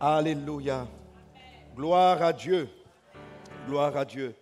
[0.00, 0.88] Alléluia.
[1.76, 2.68] Gloire à Dieu.
[3.68, 4.34] Gloire à Dieu.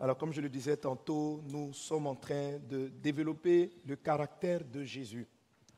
[0.00, 4.82] Alors comme je le disais tantôt, nous sommes en train de développer le caractère de
[4.82, 5.28] Jésus,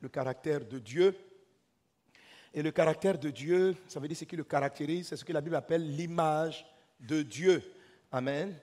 [0.00, 1.14] le caractère de Dieu.
[2.54, 5.32] Et le caractère de Dieu, ça veut dire ce qui le caractérise, c'est ce que
[5.32, 6.64] la Bible appelle l'image
[6.98, 7.62] de Dieu.
[8.10, 8.56] Amen.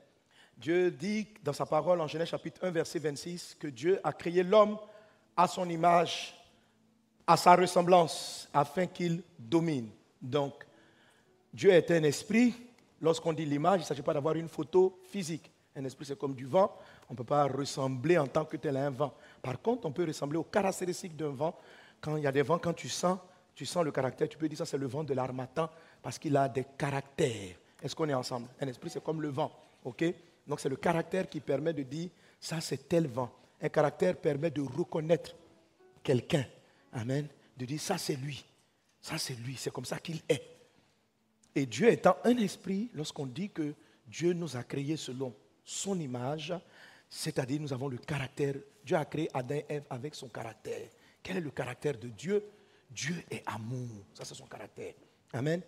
[0.58, 4.42] Dieu dit dans sa parole en Genèse chapitre 1 verset 26 que Dieu a créé
[4.42, 4.80] l'homme
[5.38, 6.34] à son image,
[7.28, 9.90] à sa ressemblance, afin qu'il domine.
[10.22, 10.66] Donc,
[11.54, 12.54] Dieu est un esprit.
[13.02, 15.52] Lorsqu'on dit l'image, il ne s'agit pas d'avoir une photo physique.
[15.76, 16.76] Un esprit, c'est comme du vent.
[17.10, 19.14] On ne peut pas ressembler en tant que tel à un vent.
[19.42, 21.56] Par contre, on peut ressembler aux caractéristiques d'un vent.
[22.00, 23.18] Quand il y a des vents, quand tu sens,
[23.56, 25.70] tu sens le caractère, tu peux dire ça, c'est le vent de l'armatan
[26.02, 27.56] parce qu'il a des caractères.
[27.82, 28.48] Est-ce qu'on est ensemble?
[28.60, 29.52] Un esprit, c'est comme le vent.
[29.84, 30.04] OK?
[30.46, 33.32] Donc, c'est le caractère qui permet de dire ça, c'est tel vent.
[33.62, 35.36] Un caractère permet de reconnaître
[36.04, 36.46] quelqu'un.
[36.94, 37.28] Amen.
[37.58, 38.44] De dire ça, c'est lui.
[39.02, 39.56] Ça, c'est lui.
[39.58, 40.44] C'est comme ça qu'il est.
[41.56, 43.74] Et Dieu étant un esprit, lorsqu'on dit que
[44.08, 46.54] Dieu nous a créés selon son image,
[47.10, 48.56] c'est-à-dire nous avons le caractère.
[48.86, 50.90] Dieu a créé Adam et Ève avec son caractère.
[51.22, 52.44] Quel est le caractère de Dieu?
[52.90, 54.06] Dieu est amour.
[54.14, 54.94] Ça, c'est son caractère.
[55.34, 55.62] Amen.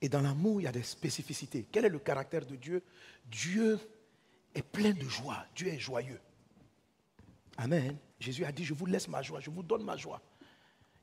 [0.00, 1.66] Et dans l'amour, il y a des spécificités.
[1.70, 2.82] Quel est le caractère de Dieu?
[3.26, 3.78] Dieu
[4.54, 5.44] est plein de joie.
[5.54, 6.20] Dieu est joyeux.
[7.56, 7.96] Amen.
[8.20, 10.20] Jésus a dit, je vous laisse ma joie, je vous donne ma joie.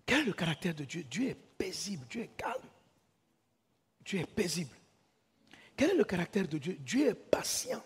[0.05, 1.03] Quel est le caractère de Dieu?
[1.03, 2.69] Dieu est paisible, Dieu est calme.
[4.03, 4.75] Dieu est paisible.
[5.75, 6.77] Quel est le caractère de Dieu?
[6.79, 7.83] Dieu est patient.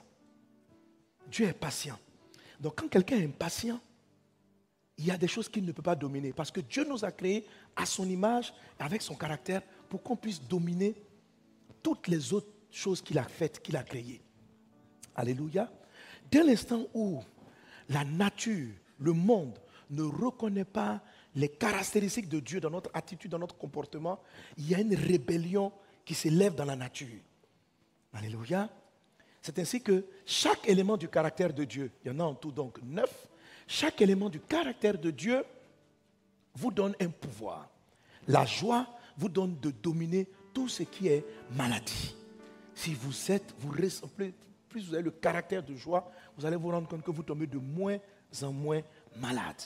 [1.29, 1.97] Dieu est patient.
[2.59, 3.79] Donc quand quelqu'un est impatient,
[4.97, 6.33] il y a des choses qu'il ne peut pas dominer.
[6.33, 10.41] Parce que Dieu nous a créés à son image, avec son caractère, pour qu'on puisse
[10.41, 10.95] dominer
[11.83, 14.21] toutes les autres choses qu'il a faites, qu'il a créées.
[15.15, 15.71] Alléluia.
[16.31, 17.21] Dès l'instant où
[17.89, 19.57] la nature, le monde
[19.89, 21.01] ne reconnaît pas
[21.37, 24.19] les caractéristiques de Dieu dans notre attitude, dans notre comportement,
[24.57, 25.71] il y a une rébellion
[26.03, 27.21] qui s'élève dans la nature.
[28.11, 28.67] Alléluia.
[29.43, 32.51] C'est ainsi que chaque élément du caractère de Dieu, il y en a en tout
[32.51, 33.27] donc neuf,
[33.67, 35.43] chaque élément du caractère de Dieu
[36.55, 37.69] vous donne un pouvoir.
[38.27, 41.23] La joie vous donne de dominer tout ce qui est
[41.55, 42.15] maladie.
[42.73, 44.33] Si vous êtes, vous ressemblez,
[44.67, 47.45] plus vous avez le caractère de joie, vous allez vous rendre compte que vous tombez
[47.45, 47.99] de moins
[48.41, 48.81] en moins
[49.17, 49.61] malade.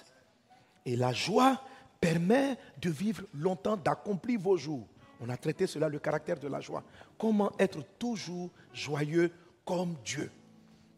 [0.86, 1.62] Et la joie
[2.00, 4.88] permet de vivre longtemps, d'accomplir vos jours.
[5.20, 6.84] On a traité cela, le caractère de la joie.
[7.18, 9.32] Comment être toujours joyeux
[9.64, 10.32] comme Dieu.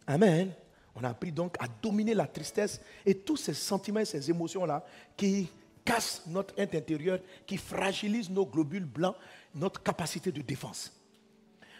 [0.08, 0.54] Amen.
[0.96, 4.86] On a appris donc à dominer la tristesse et tous ces sentiments et ces émotions-là
[5.18, 5.50] qui
[5.84, 9.16] cassent notre intérieur, qui fragilisent nos globules blancs,
[9.56, 10.92] notre capacité de défense.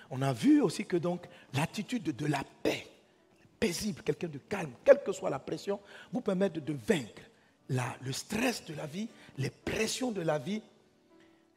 [0.10, 2.88] On a vu aussi que donc l'attitude de la paix,
[3.60, 5.80] paisible, quelqu'un de calme, quelle que soit la pression,
[6.12, 7.24] vous permet de, vaincre
[7.70, 9.08] le stress de la vie,
[9.38, 10.62] les pressions de la vie,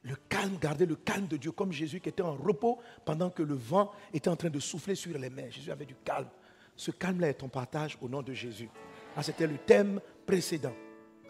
[0.02, 3.42] le calme, garder le calme de Dieu, comme Jésus qui était en repos pendant que
[3.42, 5.50] le vent était en train de souffler sur les mers.
[5.50, 6.28] Jésus avait du calme.
[6.76, 8.68] Ce calme-là est ton partage au nom de Jésus.
[9.16, 10.74] Ah, C'était le thème précédent.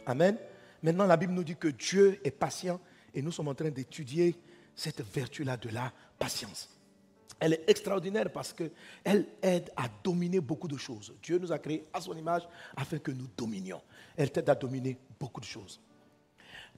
[0.04, 0.36] Amen.
[0.82, 2.80] Maintenant, la Bible nous dit que Dieu est patient
[3.14, 4.36] et nous sommes en train d'étudier
[4.74, 6.75] cette vertu-là de la patience.
[7.38, 11.14] Elle est extraordinaire parce qu'elle aide à dominer beaucoup de choses.
[11.22, 13.82] Dieu nous a créés à son image afin que nous dominions.
[14.16, 15.80] Elle t'aide à dominer beaucoup de choses.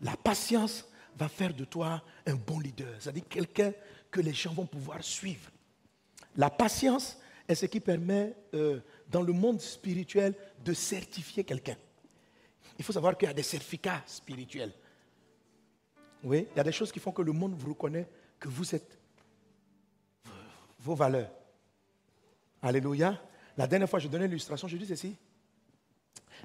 [0.00, 3.72] La patience va faire de toi un bon leader, c'est-à-dire quelqu'un
[4.10, 5.50] que les gens vont pouvoir suivre.
[6.36, 8.80] La patience est ce qui permet, euh,
[9.10, 11.76] dans le monde spirituel, de certifier quelqu'un.
[12.78, 14.72] Il faut savoir qu'il y a des certificats spirituels.
[16.22, 18.08] Oui, il y a des choses qui font que le monde vous reconnaît
[18.38, 18.97] que vous êtes
[20.94, 21.30] valeurs.
[22.62, 23.20] Alléluia.
[23.56, 25.16] La dernière fois, je donnais l'illustration, je dis ceci.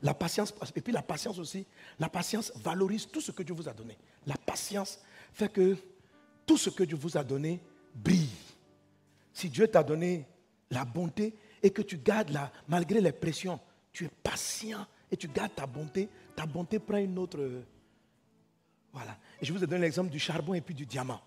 [0.02, 1.68] La patience, et puis la patience aussi,
[2.00, 3.98] la patience valorise tout ce que Dieu vous a donné.
[4.26, 5.00] La patience
[5.32, 5.78] fait que
[6.46, 7.62] tout ce que Dieu vous a donné
[7.94, 8.30] brille.
[9.34, 10.28] Si Dieu t'a donné
[10.72, 13.60] la bonté et que tu gardes la, malgré les pressions,
[13.92, 17.40] tu es patient et tu gardes ta bonté, ta bonté prend une autre.
[18.92, 19.18] Voilà.
[19.42, 21.22] Je vous ai donné l'exemple du charbon et puis du diamant.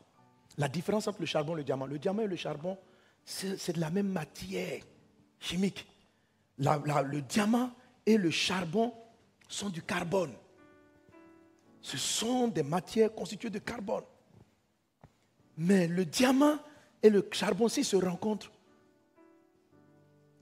[0.58, 1.86] La différence entre le charbon et le diamant.
[1.86, 2.76] Le diamant et le charbon,
[3.26, 4.80] c'est de la même matière
[5.40, 5.84] chimique.
[6.58, 7.72] le diamant
[8.06, 8.94] et le charbon
[9.48, 10.32] sont du carbone.
[11.82, 14.04] Ce sont des matières constituées de carbone.
[15.58, 16.58] Mais le diamant
[17.02, 18.50] et le charbon, s'ils se rencontrent,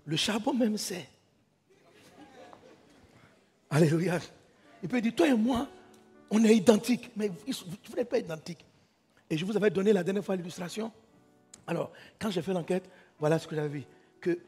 [0.04, 1.08] le charbon même sait.
[3.70, 4.20] Alléluia.
[4.82, 5.68] Il peut dire, toi et moi,
[6.30, 7.10] on est identiques.
[7.16, 8.64] Mais vous n'êtes pas identiques.
[9.30, 10.92] Et je vous avais donné la dernière fois l'illustration.
[11.66, 12.88] Alors, quand j'ai fait l'enquête,
[13.18, 13.84] voilà ce que j'avais vu.
[14.20, 14.38] Que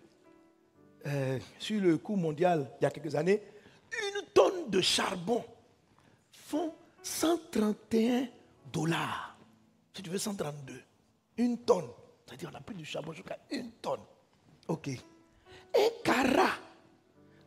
[1.07, 3.43] euh, sur le coût mondial, il y a quelques années,
[3.93, 5.45] une tonne de charbon
[6.33, 8.29] font 131
[8.73, 9.37] dollars.
[9.95, 10.75] Si tu veux 132,
[11.39, 11.89] une tonne.
[12.27, 14.01] C'est-à-dire, on a pris du charbon jusqu'à une tonne.
[14.69, 14.89] OK.
[15.75, 16.55] Un carat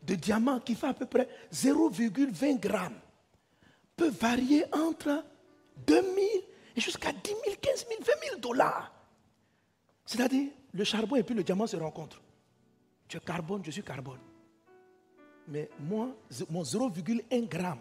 [0.04, 3.00] de diamant qui fait à peu près 0,20 grammes
[3.96, 5.24] peut varier entre
[5.86, 6.24] 2000
[6.76, 8.94] et jusqu'à 10 000, 15 000, 20 000 dollars.
[10.10, 12.20] C'est-à-dire, le charbon et puis le diamant se rencontrent.
[13.08, 14.18] Tu es carbone, je suis carbone.
[15.48, 16.10] Mais moi,
[16.50, 17.78] mon 0,1 gramme,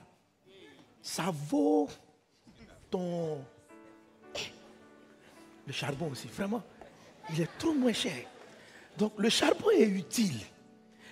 [1.01, 1.89] ça vaut
[2.91, 3.43] ton...
[5.67, 6.63] Le charbon aussi, vraiment,
[7.31, 8.27] il est trop moins cher.
[8.99, 10.43] Donc le charbon est utile.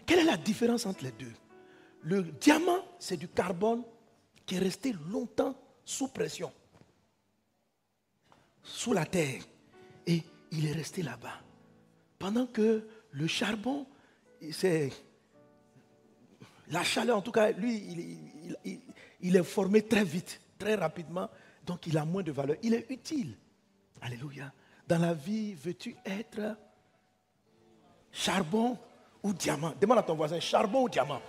[0.05, 1.33] Quelle est la différence entre les deux?
[2.03, 3.85] Le diamant, c'est du carbone
[4.45, 6.53] qui est resté longtemps sous pression,
[8.63, 9.41] sous la terre.
[10.53, 11.41] Il est resté là-bas.
[12.19, 13.87] Pendant que le charbon,
[14.53, 14.91] c'est
[16.69, 18.57] la chaleur, en tout cas, lui,
[19.21, 21.29] il, est formé très vite, très rapidement,
[21.65, 22.57] donc il a moins de valeur.
[22.63, 23.37] Il est utile.
[24.01, 24.53] Alléluia.
[24.87, 26.57] Dans la vie, veux-tu être
[28.13, 28.79] charbon
[29.23, 29.73] ou diamant?
[29.81, 31.21] Demande à ton voisin, charbon ou diamant?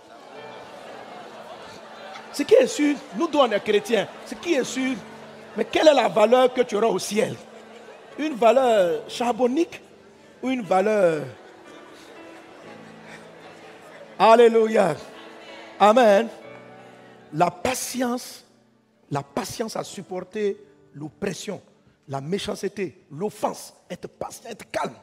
[2.33, 4.95] Ce qui est sûr, nous deux on chrétiens, ce qui est sûr,
[5.55, 7.35] mais quelle est la valeur que tu auras au ciel?
[8.19, 9.81] Une valeur charbonique
[10.41, 11.25] ou une valeur...
[14.19, 14.95] Alléluia.
[15.79, 16.27] Amen.
[17.33, 18.43] La patience,
[19.11, 20.57] la patience à supporter
[20.95, 21.61] l'oppression,
[22.07, 24.95] la méchanceté, l'offense, être patient, être calme,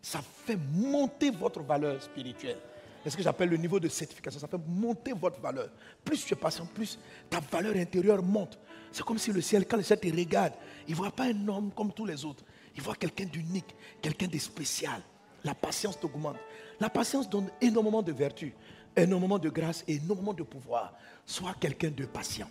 [0.00, 2.58] ça fait monter votre valeur spirituelle.
[3.04, 4.40] C'est ce que j'appelle le niveau de certification?
[4.40, 5.68] Ça fait monter votre valeur.
[6.04, 6.98] Plus tu es patient, plus
[7.28, 8.58] ta valeur intérieure monte.
[8.92, 10.54] C'est comme si le ciel, quand le ciel te regarde,
[10.86, 12.44] il ne voit pas un homme comme tous les autres.
[12.76, 15.00] Il voit quelqu'un d'unique, quelqu'un de spécial.
[15.44, 16.36] La patience t'augmente.
[16.80, 18.54] La patience donne énormément de vertu,
[18.96, 20.94] énormément de grâce et énormément de pouvoir.
[21.26, 22.48] Sois quelqu'un de patient.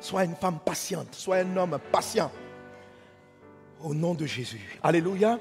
[0.00, 1.14] Sois une femme patiente.
[1.14, 2.30] Sois un homme patient.
[3.82, 4.78] Au nom de Jésus.
[4.82, 5.38] Alléluia.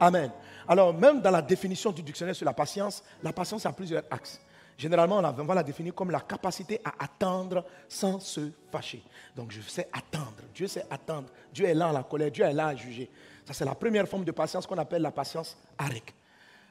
[0.00, 0.30] Amen.
[0.68, 4.40] Alors, même dans la définition du dictionnaire sur la patience, la patience a plusieurs axes.
[4.76, 9.02] Généralement, on va la définir comme la capacité à attendre sans se fâcher.
[9.34, 10.42] Donc, je sais attendre.
[10.54, 11.28] Dieu sait attendre.
[11.52, 12.30] Dieu est là à la colère.
[12.30, 13.08] Dieu est là à juger.
[13.46, 16.14] Ça, c'est la première forme de patience qu'on appelle la patience arec.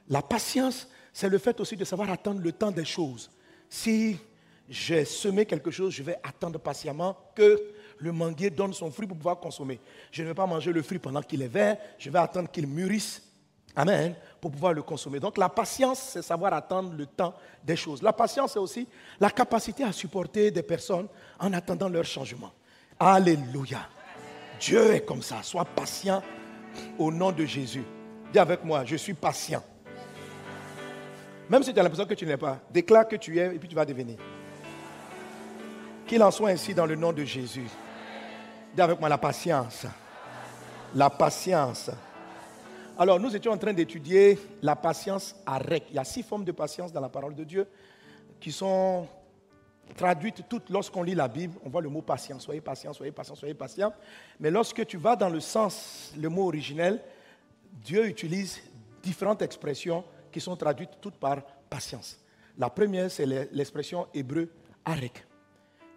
[0.08, 3.32] La patience, c'est le fait aussi de savoir attendre le temps des choses.
[3.70, 4.18] Si
[4.70, 7.60] j'ai semé quelque chose, je vais attendre patiemment que
[7.98, 9.80] le manguier donne son fruit pour pouvoir consommer.
[10.12, 12.68] Je ne vais pas manger le fruit pendant qu'il est vert, je vais attendre qu'il
[12.68, 13.24] mûrisse.
[13.76, 14.16] Amen.
[14.40, 15.20] Pour pouvoir le consommer.
[15.20, 17.34] Donc la patience, c'est savoir attendre le temps
[17.64, 18.02] des choses.
[18.02, 18.88] La patience, c'est aussi
[19.20, 21.08] la capacité à supporter des personnes
[21.40, 22.52] en attendant leur changement.
[23.00, 23.80] Alléluia.
[24.60, 25.44] Dieu est comme ça.
[25.44, 26.24] Sois patient
[26.98, 27.84] au nom de Jésus.
[28.32, 29.64] Dis avec moi, je suis patient.
[31.50, 33.68] Même si tu as l'impression que tu n'es pas, déclare que tu es et puis
[33.68, 34.18] tu vas devenir.
[36.08, 37.68] Qu'il en soit ainsi dans le nom de Jésus.
[38.74, 39.86] Dis avec moi la patience.
[40.94, 41.92] La patience.
[42.98, 45.84] Alors, nous étions en train d'étudier la patience à rec.
[45.90, 47.68] Il y a six formes de patience dans la parole de Dieu
[48.40, 49.06] qui sont
[49.98, 51.56] traduites toutes lorsqu'on lit la Bible.
[51.66, 52.40] On voit le mot patient.
[52.40, 53.94] Soyez patient, soyez patient, soyez patient.
[54.40, 57.02] Mais lorsque tu vas dans le sens, le mot originel,
[57.84, 58.62] Dieu utilise
[59.04, 62.18] différentes expressions qui sont traduites toutes par patience.
[62.58, 64.50] La première, c'est l'expression hébreu
[64.86, 65.26] arek,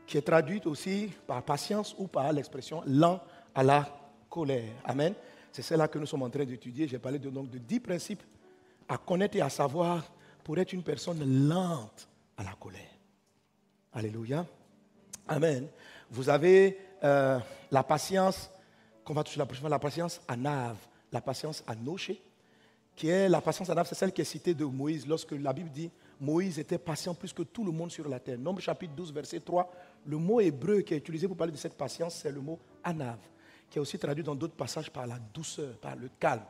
[0.05, 3.21] qui est traduite aussi par patience ou par l'expression lent
[3.55, 3.87] à la
[4.29, 4.73] colère.
[4.85, 5.15] Amen.
[5.53, 6.87] C'est celle-là que nous sommes en train d'étudier.
[6.89, 8.23] J'ai parlé de, donc de dix principes
[8.89, 10.05] à connaître et à savoir
[10.45, 12.81] pour être une personne lente à la colère.
[13.93, 14.47] Alléluia.
[15.27, 15.69] Amen.
[16.11, 17.39] Vous avez euh,
[17.71, 18.51] la patience,
[19.05, 20.79] qu'on va toucher la prochaine la patience à Nave,
[21.13, 22.23] la patience à Noché,
[22.95, 25.71] qui est la patience à c'est celle qui est citée de Moïse lorsque la Bible
[25.71, 28.39] dit Moïse était patient plus que tout le monde sur la terre.
[28.39, 29.71] Nombre chapitre 12, verset 3,
[30.07, 33.19] le mot hébreu qui est utilisé pour parler de cette patience, c'est le mot anav,
[33.71, 36.45] qui est aussi traduit dans d'autres passages par la douceur, par le calme.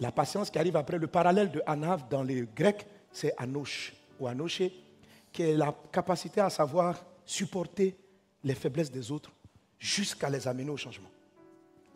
[0.00, 4.26] La patience qui arrive après, le parallèle de anav dans les Grecs, c'est anosh ou
[4.26, 4.72] anoché,
[5.32, 7.96] qui est la capacité à savoir supporter
[8.42, 9.30] les faiblesses des autres
[9.78, 11.10] jusqu'à les amener au changement.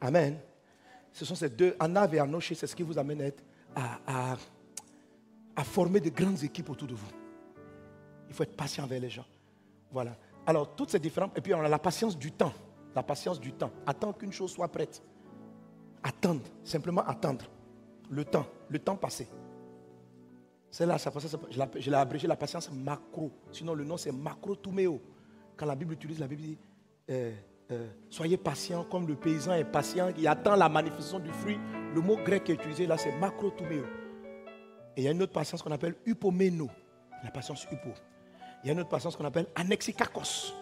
[0.00, 0.38] Amen.
[1.12, 3.42] Ce sont ces deux, anav et anoché, c'est ce qui vous amène à être
[3.74, 7.10] à, former de grandes équipes autour de vous.
[8.28, 9.26] Il faut être patient avec les gens.
[9.90, 10.16] Voilà.
[10.46, 11.36] Alors, toutes ces différentes.
[11.36, 12.52] Et puis, on a la patience du temps.
[12.94, 13.70] La patience du temps.
[13.86, 15.02] Attendre qu'une chose soit prête.
[16.02, 16.42] Attendre.
[16.64, 17.44] Simplement attendre.
[18.10, 18.46] Le temps.
[18.68, 19.28] Le temps passé.
[20.70, 21.10] C'est là, ça,
[21.80, 23.32] je l'ai abrégé la patience macro.
[23.52, 25.00] Sinon, le nom, c'est macro tumeo.
[25.56, 26.58] Quand la Bible utilise, la Bible dit
[27.10, 27.32] euh,
[27.70, 31.58] euh, soyez patient comme le paysan est patient, il attend la manifestation du fruit.
[31.94, 33.84] Le mot grec qui est utilisé là, c'est macrotumeo.
[34.96, 36.68] Et il y a une autre patience qu'on appelle upomeno,
[37.22, 37.90] la patience upo.
[38.62, 40.54] Il y a une autre patience qu'on appelle anexikakos.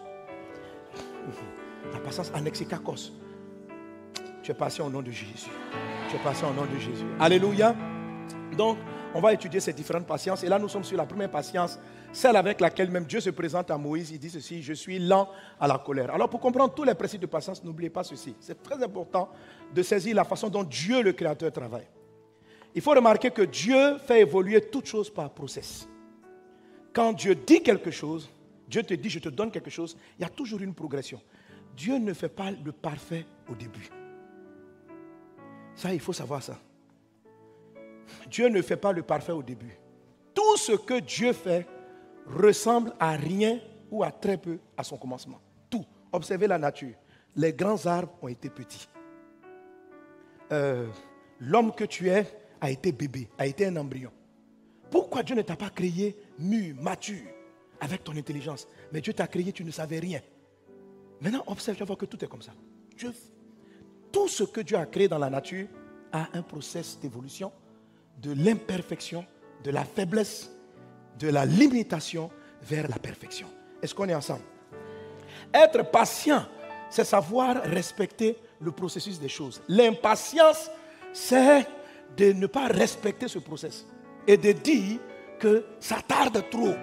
[1.93, 3.11] La patience anexikakos.
[4.43, 5.49] Tu es patient au nom de Jésus.
[6.09, 7.05] Tu es patient au nom de Jésus.
[7.19, 7.75] Alléluia.
[8.57, 8.77] Donc,
[9.13, 10.43] on va étudier ces différentes patiences.
[10.43, 11.79] Et là, nous sommes sur la première patience,
[12.11, 14.11] celle avec laquelle même Dieu se présente à Moïse.
[14.11, 15.29] Il dit ceci, je suis lent
[15.59, 16.13] à la colère.
[16.13, 18.35] Alors, pour comprendre tous les principes de patience, n'oubliez pas ceci.
[18.39, 19.29] C'est très important
[19.73, 21.87] de saisir la façon dont Dieu, le Créateur, travaille.
[22.75, 25.87] Il faut remarquer que Dieu fait évoluer toute chose par process.
[26.93, 28.29] Quand Dieu dit quelque chose,
[28.67, 31.21] Dieu te dit, je te donne quelque chose, il y a toujours une progression.
[31.77, 33.87] Dieu ne fait pas le parfait au début.
[35.75, 36.59] Ça, il faut savoir ça.
[38.31, 39.77] Dieu ne fait pas le parfait au début.
[40.33, 41.67] Tout ce que Dieu fait
[42.25, 43.59] ressemble à rien
[43.91, 45.39] ou à très peu à son commencement.
[45.69, 45.85] Tout.
[46.11, 46.95] Observez la nature.
[47.35, 48.89] Les grands arbres ont été petits.
[50.51, 50.87] Euh,
[51.39, 52.25] l'homme que tu es
[52.59, 54.11] a été bébé, a été un embryon.
[54.89, 57.27] Pourquoi Dieu ne t'a pas créé mûr, mature,
[57.79, 58.67] avec ton intelligence?
[58.91, 60.21] Mais Dieu t'a créé, tu ne savais rien.
[61.21, 62.53] Maintenant, observe, tu vas voir que tout est comme ça.
[64.11, 65.67] tout ce que Dieu a créé dans la nature
[66.11, 67.51] a un processus d'évolution
[68.21, 69.25] de l'imperfection,
[69.63, 70.49] de la faiblesse,
[71.19, 72.29] de la limitation
[72.63, 73.47] vers la perfection.
[73.81, 74.41] Est-ce qu'on est ensemble?
[75.53, 76.45] Être patient,
[76.89, 79.61] c'est savoir respecter le processus des choses.
[79.67, 80.69] L'impatience,
[81.13, 81.67] c'est
[82.15, 83.85] de ne pas respecter ce processus
[84.25, 84.99] et de dire
[85.39, 86.73] que ça tarde trop.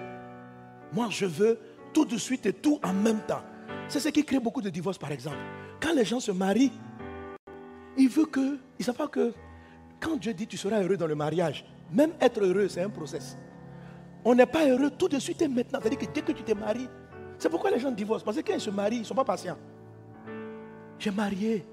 [0.93, 1.59] Moi, je veux
[1.93, 3.41] tout de suite et tout en même temps.
[3.87, 5.37] C'est ce qui crée beaucoup de divorces, par exemple.
[5.79, 6.71] Quand les gens se marient,
[7.97, 9.33] ils veulent que, ils ne savent pas que
[9.99, 13.37] quand Dieu dit tu seras heureux dans le mariage, même être heureux, c'est un process.
[14.23, 15.79] On n'est pas heureux tout de suite et maintenant.
[15.81, 16.89] C'est-à-dire que dès que tu te maries,
[17.37, 18.25] c'est pourquoi les gens divorcent.
[18.25, 19.57] Parce que quand ils se marient, ils ne sont pas patients.
[20.97, 21.65] J'ai marié.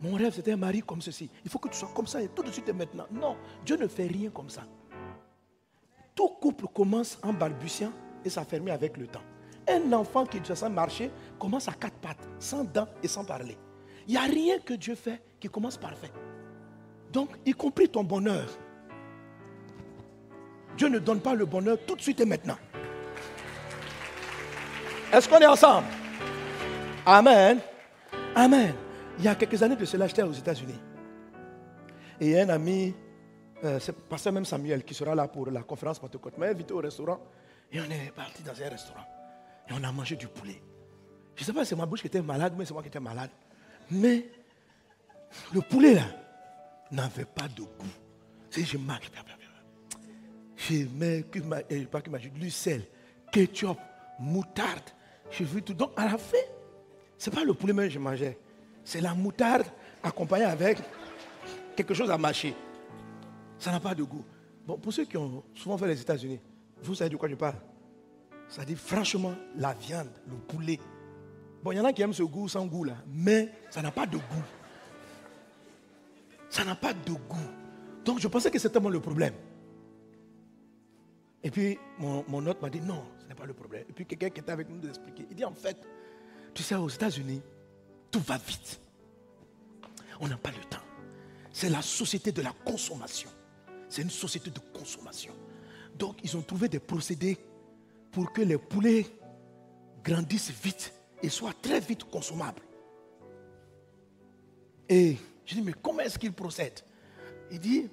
[0.00, 1.28] Mon rêve, c'était un mari comme ceci.
[1.44, 3.06] Il faut que tu sois comme ça et tout de suite et maintenant.
[3.10, 4.62] Non, Dieu ne fait rien comme ça.
[6.14, 7.92] Tout couple commence en balbutiant
[8.24, 9.22] et s'affermit avec le temps.
[9.68, 13.56] Un enfant qui doit sent marcher commence à quatre pattes, sans dents et sans parler.
[14.06, 16.10] Il n'y a rien que Dieu fait qui commence parfait.
[17.12, 18.48] Donc, y compris ton bonheur.
[20.76, 22.56] Dieu ne donne pas le bonheur tout de suite et maintenant.
[25.12, 25.86] Est-ce qu'on est ensemble?
[27.04, 27.58] Amen.
[28.34, 28.74] Amen.
[29.18, 30.78] Il y a quelques années de cela, j'étais aux États-Unis.
[32.20, 32.94] Et un ami,
[33.64, 36.78] euh, c'est pasteur même Samuel, qui sera là pour la conférence Pentecôte, m'a invité au
[36.78, 37.20] restaurant.
[37.72, 39.17] Et on est parti dans un restaurant.
[39.68, 40.60] Et on a mangé du poulet.
[41.36, 42.88] Je ne sais pas si c'est ma bouche qui était malade, mais c'est moi qui
[42.88, 43.30] étais malade.
[43.90, 44.28] Mais
[45.52, 46.06] le poulet là
[46.90, 47.94] n'avait pas de goût.
[48.50, 49.10] Si je mange,
[50.56, 51.24] je mets
[51.70, 52.82] eh, pas que du sel,
[53.30, 53.78] ketchup,
[54.18, 54.90] moutarde.
[55.30, 55.74] J'ai vu tout.
[55.74, 56.36] Donc à la fin,
[57.16, 58.38] ce n'est pas le poulet même que je mangeais.
[58.84, 59.66] C'est la moutarde
[60.02, 60.78] accompagnée avec
[61.76, 62.54] quelque chose à mâcher.
[63.58, 64.24] Ça n'a pas de goût.
[64.66, 66.40] Bon, pour ceux qui ont souvent fait les États-Unis,
[66.82, 67.56] vous savez de quoi je parle?
[68.48, 70.80] Ça dit franchement, la viande, le poulet.
[71.62, 73.90] Bon, il y en a qui aiment ce goût sans goût là, mais ça n'a
[73.90, 74.44] pas de goût.
[76.48, 77.50] Ça n'a pas de goût.
[78.04, 79.34] Donc je pensais que c'était moi le problème.
[81.42, 83.84] Et puis mon, mon m'a dit non, ce n'est pas le problème.
[83.88, 85.26] Et puis quelqu'un qui était avec nous nous expliquer.
[85.30, 85.76] Il dit en fait,
[86.54, 87.42] tu sais, aux États-Unis,
[88.10, 88.80] tout va vite.
[90.20, 90.82] On n'a pas le temps.
[91.52, 93.30] C'est la société de la consommation.
[93.88, 95.32] C'est une société de consommation.
[95.96, 97.38] Donc, ils ont trouvé des procédés
[98.18, 99.06] pour que les poulets
[100.02, 102.62] grandissent vite et soient très vite consommables.
[104.88, 106.80] Et je dis, mais comment est-ce qu'ils procèdent?
[107.52, 107.88] Il dit,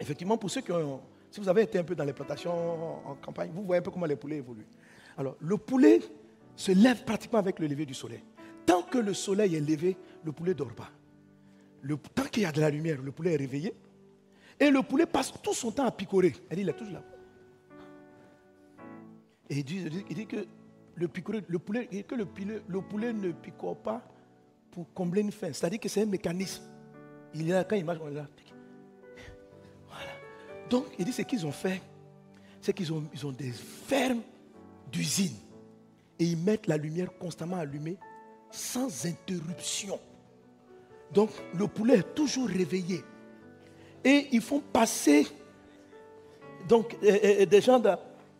[0.00, 1.02] effectivement, pour ceux qui ont...
[1.30, 3.90] Si vous avez été un peu dans les plantations en campagne, vous voyez un peu
[3.90, 4.66] comment les poulets évoluent.
[5.18, 6.00] Alors, le poulet
[6.56, 8.24] se lève pratiquement avec le lever du soleil.
[8.64, 10.88] Tant que le soleil est levé, le poulet ne dort pas.
[11.82, 13.74] Le, tant qu'il y a de la lumière, le poulet est réveillé.
[14.58, 16.32] Et le poulet passe tout son temps à picorer.
[16.48, 17.02] Elle dit, il est toujours là.
[19.50, 20.46] Et il dit, que,
[20.96, 21.08] le,
[21.48, 21.58] le,
[22.80, 24.02] poulet, ne picore pas
[24.70, 25.52] pour combler une faim.
[25.52, 26.62] C'est-à-dire que c'est un mécanisme.
[27.34, 28.26] Il est là, quand il marche, on est là.
[29.88, 30.10] Voilà.
[30.70, 31.80] Donc, il dit ce qu'ils ont fait,
[32.60, 34.22] c'est qu'ils ont, des fermes
[34.90, 35.36] d'usine.
[36.18, 37.98] Et ils mettent la lumière constamment allumée
[38.50, 39.98] sans interruption.
[41.12, 43.04] Donc le poulet est toujours réveillé.
[44.02, 45.26] Et ils font passer,
[46.68, 47.90] donc des gens, de,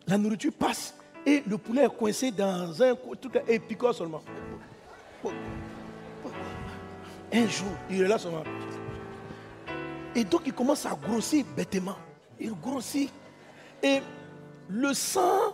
[0.07, 0.93] la nourriture passe
[1.25, 4.21] et le poulet est coincé dans un truc et picore seulement.
[7.33, 8.43] Un jour, il est là seulement.
[10.15, 11.97] Et donc il commence à grossir bêtement.
[12.39, 13.11] Il grossit.
[13.81, 13.99] Et
[14.69, 15.53] le sang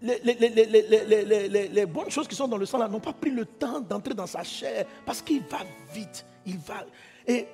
[0.00, 4.26] les, bonnes choses qui sont dans le sang n'ont pas pris le temps d'entrer dans
[4.26, 5.58] sa chair parce qu'il va
[5.92, 6.24] vite.
[6.46, 6.86] Il va.
[7.26, 7.46] Et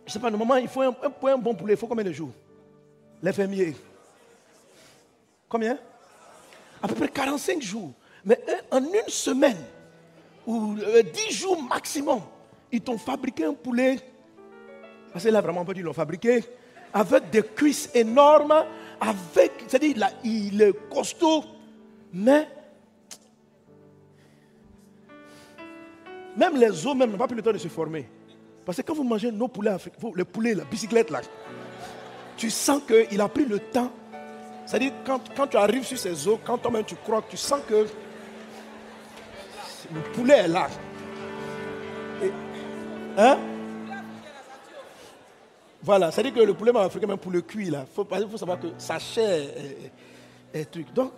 [0.00, 2.12] je ne sais pas, normalement, il faut un, un, bon poulet, il faut combien de
[2.12, 2.32] jours?
[3.22, 3.74] Les.
[5.52, 5.76] Combien?
[6.82, 7.92] À peu près 45 jours.
[8.24, 8.40] Mais
[8.70, 9.58] en une semaine,
[10.46, 10.76] ou
[11.28, 12.22] 10 jours maximum,
[12.72, 13.98] ils t'ont fabriqué un poulet.
[15.12, 16.42] Parce que là, vraiment, ils l'ont fabriqué.
[16.94, 18.64] Avec des cuisses énormes,
[18.98, 21.44] avec, c'est-à-dire, il est costaud,
[22.14, 22.48] mais
[26.34, 28.08] même les os même n'ont pas pris le temps de se former.
[28.64, 31.20] Parce que quand vous mangez nos poulets africains, le poulet, la bicyclette là,
[32.38, 33.92] tu sens qu'il a pris le temps.
[34.66, 37.86] C'est-à-dire, quand, quand, tu arrives sur ces os, quand toi-même tu crois, tu sens que
[39.92, 40.68] le poulet est là.
[43.18, 43.38] hein?
[45.82, 48.68] Voilà, c'est-à-dire que le poulet africain, même pour le cuit, il faut, faut savoir que
[48.78, 50.92] sa chair est, est truc.
[50.92, 51.12] Donc,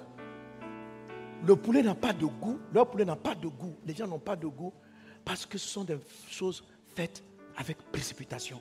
[1.46, 2.58] le poulet n'a pas de goût.
[2.72, 3.74] Leur poulet n'a pas de goût.
[3.86, 4.72] Les gens n'ont pas de goût
[5.24, 5.98] parce que ce sont des
[6.28, 7.22] choses faites
[7.56, 8.60] avec précipitation,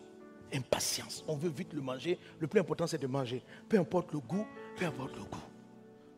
[0.54, 1.24] impatience.
[1.28, 2.20] On veut vite le manger.
[2.40, 3.42] Le plus important, c'est de manger.
[3.70, 4.46] Peu importe le goût,
[4.78, 5.44] peu importe le goût.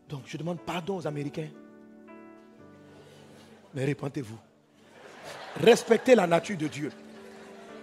[0.10, 1.50] Donc, je demande pardon aux Américains.
[3.74, 4.38] Mais répentez-vous.
[5.62, 6.92] Respectez la nature de Dieu.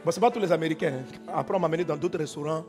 [0.04, 1.00] Bon, ce n'est pas tous les Américains.
[1.00, 1.32] Hein.
[1.34, 2.64] Après, on m'a amené dans d'autres restaurants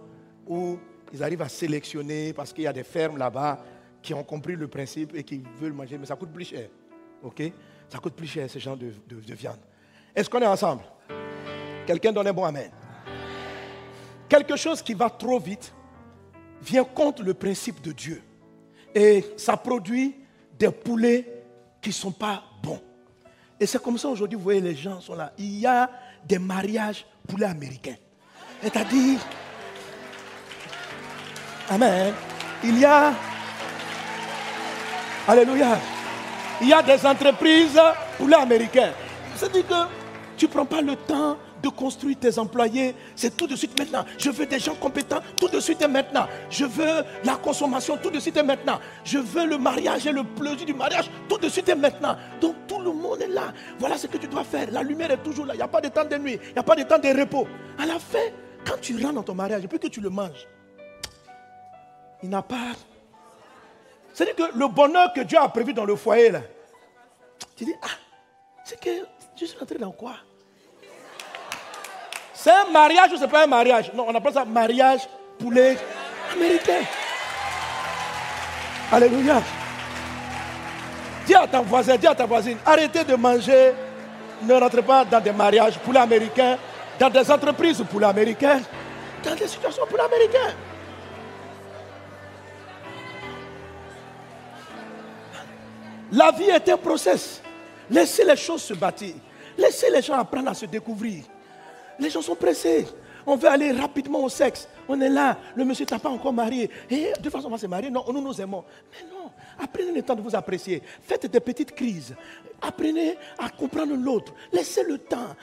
[0.48, 0.78] où
[1.12, 3.64] ils arrivent à sélectionner parce qu'il y a des fermes là-bas
[4.02, 6.68] qui ont compris le principe et qui veulent manger, mais ça coûte plus cher.
[7.24, 7.42] OK?
[7.90, 9.60] Ça coûte plus cher ce genre de, de viande.
[10.16, 10.84] Est-ce qu'on est ensemble?
[11.86, 12.72] Quelqu'un donne un bon Amen.
[14.28, 15.74] Quelque chose qui va trop vite
[16.64, 18.22] vient contre le principe de Dieu.
[18.96, 20.16] Et ça produit
[20.58, 21.44] des poulets
[21.82, 22.82] qui ne sont pas bons.
[23.60, 25.34] Et c'est comme ça aujourd'hui, vous voyez, les gens sont là.
[25.38, 25.90] Il y a
[26.26, 27.96] des mariages poulets américains.
[28.62, 29.20] C'est-à-dire,
[31.70, 32.14] Amen.
[32.64, 33.14] Il y a,
[35.28, 35.80] Alléluia,
[36.62, 37.80] il y a des entreprises
[38.18, 38.92] poulets américains.
[39.36, 40.03] C'est-à-dire que
[40.38, 42.94] tu ne prends pas le temps de construire tes employés.
[43.16, 44.06] C'est tout de suite maintenant.
[44.18, 46.28] Je veux des gens compétents tout de suite et maintenant.
[46.50, 48.80] Je veux la consommation tout de suite et maintenant.
[49.06, 52.18] Je veux le mariage et le plaisir du mariage tout de suite et maintenant.
[52.42, 53.54] Donc tout le monde est là.
[53.80, 54.70] Voilà ce que tu dois faire.
[54.72, 55.54] La lumière est toujours là.
[55.54, 56.38] Il n'y a pas de temps de nuit.
[56.50, 57.48] Il n'y a pas de temps de repos.
[57.80, 58.30] À la fin,
[58.66, 60.48] quand tu rentres dans ton mariage et puis que tu le manges,
[62.22, 62.74] il n'a pas.
[64.14, 66.42] C'est-à-dire que le bonheur que Dieu a prévu dans le foyer, là,
[67.56, 67.88] tu dis, ah,
[68.64, 68.90] c'est que
[69.36, 70.14] je suis rentré dans quoi?
[72.34, 73.92] C'est un mariage ou c'est pas un mariage?
[73.94, 75.02] Non, on appelle ça mariage
[75.40, 75.78] poulet
[76.34, 76.82] américain.
[78.92, 79.42] Alléluia.
[81.26, 83.74] Dis à ton voisin, dis à ta voisine, arrêtez de manger,
[84.42, 86.58] ne rentrez pas dans des mariages poulet américains,
[87.00, 88.62] dans des entreprises poulet américains,
[89.24, 90.54] dans des situations poulet américains.
[96.12, 97.43] La vie est un process.
[97.90, 99.16] Laissez les choses se bâtir.
[99.58, 101.24] Laissez les gens apprendre à se découvrir.
[102.00, 102.88] Les gens sont pressés.
[103.26, 104.68] On veut aller rapidement au sexe.
[104.88, 105.38] On est là.
[105.56, 106.70] Le monsieur t'a pas encore marié.
[106.90, 107.90] Et de toute façon, on va se marier.
[107.90, 108.66] Non, nous nous aimons.
[108.92, 109.32] Mais non.
[109.60, 110.82] Apprenez le temps de vous apprécier.
[111.02, 112.16] Faites des petites crises.
[112.62, 114.34] Apprenez à comprendre l'autre.
[114.52, 115.36] Laissez le temps.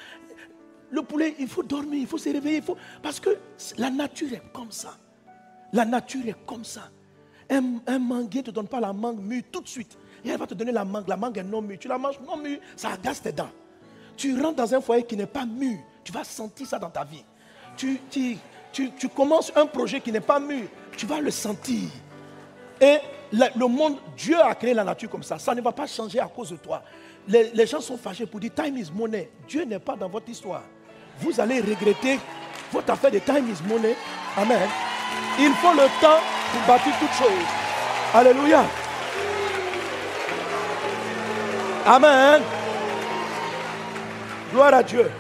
[0.91, 2.63] Le poulet, il faut dormir, il faut se réveiller.
[3.03, 3.31] Parce que
[3.79, 4.97] la nature est comme ça.
[5.73, 6.91] La nature est comme ça.
[7.49, 9.97] Un, un manguier ne te donne pas la mangue mûre tout de suite.
[10.25, 11.09] Et elle va te donner la mangue.
[11.09, 11.79] La mangue est non mûre.
[11.79, 13.51] Tu la manges non mûre, ça agace tes dents.
[14.17, 15.79] Tu rentres dans un foyer qui n'est pas mûr.
[16.05, 17.25] Tu vas sentir ça dans ta vie.
[17.77, 17.99] Tu,
[18.73, 20.65] tu, commences un projet qui n'est pas mûr.
[20.97, 21.89] Tu vas le sentir.
[22.81, 22.99] Et
[23.33, 25.39] le, monde, Dieu a créé la nature comme ça.
[25.39, 26.83] Ça ne va pas changer à cause de toi.
[27.29, 29.31] Les, les gens sont fâchés pour dire time is money.
[29.49, 30.63] Dieu n'est pas dans votre histoire.
[31.19, 32.19] Vous allez regretter
[32.73, 33.95] votre affaire de time is money.
[34.37, 34.69] Amen.
[35.39, 36.21] Il faut le temps
[36.53, 37.47] pour bâtir toutes choses.
[38.15, 38.65] Alléluia.
[41.87, 42.43] Amen.
[44.53, 45.11] Gloire à Dieu.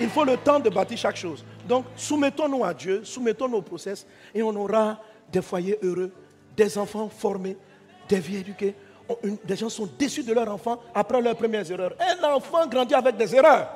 [0.00, 1.44] Il faut le temps de bâtir chaque chose.
[1.66, 4.98] Donc, soumettons-nous à Dieu, soumettons nos process et on aura
[5.30, 6.12] des foyers heureux,
[6.56, 7.56] des enfants formés,
[8.08, 8.74] des vies éduquées.
[9.44, 11.94] Des gens sont déçus de leurs enfants après leurs premières erreurs.
[11.98, 13.68] Un enfant grandit avec des erreurs.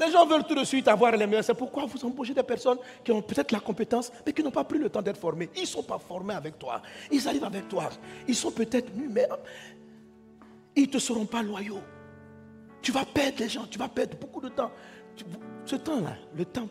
[0.00, 1.44] Les gens veulent tout de suite avoir les meilleurs.
[1.44, 4.64] C'est pourquoi vous embauchez des personnes qui ont peut-être la compétence, mais qui n'ont pas
[4.64, 5.50] pris le temps d'être formés.
[5.56, 6.82] Ils ne sont pas formés avec toi.
[7.10, 7.88] Ils arrivent avec toi.
[8.26, 9.28] Ils sont peut-être mais
[10.74, 11.80] ils ne te seront pas loyaux.
[12.80, 14.70] Tu vas perdre les gens, tu vas perdre beaucoup de temps.
[15.64, 16.68] ce temps-là, le temps,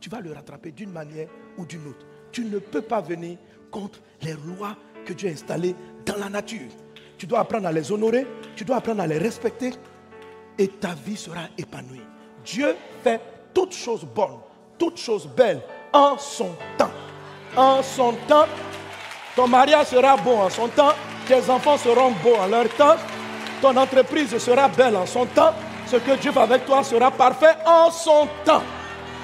[0.00, 2.06] tu vas le rattraper d'une manière ou d'une autre.
[2.30, 3.36] Tu ne peux pas venir
[3.70, 5.74] contre les lois que Dieu a installées
[6.06, 6.70] dans la nature.
[7.18, 9.72] Tu dois apprendre à les honorer, tu dois apprendre à les respecter
[10.58, 12.00] et ta vie sera épanouie.
[12.44, 13.20] Dieu fait
[13.54, 14.38] toutes choses bonnes,
[14.78, 15.60] toutes choses belles
[15.92, 16.90] en son temps.
[17.56, 18.46] En son temps,
[19.36, 20.92] ton mariage sera beau en son temps,
[21.26, 22.96] tes enfants seront beaux en leur temps,
[23.60, 25.52] ton entreprise sera belle en son temps.
[25.86, 28.62] Ce que Dieu va avec toi sera parfait en son temps.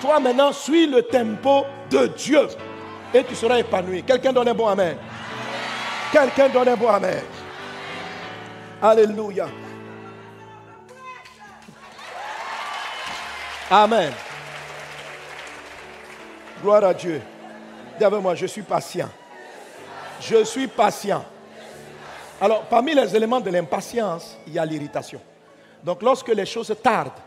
[0.03, 2.47] Toi maintenant, suis le tempo de Dieu
[3.15, 4.03] et tu seras épanoui.
[4.03, 4.97] Quelqu'un donne un bon Amen.
[6.13, 7.23] Quelqu'un donne un bon Amen.
[8.83, 9.47] Alléluia.
[13.71, 14.13] Amen.
[16.63, 17.21] Gloire à Dieu.
[17.99, 19.11] Dis avec moi, je suis patient.
[20.21, 21.23] Je suis patient.
[22.41, 25.21] Alors, parmi les éléments de l'impatience, il y a l'irritation.
[25.85, 27.21] Donc, lorsque les choses tardent,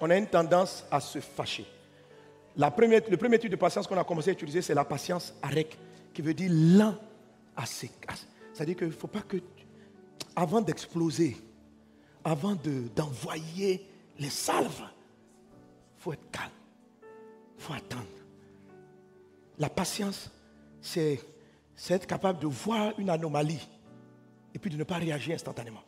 [0.00, 1.66] on a une tendance à se fâcher.
[2.56, 5.34] La première, le premier type de patience qu'on a commencé à utiliser, c'est la patience
[5.42, 5.76] arec,
[6.14, 6.94] qui veut dire lent
[7.54, 9.36] à C'est-à-dire qu'il ne faut pas que,
[10.34, 11.36] avant d'exploser,
[12.24, 12.56] avant
[12.96, 13.86] d'envoyer
[14.18, 14.82] les salves,
[16.02, 16.50] faut être calme.
[17.56, 18.06] Il faut attendre.
[19.58, 20.30] La patience,
[20.80, 21.20] c'est
[21.90, 23.68] être capable de voir une anomalie
[24.52, 25.82] et puis de ne pas réagir instantanément.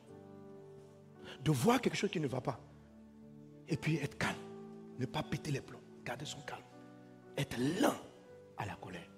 [1.42, 2.60] De voir quelque chose qui ne va pas
[3.68, 4.36] et puis être calme.
[4.98, 5.80] Ne pas péter les plombs.
[6.04, 6.62] Garder son calme.
[7.36, 7.96] Être lent
[8.56, 9.08] à la colère.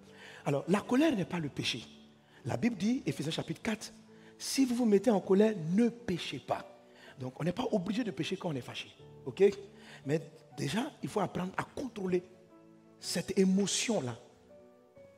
[0.46, 1.84] Alors, la colère n'est pas le péché.
[2.46, 3.92] La Bible dit, Ephésiens chapitre 4,
[4.38, 6.64] si vous vous mettez en colère, ne péchez pas.
[7.18, 8.88] Donc, on n'est pas obligé de pécher quand on est fâché.
[9.26, 9.44] OK?
[10.06, 10.20] Mais
[10.56, 12.22] déjà, il faut apprendre à contrôler
[12.98, 14.16] cette émotion-là,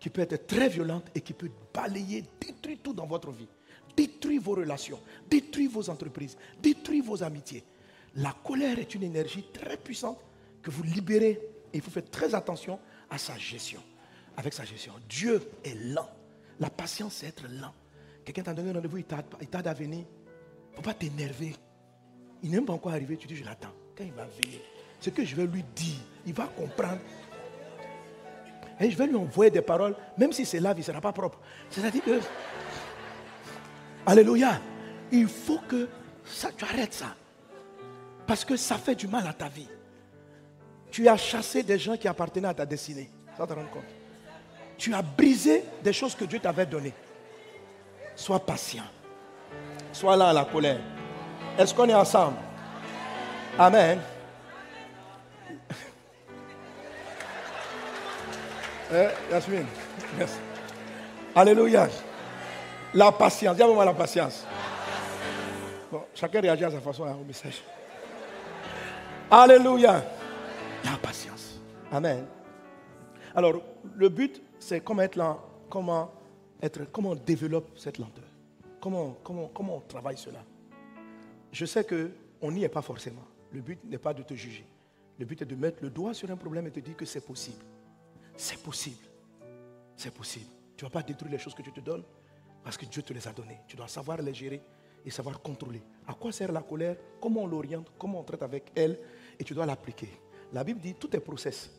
[0.01, 3.49] qui peut être très violente et qui peut balayer, détruire tout dans votre vie.
[3.97, 7.65] Détruire vos relations, détruire vos entreprises, détruire vos amitiés.
[8.15, 10.21] La colère est une énergie très puissante
[10.63, 11.41] que vous libérez
[11.73, 12.79] et faut faire très attention
[13.11, 13.83] à sa gestion.
[14.37, 14.93] Avec sa gestion.
[15.09, 16.09] Dieu est lent.
[16.61, 17.75] La patience, c'est être lent.
[18.25, 20.05] Quelqu'un t'a donné un rendez-vous, il t'a à venir.
[20.05, 21.55] Il ne faut pas t'énerver.
[22.43, 23.75] Il même pas encore arrivé, tu dis je l'attends.
[23.99, 24.61] Quand il va venir,
[25.01, 27.01] ce que je vais lui dire, il va comprendre.
[28.79, 31.13] Et je vais lui envoyer des paroles, même si c'est là, il ne sera pas
[31.13, 31.41] propre.
[31.69, 32.21] C'est-à-dire que,
[34.07, 34.61] Alléluia,
[35.11, 35.89] il faut que
[36.25, 37.17] ça, tu arrêtes ça.
[38.25, 39.69] Parce que ça fait du mal à ta vie.
[40.93, 43.11] Tu as chassé des gens qui appartenaient à ta destinée.
[43.37, 43.83] Ça te rend compte.
[44.77, 46.95] Tu as brisé des choses que Dieu t'avait données.
[48.15, 48.85] Sois patient.
[49.93, 50.81] Sois là à la colère.
[51.59, 52.37] Est-ce qu'on est ensemble?
[53.59, 54.01] Amen.
[58.91, 59.51] Eh, merci.
[61.35, 61.89] Alléluia.
[62.95, 63.55] La patience.
[63.55, 64.47] Dis-moi la patience.
[65.93, 67.63] Bon, chacun réagit à sa façon hein, au message.
[69.31, 70.03] Alléluia.
[70.85, 71.61] La patience.
[71.93, 72.25] Amen.
[73.35, 73.61] Alors,
[73.95, 75.37] le but, c'est comment être là,
[75.69, 76.11] comment
[76.63, 78.25] être, comment on développe cette lenteur.
[78.81, 80.39] Comment, comment, comment on travaille cela.
[81.53, 83.25] Je sais qu'on n'y est pas forcément.
[83.53, 84.67] Le but n'est pas de te juger.
[85.19, 87.21] Le but est de mettre le doigt sur un problème et te dire que c'est
[87.21, 87.65] possible.
[88.37, 89.05] C'est possible.
[89.97, 90.47] C'est possible.
[90.77, 92.05] Tu ne vas pas détruire les choses que tu te donnes
[92.63, 93.59] parce que Dieu te les a données.
[93.67, 94.63] Tu dois savoir les gérer
[95.05, 95.83] et savoir contrôler.
[96.07, 96.97] À quoi sert la colère?
[97.21, 97.91] Comment on l'oriente?
[97.99, 98.99] Comment on traite avec elle?
[99.39, 100.09] Et tu dois l'appliquer.
[100.53, 101.71] La Bible dit tout est process.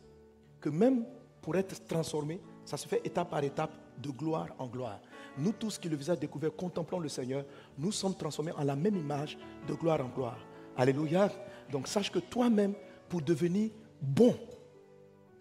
[0.59, 1.05] Que même
[1.41, 4.99] pour être transformé, ça se fait étape par étape, de gloire en gloire.
[5.37, 7.45] Nous tous qui le visage découvert contemplons le Seigneur,
[7.77, 10.39] nous sommes transformés en la même image de gloire en gloire.
[10.79, 11.29] Alléluia.
[11.69, 12.73] Donc sache que toi-même,
[13.09, 13.69] pour devenir
[14.01, 14.39] bon,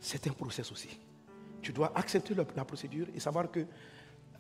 [0.01, 0.99] c'est un process aussi.
[1.63, 3.65] Tu dois accepter la procédure et savoir que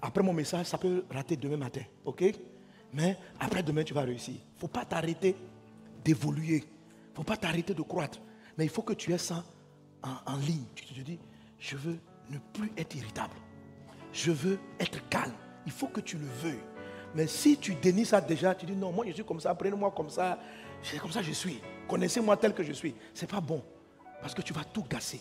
[0.02, 1.82] après mon message, ça peut rater demain matin.
[2.04, 2.24] OK?
[2.92, 4.34] Mais après demain, tu vas réussir.
[4.34, 5.36] Il ne faut pas t'arrêter
[6.04, 6.64] d'évoluer.
[6.64, 8.18] Il ne faut pas t'arrêter de croître.
[8.56, 9.44] Mais il faut que tu aies ça
[10.02, 10.64] en, ligne.
[10.74, 11.20] Tu te dis,
[11.60, 13.34] je veux ne plus être irritable.
[14.12, 15.34] Je veux être calme.
[15.64, 16.64] Il faut que tu le veuilles.
[17.14, 19.92] Mais si tu dénies ça déjà, tu dis non, moi je suis comme ça, prenez-moi
[19.96, 20.38] comme ça,
[20.82, 21.60] c'est comme ça je suis.
[21.88, 22.94] Connaissez-moi tel que je suis.
[23.14, 23.62] Ce n'est pas bon.
[24.20, 25.20] Parce que tu vas tout gasser.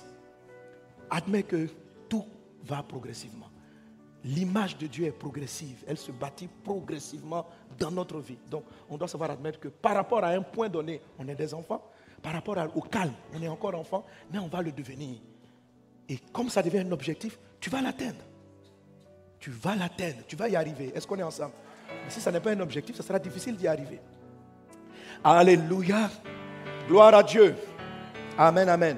[1.09, 1.67] Admets que
[2.09, 2.25] tout
[2.65, 3.49] va progressivement
[4.27, 5.83] l'image de Dieu est progressive.
[5.87, 7.45] Elle se bâtit progressivement
[7.77, 8.37] dans notre vie.
[8.49, 11.53] Donc, on doit savoir admettre que par rapport à un point donné, on est des
[11.53, 11.81] enfants.
[12.21, 15.19] Par rapport au calme, on est encore enfant, mais on va le devenir.
[16.09, 18.23] Et comme ça devient un objectif, tu vas l'atteindre.
[19.39, 20.91] Tu vas l'atteindre, tu vas y arriver.
[20.95, 21.53] Est-ce qu'on est ensemble?
[22.03, 24.01] Mais si ça n'est pas un objectif, ça sera difficile d'y arriver.
[25.23, 26.09] Alléluia.
[26.87, 27.55] Gloire à Dieu.
[28.37, 28.97] Amen, amen.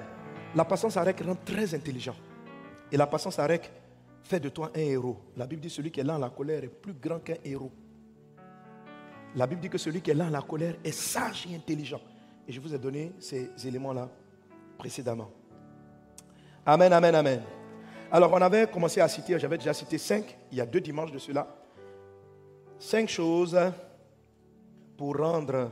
[0.56, 2.16] La patience avec rend très intelligent.
[2.92, 3.72] Et la patience avec
[4.30, 5.18] Fais de toi un héros.
[5.36, 7.72] La Bible dit celui qui est là en la colère est plus grand qu'un héros.
[9.36, 12.00] La Bible dit que celui qui est là en la colère est sage et intelligent.
[12.48, 14.08] Et je vous ai donné ces éléments-là
[14.78, 15.32] précédemment.
[16.64, 17.42] Amen, amen, amen.
[18.12, 21.12] Alors on avait commencé à citer, j'avais déjà cité cinq, il y a deux dimanches
[21.12, 21.48] de cela.
[22.78, 23.58] Cinq choses
[24.96, 25.72] pour rendre,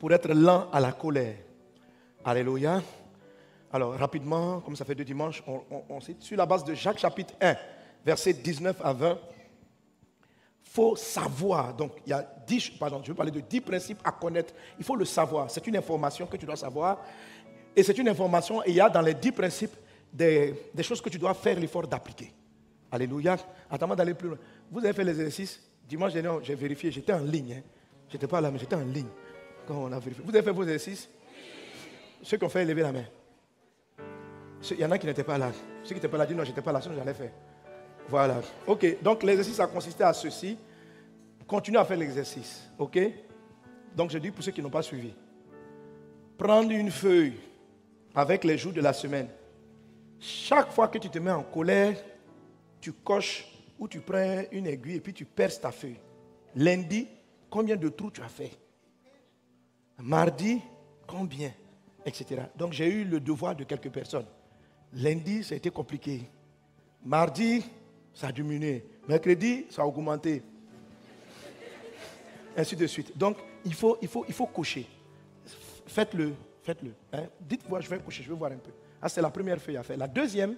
[0.00, 1.36] pour être lent à la colère.
[2.24, 2.82] Alléluia.
[3.70, 7.34] Alors, rapidement, comme ça fait deux dimanches, on, cite sur la base de Jacques chapitre
[7.38, 7.54] 1,
[8.04, 9.18] versets 19 à 20.
[10.64, 14.00] Il faut savoir, donc il y a dix, pardon, je veux parler de dix principes
[14.02, 14.54] à connaître.
[14.78, 15.50] Il faut le savoir.
[15.50, 17.04] C'est une information que tu dois savoir.
[17.76, 19.76] Et c'est une information, et il y a dans les dix principes
[20.10, 22.32] des, choses que tu dois faire l'effort d'appliquer.
[22.90, 23.36] Alléluia.
[23.70, 24.38] Attends d'aller plus loin.
[24.70, 25.60] Vous avez fait l'exercice.
[25.86, 27.56] Dimanche dernier, j'ai vérifié, j'étais en ligne.
[27.58, 27.62] Hein.
[28.08, 29.06] Je n'étais pas là, mais j'étais en ligne.
[29.70, 31.08] Vous avez fait vos exercices?
[32.22, 33.04] Ceux qui ont fait lever la main.
[34.70, 35.52] Il y en a qui n'étaient pas là.
[35.82, 37.32] Ceux qui n'étaient pas là disent non, j'étais pas là, sinon j'allais faire.
[38.08, 38.40] Voilà.
[38.66, 40.58] Ok, donc l'exercice a consisté à ceci.
[41.46, 42.68] Continuez à faire l'exercice.
[42.78, 42.98] Ok?
[43.96, 45.12] Donc je dis pour ceux qui n'ont pas suivi.
[46.36, 47.34] Prendre une feuille
[48.14, 49.28] avec les jours de la semaine.
[50.18, 51.96] Chaque fois que tu te mets en colère,
[52.80, 53.46] tu coches
[53.78, 55.98] ou tu prends une aiguille et puis tu perces ta feuille.
[56.54, 57.06] Lundi,
[57.48, 58.50] combien de trous tu as fait?
[60.02, 60.60] Mardi,
[61.06, 61.52] combien
[62.04, 62.42] Etc.
[62.56, 64.26] Donc j'ai eu le devoir de quelques personnes.
[64.92, 66.22] Lundi, ça a été compliqué.
[67.04, 67.64] Mardi,
[68.12, 68.84] ça a diminué.
[69.08, 70.42] Mercredi, ça a augmenté.
[72.56, 73.16] Ainsi de suite.
[73.16, 74.86] Donc, il faut, il cocher.
[75.86, 76.92] Faites-le, faites-le.
[77.12, 77.26] Hein.
[77.40, 78.70] Dites-moi, je vais cocher, je vais voir un peu.
[79.00, 79.96] Ah, c'est la première feuille à faire.
[79.96, 80.56] La deuxième,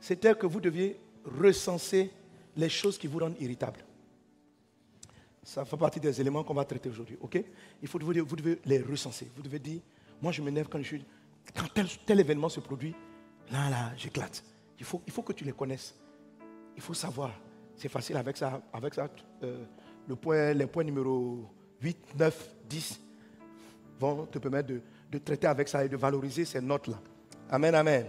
[0.00, 2.10] c'était que vous deviez recenser
[2.56, 3.80] les choses qui vous rendent irritable.
[5.46, 7.16] Ça fait partie des éléments qu'on va traiter aujourd'hui.
[7.20, 7.40] ok?
[7.80, 9.30] Il faut, vous, devez les recenser.
[9.36, 9.80] Vous devez dire,
[10.20, 11.04] moi je m'énerve quand, je suis,
[11.54, 12.92] quand tel, tel événement se produit,
[13.52, 14.42] là, là, j'éclate.
[14.76, 15.94] Il faut, il faut que tu les connaisses.
[16.74, 17.30] Il faut savoir.
[17.76, 18.60] C'est facile avec ça.
[18.72, 19.08] Avec ça
[19.44, 19.64] euh,
[20.08, 21.48] le point, les points numéro
[21.80, 23.00] 8, 9, 10
[24.00, 24.80] vont te permettre de,
[25.12, 26.98] de traiter avec ça et de valoriser ces notes-là.
[27.48, 28.06] Amen, amen.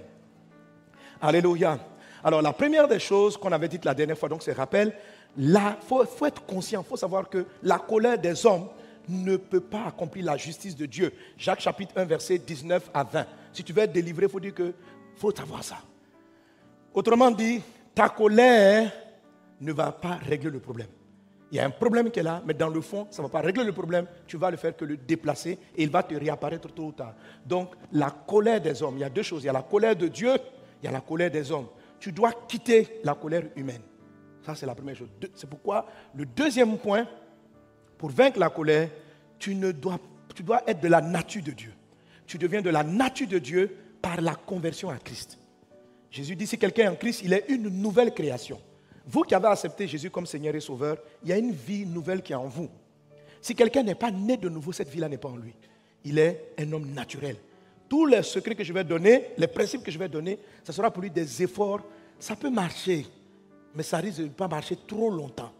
[1.21, 1.78] Alléluia.
[2.23, 4.91] Alors, la première des choses qu'on avait dites la dernière fois, donc, c'est rappel,
[5.38, 8.67] il faut, être conscient, il faut savoir que la colère des hommes
[9.08, 11.13] ne peut pas accomplir la justice de Dieu.
[11.38, 13.26] Jacques chapitre 1, verset 19 à 20.
[13.54, 14.73] Si tu veux être délivré, il faut dire que
[15.15, 15.78] faut savoir ça.
[16.93, 17.62] Autrement dit,
[17.93, 18.91] ta colère
[19.62, 20.88] ne va pas régler le problème.
[21.52, 23.32] Il y a un problème qui est là, mais dans le fond, ça ne va
[23.32, 24.06] pas régler le problème.
[24.28, 27.13] Tu vas le faire que le déplacer et il va te réapparaître tôt ou tard.
[27.45, 29.43] Donc, la colère des hommes, il y a deux choses.
[29.43, 30.34] Il y a la colère de Dieu,
[30.82, 31.67] il y a la colère des hommes.
[32.00, 33.82] Tu dois quitter la colère humaine.
[34.47, 35.10] Ça, c'est la première chose.
[35.36, 37.05] C'est pourquoi le deuxième point,
[37.97, 38.89] pour vaincre la colère,
[39.38, 39.99] tu, dois,
[40.41, 41.73] dois être de la nature de Dieu.
[42.25, 45.38] Tu deviens de la nature de Dieu par la conversion à Christ.
[46.10, 48.57] Jésus dit, si quelqu'un est en Christ, il est une nouvelle création.
[49.05, 52.21] Vous qui avez accepté Jésus comme Seigneur et Sauveur, il y a une vie nouvelle
[52.21, 52.69] qui est en vous.
[53.41, 55.55] Si quelqu'un n'est pas né de nouveau, cette vie-là n'est pas en lui.
[56.05, 57.36] Il est un homme naturel.
[57.89, 60.89] Tous les secrets que je vais donner, les principes que je vais donner, ce sera
[60.89, 61.81] pour lui des efforts.
[62.17, 63.05] Ça peut marcher,
[63.77, 65.51] mais ça risque de ne pas marcher trop longtemps.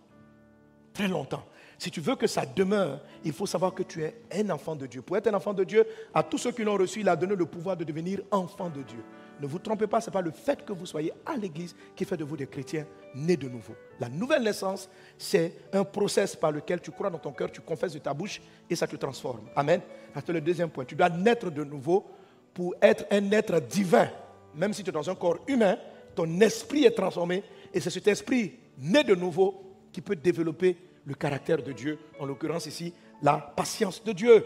[0.91, 1.43] Très longtemps.
[1.77, 4.88] Si tu veux que ça demeure, il faut savoir que tu es un enfant de
[4.88, 5.03] Dieu.
[5.03, 7.36] Pour être un enfant de Dieu, à tous ceux qui l'ont reçu, il a donné
[7.36, 9.03] le pouvoir de devenir enfant de Dieu.
[9.39, 12.06] Ne vous trompez pas, ce n'est pas le fait que vous soyez à l'église qui
[12.06, 13.75] fait de vous des chrétiens nés de nouveau.
[13.99, 17.93] La nouvelle naissance, c'est un process par lequel tu crois dans ton cœur, tu confesses
[17.93, 19.41] de ta bouche et ça te transforme.
[19.56, 19.82] Amen.
[20.15, 20.86] C'est le deuxième point.
[20.86, 22.03] Tu dois naître de nouveau
[22.51, 24.10] pour être un être divin.
[24.56, 25.77] Même si tu es dans un corps humain,
[26.15, 27.43] ton esprit est transformé
[27.78, 32.26] et c'est cet esprit né de nouveau qui peut développer le caractère de Dieu, en
[32.26, 34.44] l'occurrence ici, la patience de Dieu.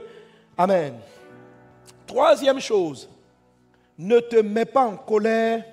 [0.58, 0.96] Amen.
[2.06, 3.10] Troisième chose,
[3.98, 5.64] ne te mets pas en colère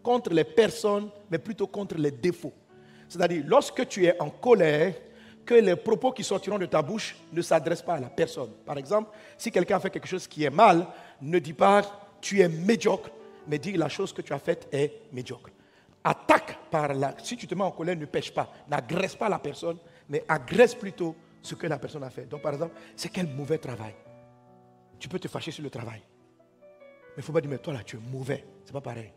[0.00, 2.52] contre les personnes, mais plutôt contre les défauts.
[3.08, 4.94] C'est-à-dire, lorsque tu es en colère,
[5.44, 8.50] que les propos qui sortiront de ta bouche ne s'adressent pas à la personne.
[8.64, 10.86] Par exemple, si quelqu'un fait quelque chose qui est mal,
[11.20, 11.82] ne dis pas
[12.20, 13.10] tu es médiocre,
[13.48, 15.50] mais dis la chose que tu as faite est médiocre.
[16.04, 17.14] Attaque par la.
[17.22, 18.52] Si tu te mets en colère, ne pêche pas.
[18.68, 22.26] N'agresse pas la personne, mais agresse plutôt ce que la personne a fait.
[22.26, 23.94] Donc, par exemple, c'est quel mauvais travail.
[24.98, 26.02] Tu peux te fâcher sur le travail.
[26.70, 28.44] Mais il ne faut pas dire, mais toi là, tu es mauvais.
[28.64, 29.12] Ce n'est pas pareil.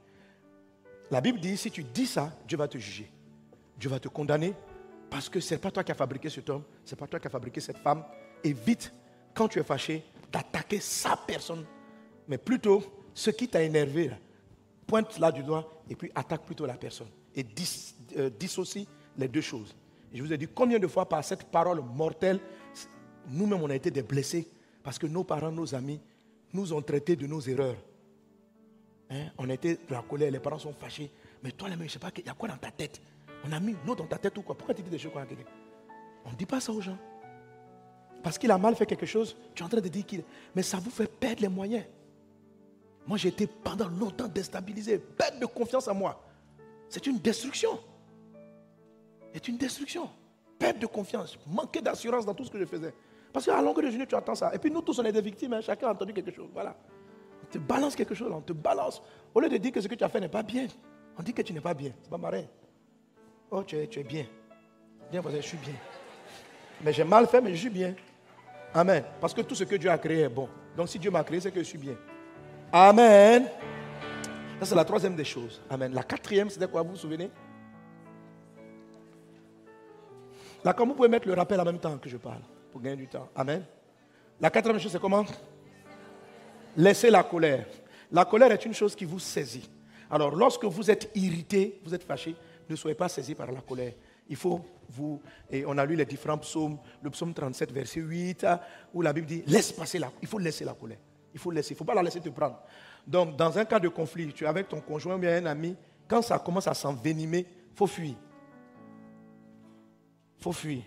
[1.10, 3.12] La Bible dit, si tu dis ça, Dieu va te juger.
[3.78, 4.54] Dieu va te condamner
[5.10, 7.20] parce que ce n'est pas toi qui as fabriqué cet homme, ce n'est pas toi
[7.20, 8.06] qui as fabriqué cette femme.
[8.44, 8.94] Évite,
[9.34, 11.65] quand tu es fâché, d'attaquer sa personne,
[12.28, 12.82] mais plutôt
[13.13, 14.12] ce qui t'a énervé.
[14.91, 17.08] Pointe là du doigt et puis attaque plutôt la personne.
[17.34, 17.45] Et
[18.17, 18.86] euh, dissocie
[19.17, 19.73] les deux choses.
[20.13, 22.41] Je vous ai dit combien de fois par cette parole mortelle,
[23.30, 24.45] nous-mêmes on a été des blessés
[24.84, 26.01] parce que nos parents, nos amis
[26.51, 27.77] nous ont traités de nos erreurs.
[29.10, 29.27] Hein?
[29.38, 31.10] On était de la colère, les parents sont fâchés.
[31.41, 33.01] Mais toi, je ne sais pas, il y a quoi dans ta tête?
[33.45, 34.56] On a mis l'eau dans ta tête ou quoi?
[34.58, 35.45] Pourquoi tu dis des choses comme quelqu'un?
[36.25, 36.97] On ne dit pas ça aux gens.
[38.21, 40.23] Parce qu'il a mal fait quelque chose, tu es en train de dire qu'il.
[40.54, 41.86] Mais ça vous fait perdre les moyens.
[43.08, 46.22] Moi, j'ai été pendant longtemps déstabilisé, perdre de confiance en moi.
[46.90, 47.80] C'est une destruction.
[49.34, 50.10] C'est une destruction.
[50.60, 52.94] Perte de confiance, manquer d'assurance dans tout ce que je faisais.
[53.34, 54.54] Parce qu'à longueur de journée, tu attends ça.
[54.54, 55.54] Et puis nous tous, on est des victimes.
[55.54, 55.62] Hein.
[55.62, 56.50] Chacun a entendu quelque chose.
[56.54, 56.76] Voilà
[57.52, 59.02] te balance quelque chose, on te balance.
[59.34, 60.68] Au lieu de dire que ce que tu as fait n'est pas bien,
[61.18, 61.92] on dit que tu n'es pas bien.
[62.02, 62.46] C'est pas marrant.
[63.52, 64.26] Oh, tu es, tu es bien.
[65.12, 65.74] Bien, parce que je suis bien.
[66.84, 67.94] Mais j'ai mal fait, mais je suis bien.
[68.74, 69.04] Amen.
[69.20, 70.48] Parce que tout ce que Dieu a créé est bon.
[70.76, 71.96] Donc si Dieu m'a créé, c'est que je suis bien.
[72.73, 73.47] Amen.
[74.60, 75.62] Ça, c'est la troisième des choses.
[75.69, 75.93] Amen.
[75.93, 77.29] La quatrième, c'était quoi, vous vous souvenez?
[80.63, 82.97] Là, comment vous pouvez mettre le rappel en même temps que je parle, pour gagner
[82.97, 83.27] du temps.
[83.36, 83.65] Amen.
[84.39, 85.25] La quatrième chose, c'est comment?
[86.77, 87.65] Laissez la colère.
[88.12, 89.69] La colère est une chose qui vous saisit.
[90.10, 92.36] Alors, lorsque vous êtes irrité, vous êtes fâché,
[92.69, 93.93] ne soyez pas saisi par la colère.
[94.29, 98.45] Il faut vous, et on a lu les différents psaumes, le psaume 37, verset 8,
[98.93, 100.99] où la Bible dit, laisse passer la, il faut laisser la colère.
[101.34, 102.60] Il faut laisser, il ne faut pas la laisser te prendre.
[103.06, 105.76] Donc, dans un cas de conflit, tu es avec ton conjoint ou bien un ami,
[106.08, 108.15] quand ça commence à s'envenimer, il faut fuir.
[110.38, 110.84] Il faut fuir.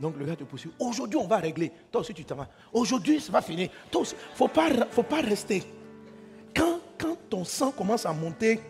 [0.00, 0.70] Donc le gars te poursuit.
[0.78, 1.70] Aujourd'hui, on va régler.
[1.92, 2.48] Toi aussi, tu t'en vas.
[2.72, 3.68] Aujourd'hui, ça va finir.
[3.92, 5.62] Il ne faut pas, rester.
[6.56, 8.60] Quand, quand ton sang commence à monter,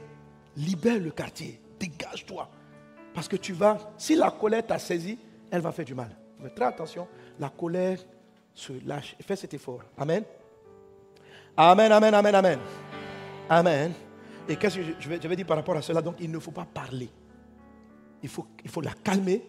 [0.57, 1.61] libère le quartier.
[1.79, 2.49] Dégage-toi.
[3.15, 5.19] Parce que tu vas, si la colère t'a saisi,
[5.51, 6.17] elle va faire du mal.
[6.41, 7.07] Mais très attention,
[7.39, 7.99] la colère
[8.53, 9.17] se lâche.
[9.21, 9.81] Fais cet effort.
[9.97, 10.25] Amen.
[11.57, 12.59] Amen, amen, amen, amen.
[13.49, 13.93] Amen.
[14.49, 16.01] Et qu'est-ce que je vais, dire par rapport à cela?
[16.03, 17.09] Donc, il ne faut pas parler.
[18.23, 18.47] Il faut,
[18.83, 19.43] la calmer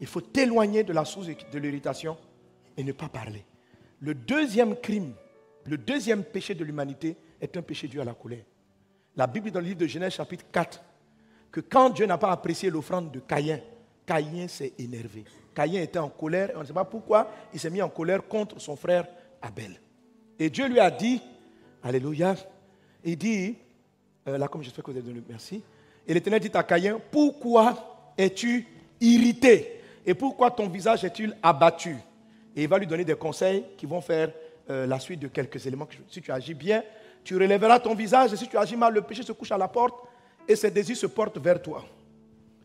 [0.00, 2.16] il faut t'éloigner de la source de l'irritation
[2.76, 3.44] et ne pas parler.
[4.00, 5.12] Le deuxième crime,
[5.66, 8.44] le deuxième péché de l'humanité est un péché dû à la colère.
[9.14, 10.82] La Bible dans le livre de Genèse chapitre 4
[11.52, 13.60] que quand Dieu n'a pas apprécié l'offrande de Caïn,
[14.06, 15.24] Caïn s'est énervé.
[15.54, 18.58] Caïn était en colère, on ne sait pas pourquoi, il s'est mis en colère contre
[18.58, 19.06] son frère
[19.42, 19.78] Abel.
[20.38, 21.20] Et Dieu lui a dit,
[21.82, 22.34] Alléluia,
[23.04, 23.56] il dit,
[24.28, 25.62] euh, là comme j'espère que vous avez donné merci,
[26.06, 28.66] et l'Éternel dit à Caïn, pourquoi es-tu
[29.00, 29.80] irrité?
[30.04, 31.96] Et pourquoi ton visage est-il abattu?
[32.56, 34.32] Et il va lui donner des conseils qui vont faire
[34.68, 35.86] euh, la suite de quelques éléments.
[36.08, 36.82] Si tu agis bien,
[37.22, 38.32] tu relèveras ton visage.
[38.32, 39.94] Et si tu agis mal, le péché se couche à la porte
[40.48, 41.84] et ses désirs se portent vers toi.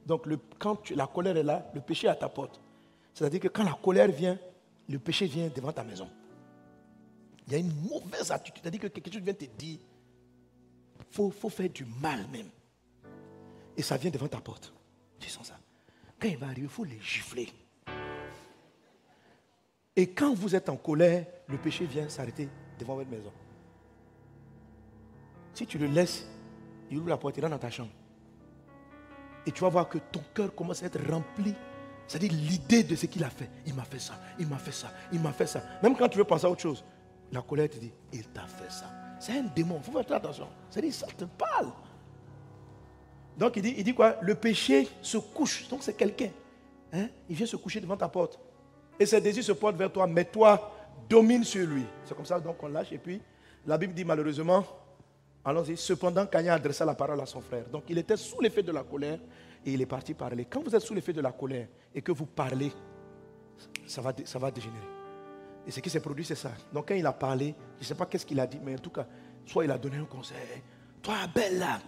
[0.06, 0.23] Donc
[0.58, 2.60] quand la colère est là, le péché est à ta porte.
[3.13, 4.38] C'est-à-dire que quand la colère vient,
[4.89, 6.08] le péché vient devant ta maison.
[7.47, 8.62] Il y a une mauvaise attitude.
[8.62, 9.79] C'est-à-dire que quelque chose vient te dire,
[10.99, 12.49] il faut, faut faire du mal même.
[13.77, 14.73] Et ça vient devant ta porte.
[15.19, 15.60] Tu sens ça
[16.19, 17.49] quand il va arriver, il faut les gifler.
[19.95, 23.31] Et quand vous êtes en colère, le péché vient s'arrêter devant votre maison.
[25.53, 26.27] Si tu le laisses,
[26.89, 27.91] il ouvre la porte, il rentre dans ta chambre.
[29.45, 31.53] Et tu vas voir que ton cœur commence à être rempli.
[32.08, 33.49] C'est-à-dire l'idée de ce qu'il a fait.
[33.65, 35.63] Il m'a fait ça, il m'a fait ça, il m'a fait ça.
[35.81, 36.84] Même quand tu veux penser à autre chose,
[37.31, 38.85] la colère te dit, il t'a fait ça.
[39.19, 40.47] C'est un démon, il faut faire attention.
[40.69, 41.71] C'est-à-dire, ça te parle.
[43.38, 44.15] Donc il dit, il dit quoi?
[44.21, 45.67] Le péché se couche.
[45.67, 46.29] Donc c'est quelqu'un.
[46.93, 47.07] Hein?
[47.29, 48.39] Il vient se coucher devant ta porte.
[48.99, 50.71] Et ses désirs se portent vers toi, mais toi,
[51.09, 51.83] domine sur lui.
[52.05, 52.91] C'est comme ça donc on lâche.
[52.91, 53.21] Et puis,
[53.65, 54.63] la Bible dit malheureusement,
[55.43, 57.65] allons-y, cependant Caïn adressa la parole à son frère.
[57.67, 59.19] Donc il était sous l'effet de la colère
[59.65, 60.45] et il est parti parler.
[60.45, 62.71] Quand vous êtes sous l'effet de la colère et que vous parlez,
[63.85, 64.94] ça va, ça va dégénérer.
[65.67, 66.51] Et ce qui s'est produit, c'est ça.
[66.71, 68.80] Donc quand il a parlé, je ne sais pas qu'est-ce qu'il a dit, mais en
[68.80, 69.06] tout cas,
[69.45, 70.38] soit il a donné un conseil.
[71.01, 71.80] Toi, belle là,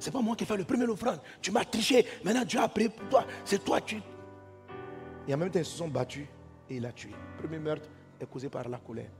[0.00, 1.20] c'est pas moi qui ai fait le premier offrande.
[1.42, 2.06] Tu m'as triché.
[2.24, 3.26] Maintenant, Dieu a pris pour toi.
[3.44, 3.96] C'est toi, tu.
[5.28, 6.26] Et en même temps, ils se sont battus
[6.68, 7.10] et il a tué.
[7.10, 7.86] Le premier meurtre
[8.18, 9.10] est causé par la colère.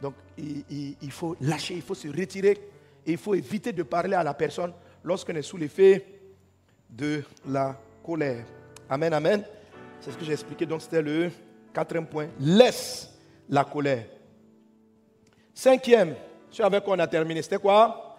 [0.00, 2.58] Donc, il, faut lâcher, il faut se retirer
[3.06, 4.72] et il faut éviter de parler à la personne
[5.02, 6.06] lorsqu'on est sous l'effet
[6.88, 8.44] de la colère.
[8.88, 9.42] Amen, amen.
[10.00, 10.66] C'est ce que j'ai expliqué.
[10.66, 11.30] Donc, c'était le
[11.72, 12.28] quatrième point.
[12.38, 13.10] Laisse
[13.50, 14.04] la colère.
[15.52, 16.14] Cinquième,
[16.50, 18.16] ce avec quoi on a terminé, c'était quoi?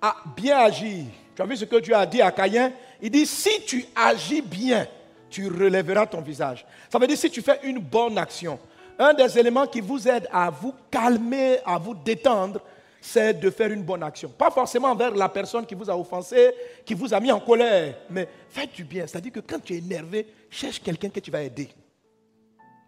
[0.00, 1.04] À bien agir.
[1.34, 2.72] Tu as vu ce que Dieu a dit à Caïn?
[3.00, 4.86] Il dit, si tu agis bien,
[5.28, 6.64] tu relèveras ton visage.
[6.90, 8.58] Ça veut dire si tu fais une bonne action.
[8.98, 12.60] Un des éléments qui vous aide à vous calmer, à vous détendre,
[13.00, 14.30] c'est de faire une bonne action.
[14.30, 16.50] Pas forcément envers la personne qui vous a offensé,
[16.84, 19.06] qui vous a mis en colère, mais faites du bien.
[19.06, 21.68] C'est-à-dire que quand tu es énervé, cherche quelqu'un que tu vas aider.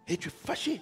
[0.09, 0.81] Et tu es fâché,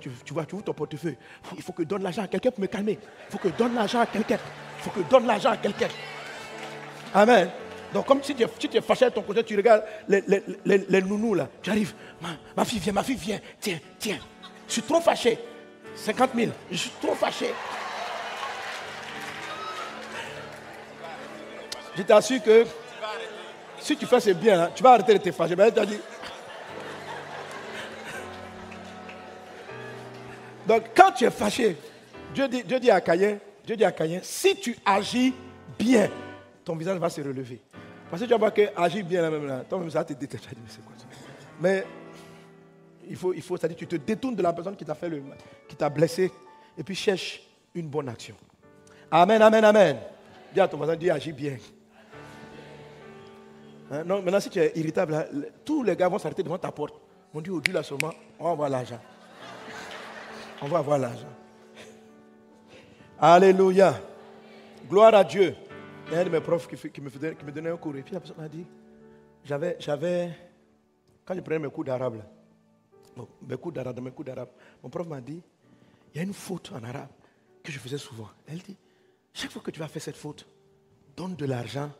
[0.00, 1.16] tu, vois, tu ouvres ton portefeuille.
[1.56, 2.98] Il faut que je donne l'argent à quelqu'un pour me calmer.
[3.28, 4.38] Il faut que je donne l'argent à quelqu'un.
[4.78, 5.88] Il faut que je donne l'argent à quelqu'un.
[7.14, 7.50] Amen.
[7.92, 11.48] Donc, comme si tu, es, fâché à ton côté, tu regardes les, nounous là.
[11.62, 11.94] Tu arrives,
[12.56, 13.40] ma, fille vient, ma fille vient.
[13.60, 14.18] Tiens, tiens.
[14.66, 15.38] Je suis trop fâché.
[15.94, 16.52] 50 000.
[16.70, 17.52] Je suis trop fâché.
[21.96, 22.66] Je t'assure que
[23.86, 25.54] si tu fais ce bien, là, tu vas arrêter de te fâcher.
[25.54, 25.72] Ben,
[30.66, 31.76] Donc, quand tu es fâché,
[32.34, 35.32] Dieu dit, à Caïn, Dieu dit à Caïn, si tu agis
[35.78, 36.10] bien,
[36.64, 37.60] ton visage va se relever.
[38.10, 40.48] Parce que tu vas voir que agir bien là même là, toi-même ça te déteste.
[41.60, 41.84] Mais
[43.08, 45.22] il faut, il faut, c'est-à-dire tu te détournes de la personne qui t'a fait le
[45.68, 46.30] qui t'a blessé,
[46.76, 47.40] et puis cherche
[47.74, 48.34] une bonne action.
[49.10, 49.96] Amen, amen, amen.
[50.52, 51.56] Dis à ton voisin, dis agis bien.
[53.90, 55.28] Hein, non, maintenant si tu es irritable,
[55.64, 56.94] tous les gars vont s'arrêter devant ta porte.
[57.32, 59.00] On dit, au Dieu là seulement, on va avoir l'argent
[60.62, 61.32] on va avoir l'argent.
[63.18, 64.00] Alléluia.
[64.88, 65.54] Gloire à Dieu.
[66.06, 67.96] Il y a un de mes profs qui, me, donnait un cours.
[67.96, 68.64] Et puis la personne m'a dit,
[69.44, 70.30] j'avais, j'avais,
[71.24, 72.22] quand je prenais mes cours d'arabe,
[73.42, 74.50] mes cours d'arabe, mes cours d'arabe.
[74.82, 75.42] Mon prof m'a dit,
[76.14, 77.08] il y a une faute en arabe
[77.62, 78.28] que je faisais souvent.
[78.46, 78.76] Elle dit,
[79.32, 80.46] chaque fois que tu vas faire cette faute,
[81.16, 81.90] donne de l'argent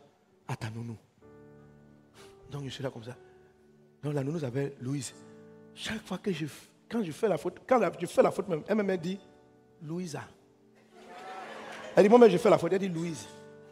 [0.47, 0.97] à ta nounou.
[2.51, 3.15] Donc je suis là comme ça.
[4.03, 5.13] Donc la nounou s'appelle Louise.
[5.73, 6.45] Chaque fois que je,
[6.89, 9.19] quand je fais la faute, quand je fais la faute elle me dit
[9.81, 10.23] Louisa.
[11.95, 12.73] Elle dit, moi, mais je fais la faute.
[12.73, 13.27] Elle dit Louise.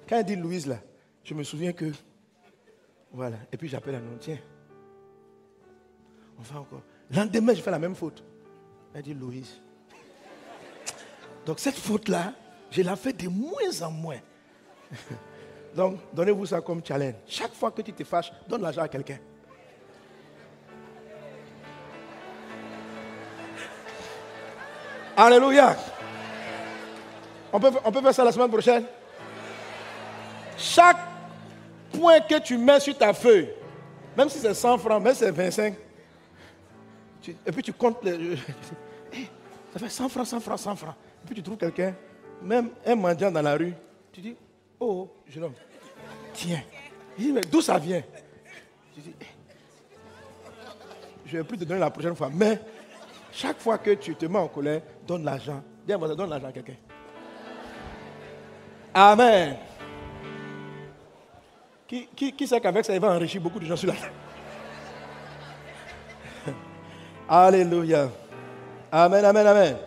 [0.07, 0.80] Quand elle dit Louise, là,
[1.23, 1.91] je me souviens que.
[3.11, 3.38] Voilà.
[3.51, 4.39] Et puis j'appelle la nounou, tiens.
[6.38, 6.82] On va encore.
[7.11, 8.23] Lendemain, je fais la même faute.
[8.93, 9.61] Elle dit Louise.
[11.45, 12.34] Donc cette faute-là,
[12.71, 14.19] je la fais de moins en moins.
[15.76, 17.15] Donc, donnez-vous ça comme challenge.
[17.28, 19.17] Chaque fois que tu te fâches, donne l'argent à quelqu'un.
[25.17, 25.76] Alléluia.
[27.51, 28.86] On peut, on peut faire ça la semaine prochaine.
[30.57, 30.97] Chaque
[31.91, 33.49] point que tu mets sur ta feuille,
[34.17, 35.76] même si c'est 100 francs, même si c'est 25,
[37.45, 38.38] et puis tu comptes les.
[39.73, 40.95] ça fait 100 francs, 100 francs, 100 francs.
[41.23, 41.93] Et puis tu trouves quelqu'un,
[42.41, 43.73] même un mendiant dans la rue,
[44.11, 44.36] tu dis
[44.80, 45.53] Oh, jeune homme,
[46.34, 46.61] tiens.
[47.17, 48.03] Il dit Mais d'où ça vient?
[48.95, 49.15] Je dis
[51.26, 52.30] Je ne vais plus te donner la prochaine fois.
[52.34, 52.59] Mais
[53.32, 55.63] chaque fois que tu te mets en colère, donne l'argent.
[55.88, 56.76] Donne l'argent à quelqu'un.
[58.93, 59.57] Amen.
[61.88, 64.11] Qui, qui, qui sait qu'avec ça, il va enrichir beaucoup de gens sur la terre?
[67.30, 68.09] Alléluia.
[68.91, 69.78] Amen, amen, amen.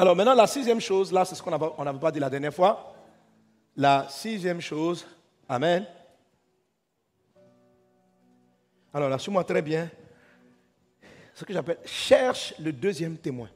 [0.00, 2.94] Alors maintenant, la sixième chose, là, c'est ce qu'on n'avait pas dit la dernière fois.
[3.76, 5.06] La sixième chose,
[5.46, 5.86] amen.
[8.94, 9.90] Alors là, suis-moi très bien.
[11.34, 13.50] Ce que j'appelle cherche le deuxième témoin.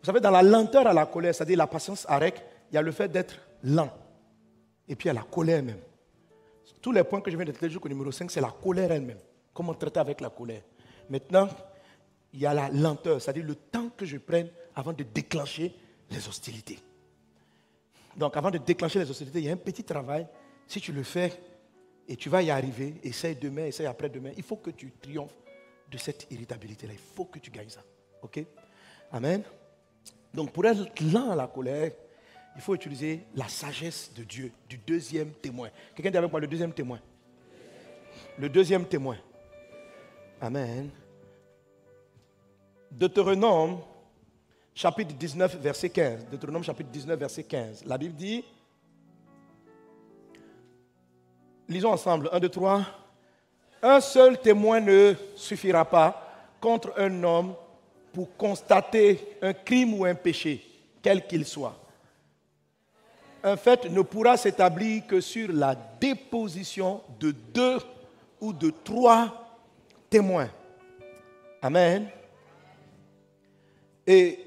[0.00, 2.82] Vous savez, dans la lenteur à la colère, c'est-à-dire la patience arrête, il y a
[2.82, 3.90] le fait d'être lent.
[4.86, 5.80] Et puis il y a la colère même.
[6.82, 9.20] Tous les points que je viens de traiter jusqu'au numéro 5, c'est la colère elle-même.
[9.54, 10.60] Comment traiter avec la colère?
[11.08, 11.48] Maintenant,
[12.36, 15.74] il y a la lenteur, c'est-à-dire le temps que je prenne avant de déclencher
[16.10, 16.78] les hostilités.
[18.14, 20.26] Donc, avant de déclencher les hostilités, il y a un petit travail.
[20.66, 21.32] Si tu le fais
[22.06, 25.34] et tu vas y arriver, essaye demain, essaye après-demain, il faut que tu triomphes
[25.90, 26.92] de cette irritabilité-là.
[26.92, 27.80] Il faut que tu gagnes ça.
[28.20, 28.44] OK?
[29.12, 29.42] Amen.
[30.34, 31.90] Donc, pour être lent à la colère,
[32.54, 35.70] il faut utiliser la sagesse de Dieu, du deuxième témoin.
[35.94, 37.00] Quelqu'un dit avec moi le deuxième témoin.
[38.38, 39.16] Le deuxième témoin.
[40.38, 40.90] Amen.
[42.90, 43.78] Deutéronome,
[44.74, 46.26] chapitre 19, verset 15.
[46.30, 47.84] Deutéronome, chapitre 19, verset 15.
[47.86, 48.44] La Bible dit,
[51.68, 52.82] lisons ensemble, 1, 2, 3.
[53.82, 56.22] Un seul témoin ne suffira pas
[56.60, 57.54] contre un homme
[58.12, 60.64] pour constater un crime ou un péché,
[61.02, 61.78] quel qu'il soit
[63.46, 67.78] un fait ne pourra s'établir que sur la déposition de deux
[68.40, 69.56] ou de trois
[70.10, 70.50] témoins.
[71.62, 72.08] Amen.
[74.06, 74.38] Et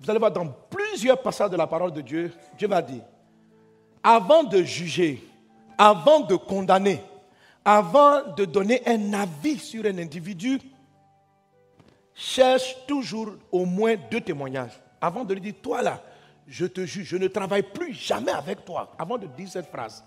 [0.00, 3.02] vous allez voir dans plusieurs passages de la parole de Dieu, Dieu va dire,
[4.02, 5.22] avant de juger,
[5.76, 7.02] avant de condamner,
[7.64, 10.58] avant de donner un avis sur un individu,
[12.14, 14.80] cherche toujours au moins deux témoignages.
[15.00, 16.02] Avant de lui dire, toi là,
[16.46, 20.02] je te juge, je ne travaille plus jamais avec toi, avant de dire cette phrase.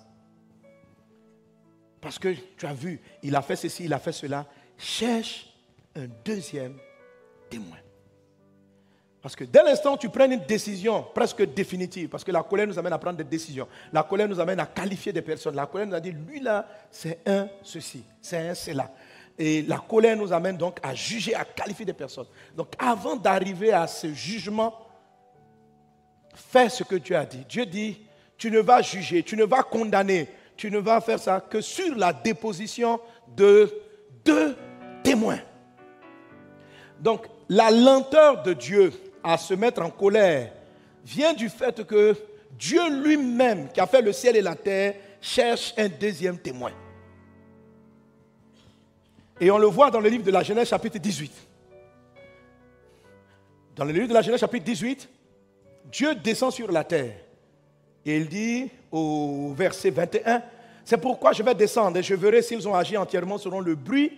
[2.02, 4.46] Parce que tu as vu, il a fait ceci, il a fait cela.
[4.78, 5.54] Cherche
[5.96, 6.78] un deuxième
[7.52, 7.78] témoin.
[9.22, 12.66] Parce que dès l'instant où tu prends une décision presque définitive, parce que la colère
[12.66, 15.68] nous amène à prendre des décisions, la colère nous amène à qualifier des personnes, la
[15.68, 18.92] colère nous a dit, lui là, c'est un ceci, c'est un cela.
[19.38, 22.26] Et la colère nous amène donc à juger, à qualifier des personnes.
[22.56, 24.74] Donc avant d'arriver à ce jugement,
[26.34, 27.46] fais ce que Dieu a dit.
[27.48, 28.02] Dieu dit,
[28.38, 31.96] tu ne vas juger, tu ne vas condamner, tu ne vas faire ça que sur
[31.96, 33.00] la déposition
[33.36, 33.72] de
[34.26, 34.58] deux
[35.04, 35.40] témoins.
[37.00, 40.54] Donc, la lenteur de Dieu à se mettre en colère
[41.04, 42.16] vient du fait que
[42.58, 46.72] Dieu lui-même, qui a fait le ciel et la terre, cherche un deuxième témoin.
[49.38, 51.30] Et on le voit dans le livre de la Genèse chapitre 18.
[53.76, 55.10] Dans le livre de la Genèse chapitre 18,
[55.92, 57.16] Dieu descend sur la terre.
[58.06, 60.42] Et il dit au verset 21,
[60.86, 64.18] c'est pourquoi je vais descendre et je verrai s'ils ont agi entièrement selon le bruit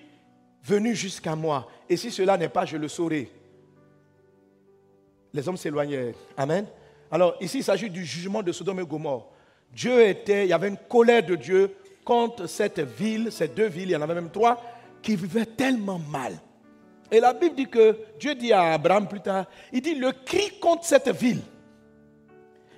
[0.63, 1.67] venu jusqu'à moi.
[1.89, 3.29] Et si cela n'est pas, je le saurai.
[5.33, 6.15] Les hommes s'éloignèrent.
[6.37, 6.65] Amen.
[7.11, 9.29] Alors ici, il s'agit du jugement de Sodome et Gomorre.
[9.71, 13.89] Dieu était, il y avait une colère de Dieu contre cette ville, ces deux villes,
[13.89, 14.61] il y en avait même trois,
[15.01, 16.33] qui vivaient tellement mal.
[17.11, 20.59] Et la Bible dit que Dieu dit à Abraham plus tard, il dit, le cri
[20.59, 21.41] contre cette ville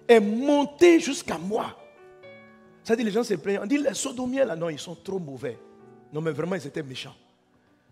[0.08, 1.78] est monté jusqu'à moi.
[2.84, 3.62] Ça dit, les gens se plaignent.
[3.64, 5.58] On dit, les sodomiens, là, non, ils sont trop mauvais.
[6.14, 7.16] Non, mais vraiment, ils étaient méchants.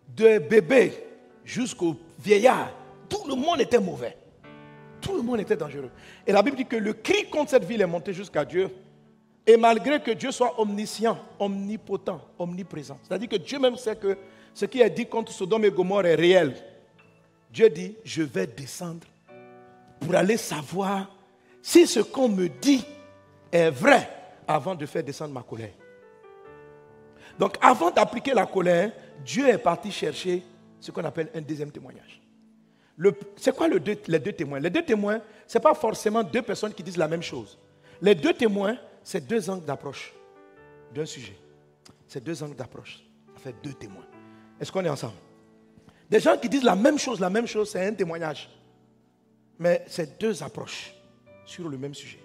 [0.07, 0.93] De bébés
[1.43, 2.71] jusqu'aux vieillards,
[3.09, 4.17] tout le monde était mauvais.
[5.01, 5.91] Tout le monde était dangereux.
[6.25, 8.69] Et la Bible dit que le cri contre cette ville est monté jusqu'à Dieu.
[9.45, 14.17] Et malgré que Dieu soit omniscient, omnipotent, omniprésent, c'est-à-dire que Dieu même sait que
[14.53, 16.55] ce qui est dit contre Sodome et Gomorre est réel.
[17.51, 19.05] Dieu dit, je vais descendre
[19.99, 21.09] pour aller savoir
[21.61, 22.85] si ce qu'on me dit
[23.51, 24.09] est vrai
[24.47, 25.71] avant de faire descendre ma colère.
[27.39, 28.91] Donc avant d'appliquer la colère,
[29.25, 30.43] Dieu est parti chercher
[30.79, 32.21] ce qu'on appelle un deuxième témoignage.
[33.37, 34.59] C'est quoi les deux témoins?
[34.59, 37.57] Les deux témoins, ce n'est pas forcément deux personnes qui disent la même chose.
[38.01, 40.13] Les deux témoins, c'est deux angles d'approche
[40.93, 41.35] d'un sujet.
[42.07, 43.03] C'est deux angles d'approche.
[43.35, 44.05] Ça fait deux témoins.
[44.59, 45.15] Est-ce qu'on est ensemble?
[46.09, 48.49] Des gens qui disent la même chose, la même chose, c'est un témoignage.
[49.57, 50.93] Mais c'est deux approches
[51.45, 52.19] sur le même sujet.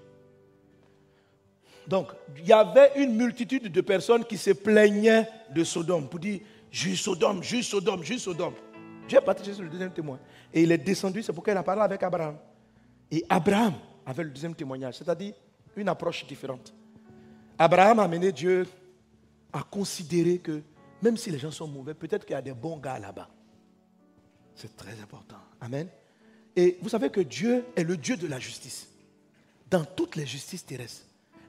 [1.89, 6.41] Donc, il y avait une multitude de personnes qui se plaignaient de Sodome pour dire
[6.70, 8.53] Juste Sodome, juste Sodome, juste Sodome.
[9.09, 10.18] Dieu est parti sur le deuxième témoin.
[10.53, 12.36] Et il est descendu, c'est pourquoi il a parlé avec Abraham.
[13.11, 13.72] Et Abraham
[14.05, 15.32] avait le deuxième témoignage, c'est-à-dire
[15.74, 16.74] une approche différente.
[17.59, 18.66] Abraham a amené Dieu
[19.51, 20.62] à considérer que
[21.01, 23.30] même si les gens sont mauvais, peut-être qu'il y a des bons gars là-bas.
[24.55, 25.39] C'est très important.
[25.59, 25.89] Amen.
[26.55, 28.89] Et vous savez que Dieu est le Dieu de la justice.
[29.70, 31.08] Dans toutes les justices terrestres,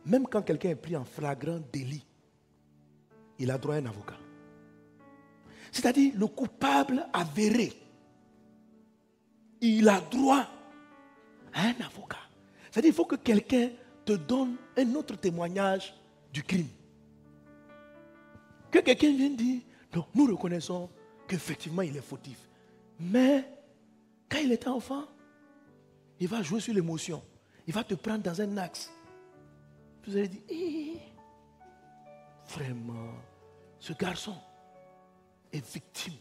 [0.10, 2.06] même quand quelqu'un est pris en flagrant délit,
[3.38, 4.18] il a droit à un avocat.
[5.72, 7.72] C'est-à-dire le coupable avéré,
[9.62, 10.46] il a droit
[11.54, 12.18] à un avocat.
[12.72, 13.70] C'est-à-dire qu'il faut que quelqu'un
[14.04, 15.94] te donne un autre témoignage
[16.34, 16.68] du crime.
[18.72, 19.62] Que quelqu'un vienne dire,
[19.96, 20.90] non, nous reconnaissons
[21.28, 22.48] qu'effectivement il est fautif.
[23.00, 23.48] Mais
[24.28, 25.06] quand il était enfant,
[26.20, 27.22] il va jouer sur l'émotion.
[27.68, 28.92] Il va te prendre dans un axe.
[30.06, 31.00] Vous allez dire, eh,
[32.48, 33.14] vraiment,
[33.80, 34.36] ce garçon
[35.52, 36.16] est victime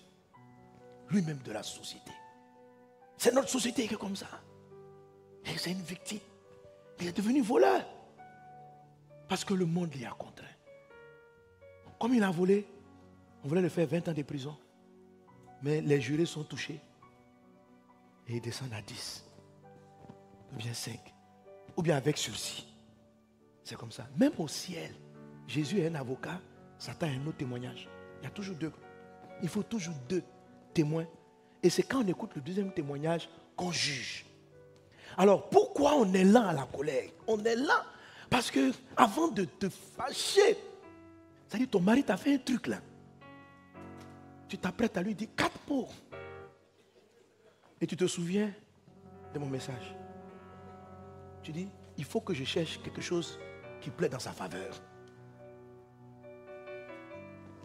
[1.11, 2.13] lui-même de la société.
[3.17, 4.29] C'est notre société qui est comme ça.
[5.45, 6.21] Et c'est une victime.
[7.01, 7.85] Il est devenu voleur.
[9.29, 10.47] Parce que le monde l'y a contraint.
[11.99, 12.67] Comme il a volé,
[13.43, 14.57] on voulait le faire 20 ans de prison.
[15.63, 16.81] Mais les jurés sont touchés.
[18.29, 19.25] Et ils descendent à 10.
[20.53, 20.99] Ou bien 5.
[21.77, 22.68] Ou bien avec sursis.
[23.69, 24.07] C'est comme ça.
[24.17, 24.95] Même au ciel,
[25.47, 26.41] Jésus est un avocat,
[26.79, 27.87] Satan est un autre témoignage.
[28.19, 28.73] Il y a toujours deux.
[29.43, 30.23] Il faut toujours deux
[30.73, 31.07] témoins.
[31.63, 34.25] Et c'est quand on écoute le deuxième témoignage qu'on juge.
[35.19, 37.11] Alors pourquoi on est là à la colère?
[37.27, 37.85] On est là
[38.31, 40.57] parce que avant de te fâcher,
[41.47, 42.79] c'est-à-dire ton mari t'a fait un truc là.
[44.49, 45.91] Tu t'apprêtes à lui dire quatre mots.
[47.83, 48.51] Et tu te souviens
[49.35, 49.95] de mon message.
[51.43, 53.39] Tu dis, il faut que je cherche quelque chose
[53.81, 54.75] qui plaît dans sa faveur.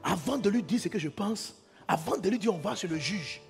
[0.03, 1.55] Avant de lui dire ce que je pense,
[1.87, 3.41] avant de lui dire on va sur le juge,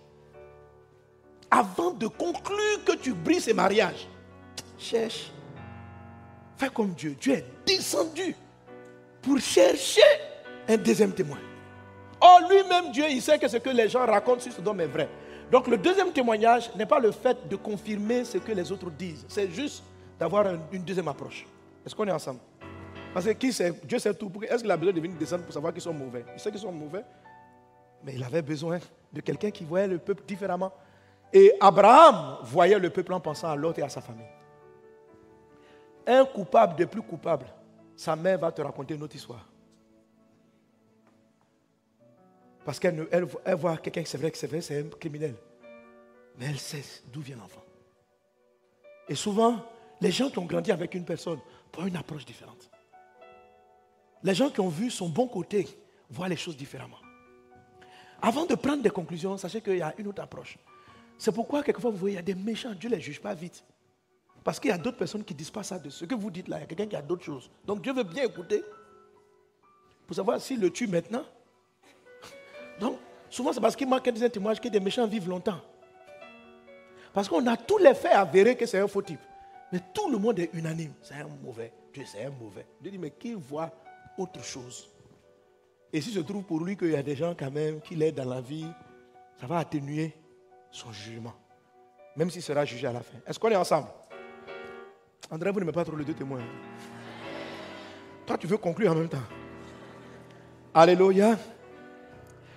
[1.50, 4.08] avant de conclure que tu brises ce mariage,
[4.78, 5.32] cherche.
[6.58, 7.16] Fais comme Dieu.
[7.20, 8.36] Dieu est descendu
[9.22, 10.02] pour chercher
[10.68, 11.40] un deuxième témoin.
[12.22, 15.10] Or, lui-même, Dieu, il sait que ce que les gens racontent sur Sodome est vrai.
[15.52, 19.26] Donc, le deuxième témoignage n'est pas le fait de confirmer ce que les autres disent.
[19.28, 19.84] C'est juste
[20.18, 21.46] d'avoir une deuxième approche.
[21.86, 22.40] Est-ce qu'on est ensemble?
[23.14, 24.32] Parce que qui sait, Dieu sait tout.
[24.50, 26.26] Est-ce qu'il a besoin de venir descendre pour savoir qu'ils sont mauvais?
[26.34, 27.04] Il sait qu'ils sont mauvais.
[28.04, 28.80] Mais il avait besoin
[29.12, 30.74] de quelqu'un qui voyait le peuple différemment.
[31.32, 34.26] Et Abraham voyait le peuple en pensant à l'autre et à sa famille.
[36.06, 37.46] Un coupable de plus coupable,
[37.96, 39.48] sa mère va te raconter une autre histoire.
[42.66, 45.36] Parce qu'elle elle, voit quelqu'un, c'est vrai que c'est vrai, c'est un criminel.
[46.38, 47.64] Mais elle sait d'où vient l'enfant.
[49.08, 49.58] Et souvent,
[50.02, 51.40] les gens qui ont grandi avec une personne
[51.78, 52.70] ont une approche différente.
[54.24, 55.68] Les gens qui ont vu son bon côté
[56.10, 56.98] voient les choses différemment.
[58.22, 60.58] Avant de prendre des conclusions, sachez qu'il y a une autre approche.
[61.18, 63.34] C'est pourquoi, quelquefois, vous voyez, il y a des méchants, Dieu ne les juge pas
[63.34, 63.64] vite.
[64.44, 66.30] Parce qu'il y a d'autres personnes qui ne disent pas ça de ce que vous
[66.32, 66.58] dites là.
[66.58, 67.50] Il y a quelqu'un qui a d'autres choses.
[67.66, 68.64] Donc Dieu veut bien écouter
[70.06, 71.24] pour savoir s'il le tue maintenant.
[72.80, 72.98] Donc,
[73.30, 75.62] souvent, c'est parce qu'il manque un témoignage que des méchants vivent longtemps.
[77.14, 79.20] Parce qu'on a tous les faits avérés que c'est un faux type.
[79.72, 80.94] Mais tout le monde est unanime.
[81.02, 81.72] C'est un mauvais.
[81.94, 82.66] Dieu, c'est un mauvais.
[82.82, 83.72] Dieu dit, mais qui voit
[84.18, 84.90] autre chose
[85.92, 88.16] Et si se trouve pour lui qu'il y a des gens quand même qui l'aident
[88.16, 88.68] dans la vie,
[89.40, 90.14] ça va atténuer
[90.72, 91.34] son jugement.
[92.16, 93.18] Même s'il sera jugé à la fin.
[93.26, 93.88] Est-ce qu'on est ensemble?
[95.30, 96.42] André, vous ne mettez pas trop les deux témoins.
[98.26, 99.18] Toi, tu veux conclure en même temps.
[100.74, 101.38] Alléluia.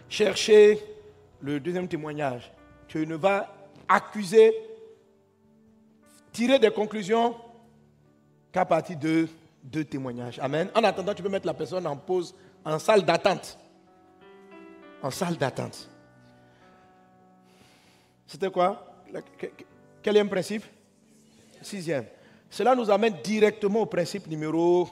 [0.08, 0.80] Cherchez
[1.40, 2.52] le deuxième témoignage.
[2.88, 3.52] Tu ne vas
[3.88, 4.54] accuser,
[6.32, 7.34] tirer des conclusions
[8.52, 9.28] qu'à partir de,
[9.66, 10.38] deux témoignages.
[10.38, 10.70] Amen.
[10.74, 13.58] En attendant, tu peux mettre la personne en pause, en salle d'attente.
[15.02, 15.88] En salle d'attente.
[18.26, 19.04] C'était quoi?
[20.02, 20.64] Quel est le principe?
[21.60, 22.06] Sixième.
[22.48, 24.88] Cela nous amène directement au principe numéro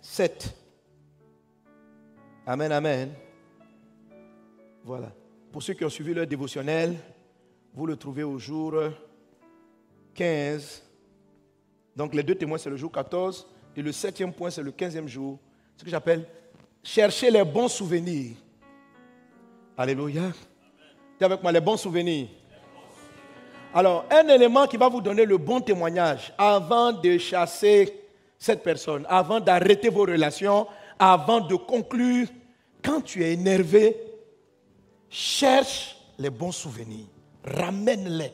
[0.00, 0.54] 7.
[2.46, 3.12] Amen, amen.
[4.84, 5.12] Voilà.
[5.50, 6.96] Pour ceux qui ont suivi leur dévotionnel,
[7.74, 8.74] vous le trouvez au jour
[10.14, 10.82] 15.
[11.94, 13.46] Donc les deux témoins, c'est le jour 14.
[13.76, 15.38] Et le septième point, c'est le quinzième jour.
[15.76, 16.26] Ce que j'appelle
[16.82, 18.36] chercher les bons souvenirs.
[19.76, 20.32] Alléluia.
[21.18, 22.28] Tu avec moi les bons souvenirs.
[23.74, 28.00] Alors, un élément qui va vous donner le bon témoignage avant de chasser
[28.38, 30.66] cette personne, avant d'arrêter vos relations,
[30.98, 32.26] avant de conclure,
[32.84, 33.96] quand tu es énervé,
[35.08, 37.06] cherche les bons souvenirs,
[37.44, 38.32] ramène-les.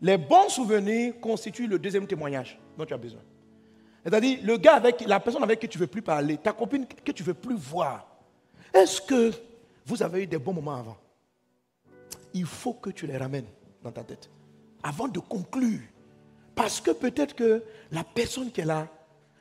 [0.00, 3.20] Les bons souvenirs constituent le deuxième témoignage dont tu as besoin.
[4.04, 6.86] C'est-à-dire, le gars avec la personne avec qui tu ne veux plus parler, ta copine
[6.86, 8.06] que tu ne veux plus voir,
[8.72, 9.32] est-ce que
[9.86, 10.96] vous avez eu des bons moments avant?
[12.34, 13.46] Il faut que tu les ramènes
[13.82, 14.28] dans ta tête
[14.82, 15.80] avant de conclure.
[16.54, 18.86] Parce que peut-être que la personne qui est là,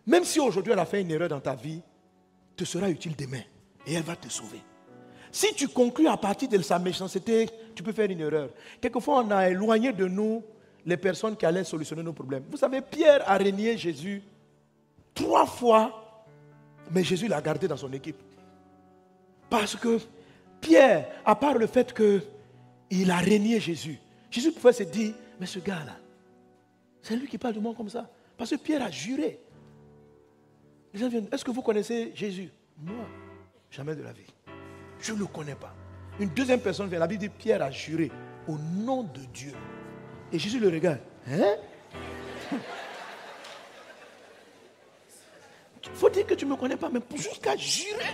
[0.07, 1.81] même si aujourd'hui elle a fait une erreur dans ta vie,
[2.55, 3.41] te sera utile demain
[3.85, 4.61] et elle va te sauver.
[5.31, 8.49] Si tu conclus à partir de sa méchanceté, tu peux faire une erreur.
[8.79, 10.43] Quelquefois, on a éloigné de nous
[10.85, 12.43] les personnes qui allaient solutionner nos problèmes.
[12.49, 14.21] Vous savez, Pierre a régné Jésus
[15.13, 16.25] trois fois,
[16.91, 18.21] mais Jésus l'a gardé dans son équipe.
[19.49, 19.99] Parce que
[20.59, 23.99] Pierre, à part le fait qu'il a régné Jésus,
[24.29, 25.97] Jésus pouvait se dire, mais ce gars-là,
[27.01, 28.09] c'est lui qui parle de moi comme ça.
[28.37, 29.39] Parce que Pierre a juré.
[30.93, 32.49] Les gens viennent, est-ce que vous connaissez Jésus?
[32.77, 33.05] Moi,
[33.69, 34.25] jamais de la vie.
[34.99, 35.73] Je ne le connais pas.
[36.19, 38.11] Une deuxième personne vient, la Bible dit, Pierre a juré
[38.47, 39.53] au nom de Dieu.
[40.31, 40.99] Et Jésus le regarde.
[41.29, 41.55] Hein
[45.82, 48.13] Il faut dire que tu ne me connais pas, mais jusqu'à jurer.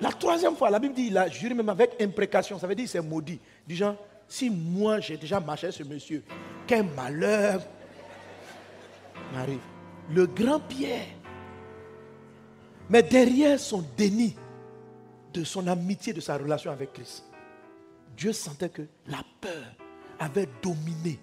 [0.00, 2.58] La troisième fois, la Bible dit, il a juré même avec imprécation.
[2.58, 3.40] Ça veut dire c'est maudit.
[3.68, 3.96] Genre,
[4.28, 6.22] si moi j'ai déjà marché ce monsieur,
[6.66, 7.60] quel malheur
[9.32, 9.60] m'arrive.
[10.10, 11.06] Le grand Pierre.
[12.90, 14.36] Mais derrière son déni
[15.32, 17.24] de son amitié, de sa relation avec Christ,
[18.16, 19.74] Dieu sentait que la peur
[20.18, 21.18] avait dominé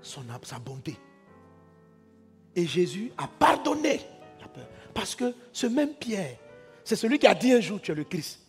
[0.00, 0.96] son, sa bonté.
[2.56, 4.00] Et Jésus a pardonné
[4.48, 4.66] peur.
[4.94, 6.36] Parce que ce même Pierre,
[6.84, 8.40] c'est celui qui a dit un jour, tu es le Christ.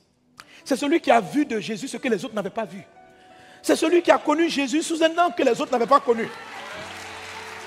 [0.66, 2.84] C'est celui qui a vu de Jésus ce que les autres n'avaient pas vu.
[3.62, 6.28] C'est celui qui a connu Jésus sous un nom que les autres n'avaient pas connu.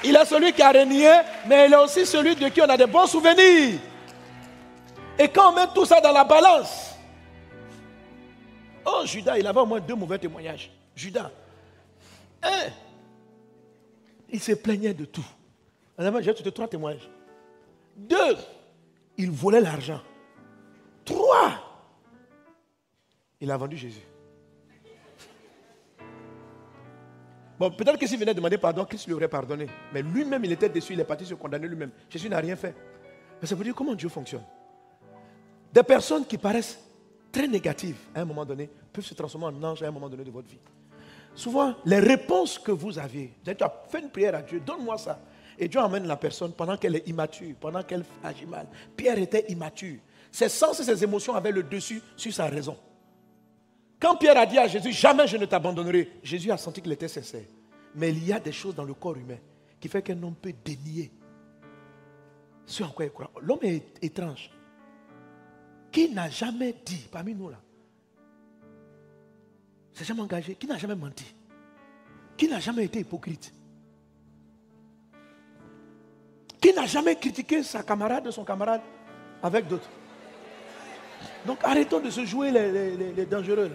[0.04, 1.10] Il est celui qui a régné,
[1.46, 3.78] mais il est aussi celui de qui on a des bons souvenirs.
[5.18, 6.94] Et quand on met tout ça dans la balance,
[8.84, 10.70] oh Judas, il avait au moins deux mauvais témoignages.
[10.94, 11.30] Judas,
[14.28, 15.24] il se plaignait de tout.
[15.98, 17.08] J'ai trois témoignages.
[17.96, 18.36] Deux,
[19.16, 20.00] il volait l'argent.
[21.04, 21.52] Trois,
[23.40, 24.02] il a vendu Jésus.
[27.58, 29.66] Bon, peut-être que s'il venait demander pardon, Christ lui aurait pardonné.
[29.92, 31.90] Mais lui-même, il était déçu, il est parti se condamner lui-même.
[32.10, 32.74] Jésus n'a rien fait.
[33.40, 34.44] Mais ça veut dire comment Dieu fonctionne.
[35.72, 36.78] Des personnes qui paraissent
[37.32, 40.24] très négatives à un moment donné peuvent se transformer en anges à un moment donné
[40.24, 40.58] de votre vie.
[41.34, 45.18] Souvent, les réponses que vous aviez, tu as fait une prière à Dieu, donne-moi ça.
[45.58, 48.66] Et Dieu emmène la personne pendant qu'elle est immature, pendant qu'elle agit mal.
[48.96, 49.98] Pierre était immature.
[50.30, 52.76] Ses sens et ses émotions avaient le dessus sur sa raison.
[53.98, 57.08] Quand Pierre a dit à Jésus, jamais je ne t'abandonnerai, Jésus a senti qu'il était
[57.08, 57.46] sincère.
[57.94, 59.38] Mais il y a des choses dans le corps humain
[59.80, 61.10] qui fait qu'un homme peut dénier
[62.66, 63.30] ce en quoi il croit.
[63.40, 64.50] L'homme est étrange.
[65.90, 67.58] Qui n'a jamais dit, parmi nous là,
[69.94, 71.24] s'est jamais engagé, qui n'a jamais menti,
[72.36, 73.52] qui n'a jamais été hypocrite,
[76.66, 78.80] qui n'a jamais critiqué sa camarade de son camarade
[79.40, 79.88] avec d'autres?
[81.46, 83.70] Donc arrêtons de se jouer les, dangereux.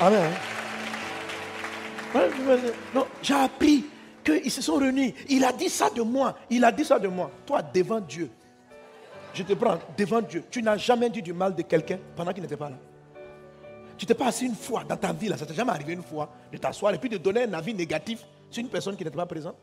[0.00, 0.30] Amen.
[2.94, 3.86] Non, j'ai appris
[4.24, 5.12] qu'ils se sont réunis.
[5.28, 6.38] Il a dit ça de moi.
[6.48, 7.32] Il a dit ça de moi.
[7.44, 8.30] Toi, devant Dieu,
[9.34, 10.44] je te prends devant Dieu.
[10.48, 12.76] Tu n'as jamais dit du mal de quelqu'un pendant qu'il n'était pas là.
[14.00, 16.02] Tu t'es pas assis une fois dans ta vie, là, ça t'est jamais arrivé une
[16.02, 19.14] fois de t'asseoir et puis de donner un avis négatif sur une personne qui n'était
[19.14, 19.56] pas présente.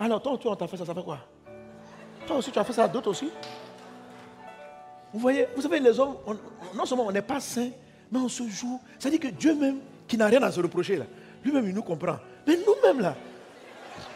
[0.00, 1.20] Alors, toi, toi, on t'a fait ça, ça fait quoi?
[2.26, 3.30] Toi aussi, tu as fait ça à d'autres aussi?
[5.12, 6.16] Vous voyez, vous savez, les hommes,
[6.74, 7.70] non seulement on n'est pas saints,
[8.10, 8.80] mais on se joue.
[8.98, 9.78] C'est-à-dire que Dieu même,
[10.08, 11.04] qui n'a rien à se reprocher, là,
[11.44, 12.16] lui-même, il nous comprend.
[12.48, 13.14] Mais nous-mêmes, là,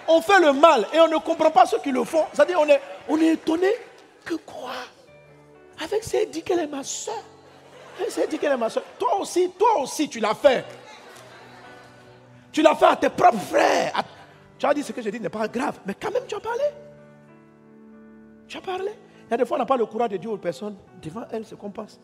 [0.08, 2.24] on fait le mal et on ne comprend pas ceux qui le font.
[2.32, 3.70] C'est-à-dire, on est, on est étonné
[4.24, 4.72] que quoi?
[5.80, 7.22] Avec ça, dit qu'elle est ma soeur.
[8.28, 8.84] Dit qu'elle est ma soeur.
[8.98, 10.64] Toi aussi, toi aussi, tu l'as fait.
[12.52, 14.02] Tu l'as fait à tes propres frères.
[14.58, 16.40] Tu as dit ce que j'ai dit n'est pas grave, mais quand même tu as
[16.40, 16.64] parlé.
[18.46, 18.92] Tu as parlé.
[19.26, 21.24] Il y a des fois, on n'a pas le courage de dire aux personnes devant
[21.30, 22.00] elles ce qu'on pense.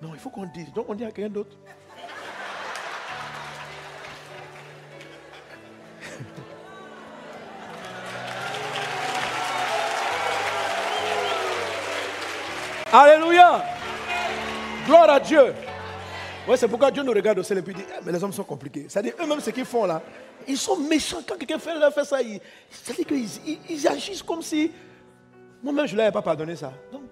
[0.00, 0.72] Non, il faut qu'on dise.
[0.72, 1.56] Donc on dit à quelqu'un d'autre.
[12.92, 13.71] Alléluia.
[14.86, 15.54] Gloire à Dieu.
[16.48, 18.32] Ouais, c'est pourquoi Dieu nous regarde au ciel et puis dit, ah, mais les hommes
[18.32, 18.86] sont compliqués.
[18.88, 20.02] C'est-à-dire, eux-mêmes, ce qu'ils font là,
[20.46, 21.22] ils sont méchants.
[21.26, 22.18] Quand quelqu'un fait, fait ça,
[22.70, 23.28] c'est-à-dire qu'ils
[23.70, 24.72] ils, agissent comme si
[25.62, 26.72] moi-même, je ne leur ai pas pardonné ça.
[26.90, 27.02] Donc,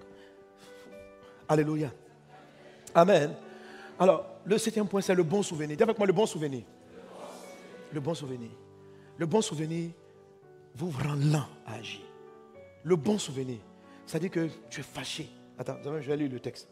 [1.49, 1.91] Alléluia.
[2.95, 3.35] Amen.
[3.99, 5.77] Alors, le septième point, c'est le bon souvenir.
[5.77, 6.63] Dis avec moi le bon souvenir.
[7.93, 8.51] Le bon souvenir.
[9.17, 9.91] Le bon souvenir
[10.75, 12.01] vous rend lent à agir.
[12.83, 13.59] Le bon souvenir,
[14.07, 15.29] c'est-à-dire que tu es fâché.
[15.59, 16.69] Attends, je vais lire le texte.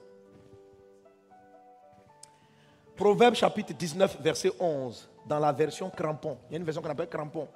[2.98, 6.36] Proverbe chapitre 19, verset 11, dans la version crampon.
[6.48, 7.46] Il y a une version qu'on appelle crampon.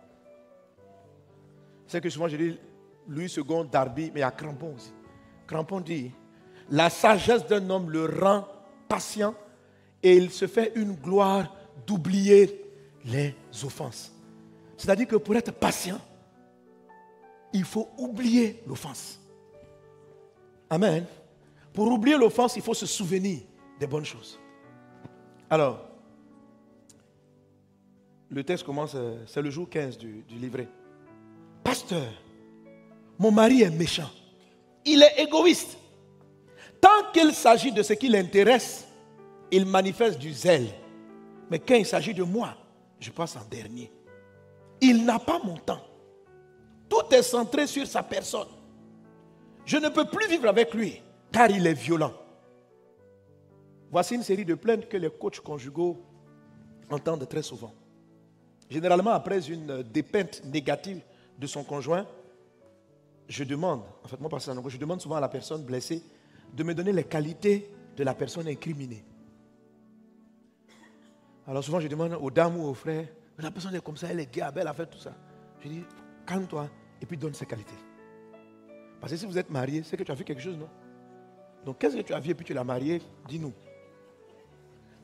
[1.84, 2.60] C'est que souvent je dis
[3.08, 4.92] Louis II Darby, mais il y a crampon aussi.
[5.48, 6.12] Crampon dit
[6.70, 8.46] La sagesse d'un homme le rend
[8.88, 9.34] patient
[10.00, 11.52] et il se fait une gloire
[11.84, 12.64] d'oublier
[13.04, 13.34] les
[13.64, 14.12] offenses.
[14.76, 15.98] C'est-à-dire que pour être patient,
[17.52, 19.18] il faut oublier l'offense.
[20.70, 21.04] Amen.
[21.72, 23.40] Pour oublier l'offense, il faut se souvenir
[23.80, 24.38] des bonnes choses.
[25.52, 25.80] Alors,
[28.30, 30.66] le texte commence, euh, c'est le jour 15 du, livret.
[31.62, 32.10] Pasteur,
[33.18, 34.08] mon mari est méchant.
[34.86, 35.76] Il est égoïste.
[36.80, 38.88] Tant qu'il s'agit de ce qui l'intéresse,
[39.50, 40.68] il manifeste du zèle.
[41.50, 42.56] Mais quand il s'agit de moi,
[42.98, 43.92] je passe en dernier.
[44.80, 45.84] Il n'a pas mon temps.
[46.88, 48.48] Tout est centré sur sa personne.
[49.66, 52.14] Je ne peux plus vivre avec lui car il est violent.
[53.92, 56.02] Voici une série de plaintes que les coachs conjugaux
[56.90, 57.72] entendent très souvent.
[58.70, 61.02] Généralement, après une dépeinte négative
[61.38, 62.06] de son conjoint,
[63.28, 66.02] je demande, en fait, moi personnellement, je demande souvent à la personne blessée
[66.54, 69.04] de me donner les qualités de la personne incriminée.
[71.46, 73.06] Alors souvent, je demande aux dames ou aux frères,
[73.38, 75.12] la personne est comme ça, elle est gay, elle a fait tout ça.
[75.60, 75.84] Je dis,
[76.26, 76.66] calme-toi
[77.00, 77.74] et puis donne ses qualités.
[79.00, 80.68] Parce que si vous êtes marié, c'est que tu as fait quelque chose, non?
[81.66, 83.02] Donc qu'est-ce que tu as vu et puis tu l'as marié?
[83.28, 83.52] Dis-nous.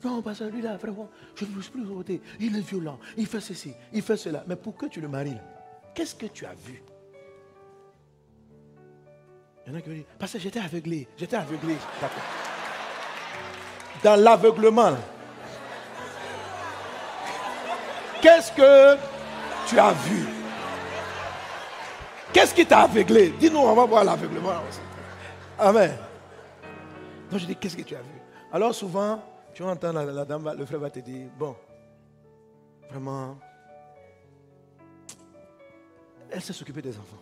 [0.03, 2.21] Non, parce que lui là, vraiment, je ne veux plus voter.
[2.39, 4.43] Il est violent, il fait ceci, il fait cela.
[4.47, 5.37] Mais pourquoi tu le maries
[5.93, 6.81] Qu'est-ce que tu as vu?
[9.65, 11.75] Il y en a qui disent, parce que j'étais aveuglé, j'étais aveuglé.
[14.03, 14.95] Dans l'aveuglement,
[18.21, 18.97] qu'est-ce que
[19.67, 20.25] tu as vu?
[22.31, 23.33] Qu'est-ce qui t'a aveuglé?
[23.39, 24.53] Dis-nous, on va voir l'aveuglement.
[25.57, 25.97] Amen.
[27.29, 28.21] Donc je dis, qu'est-ce que tu as vu?
[28.51, 29.21] Alors souvent,
[29.53, 31.55] tu entends la, la dame, le frère va te dire, bon,
[32.89, 33.37] vraiment,
[36.31, 37.21] elle sait s'occuper des enfants.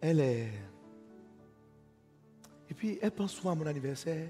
[0.00, 0.48] Elle est...
[2.68, 4.28] Et puis, elle pense souvent à mon anniversaire.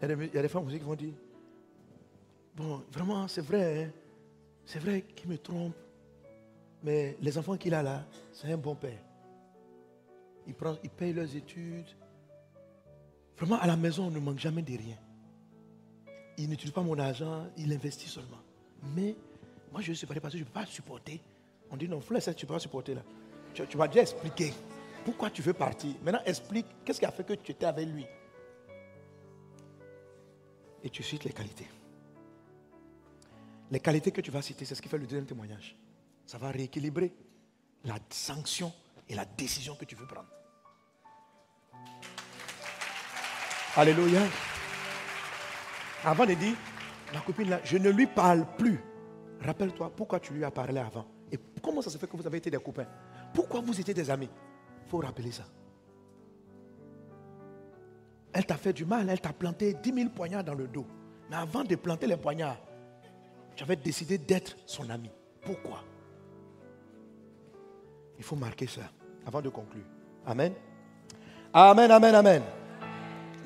[0.00, 1.14] Il y a des, il y a des femmes aussi qui vont dire,
[2.54, 3.90] bon, vraiment, c'est vrai, hein.
[4.64, 5.74] c'est vrai qu'il me trompe.
[6.82, 8.98] Mais les enfants qu'il a là, c'est un bon père.
[10.46, 11.86] Il, prend, il paye leurs études,
[13.42, 14.96] Vraiment, à la maison, on ne manque jamais de rien.
[16.38, 18.38] Il n'utilise pas mon argent, il investit seulement.
[18.94, 19.16] Mais
[19.72, 21.20] moi, je suis pas parce que je ne peux pas supporter.
[21.68, 23.02] On dit non, frère, tu ne peux pas supporter là.
[23.52, 24.52] Tu, tu vas déjà expliquer
[25.04, 25.92] pourquoi tu veux partir?
[26.04, 28.06] Maintenant, explique qu'est-ce qui a fait que tu étais avec lui?
[30.84, 31.66] Et tu cites les qualités.
[33.72, 35.74] Les qualités que tu vas citer, c'est ce qui fait le deuxième témoignage.
[36.26, 37.12] Ça va rééquilibrer
[37.82, 38.72] la sanction
[39.08, 40.28] et la décision que tu veux prendre.
[43.76, 44.20] Alléluia.
[46.04, 46.54] Avant de dire,
[47.14, 48.80] ma copine là, je ne lui parle plus.
[49.40, 51.06] Rappelle-toi pourquoi tu lui as parlé avant.
[51.30, 52.86] Et comment ça se fait que vous avez été des copains?
[53.32, 54.28] Pourquoi vous étiez des amis?
[54.84, 55.44] Il faut rappeler ça.
[58.34, 60.86] Elle t'a fait du mal, elle t'a planté 10 000 poignards dans le dos.
[61.30, 62.58] Mais avant de planter les poignards,
[63.56, 65.10] tu avais décidé d'être son ami.
[65.40, 65.82] Pourquoi?
[68.18, 68.82] Il faut marquer ça
[69.26, 69.84] avant de conclure.
[70.26, 70.52] Amen.
[71.52, 72.42] Amen, amen, amen.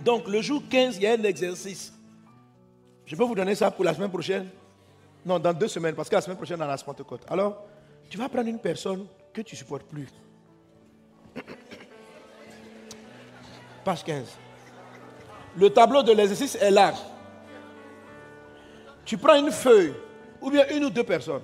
[0.06, 1.92] Donc le jour 15, il y a un exercice.
[3.04, 4.48] Je peux vous donner ça pour la semaine prochaine?
[5.24, 7.22] Non, dans deux semaines, parce que la semaine prochaine, dans la Pentecôte.
[7.28, 7.64] Alors,
[8.08, 9.04] tu vas prendre une personne
[9.34, 10.06] que tu ne supportes plus.
[13.84, 14.28] Page 15.
[15.56, 16.94] Le tableau de l'exercice est là.
[19.04, 19.92] Tu prends une feuille,
[20.40, 21.42] ou bien une ou deux personnes,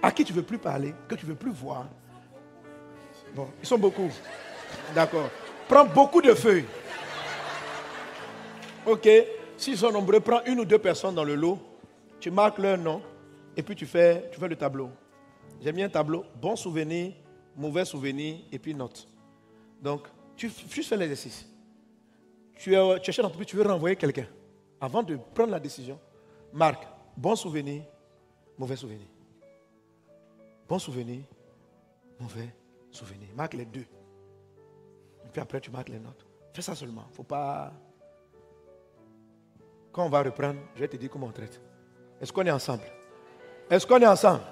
[0.00, 1.86] à qui tu ne veux plus parler, que tu ne veux plus voir.
[3.34, 4.08] Bon, ils sont beaucoup.
[4.94, 5.30] D'accord.
[5.66, 6.64] Prends beaucoup de feuilles.
[8.88, 9.06] Ok,
[9.58, 11.58] s'ils sont nombreux, prends une ou deux personnes dans le lot,
[12.18, 13.02] tu marques leur nom
[13.54, 14.88] et puis tu fais, tu fais le tableau.
[15.60, 17.12] J'ai mis un tableau, bon souvenir,
[17.54, 19.06] mauvais souvenir, et puis note.
[19.82, 21.46] Donc, tu juste fais l'exercice.
[22.54, 24.26] Tu, es, tu es tu veux renvoyer quelqu'un.
[24.80, 25.98] Avant de prendre la décision,
[26.52, 27.82] marque bon souvenir,
[28.56, 29.06] mauvais souvenir.
[30.66, 31.20] Bon souvenir,
[32.18, 32.54] mauvais
[32.90, 33.28] souvenir.
[33.36, 33.86] Marque les deux.
[35.26, 36.24] Et puis après, tu marques les notes.
[36.54, 37.06] Fais ça seulement.
[37.12, 37.72] faut pas.
[40.04, 41.60] On va reprendre, je vais te dire comment on traite.
[42.20, 42.84] Est-ce qu'on est ensemble?
[43.68, 44.42] Est-ce qu'on est ensemble?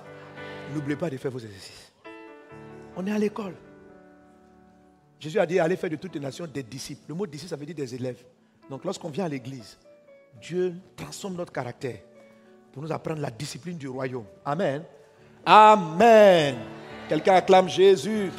[0.74, 1.92] N'oubliez pas de faire vos exercices.
[2.97, 3.55] On est à l'école.
[5.20, 7.03] Jésus a dit allez faire de toutes les nations des disciples.
[7.09, 8.24] Le mot disciple, ça veut dire des élèves.
[8.68, 9.78] Donc lorsqu'on vient à l'église,
[10.40, 11.99] Dieu transforme notre caractère
[12.72, 14.26] pour nous apprendre la discipline du royaume.
[14.44, 14.82] Amen.
[15.44, 16.57] Amen.
[17.09, 18.30] Quelqu'un acclame Jésus.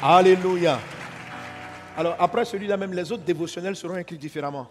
[0.00, 0.78] Alléluia.
[1.96, 4.68] Alors après celui-là même, les autres dévotionnels seront écrits différemment.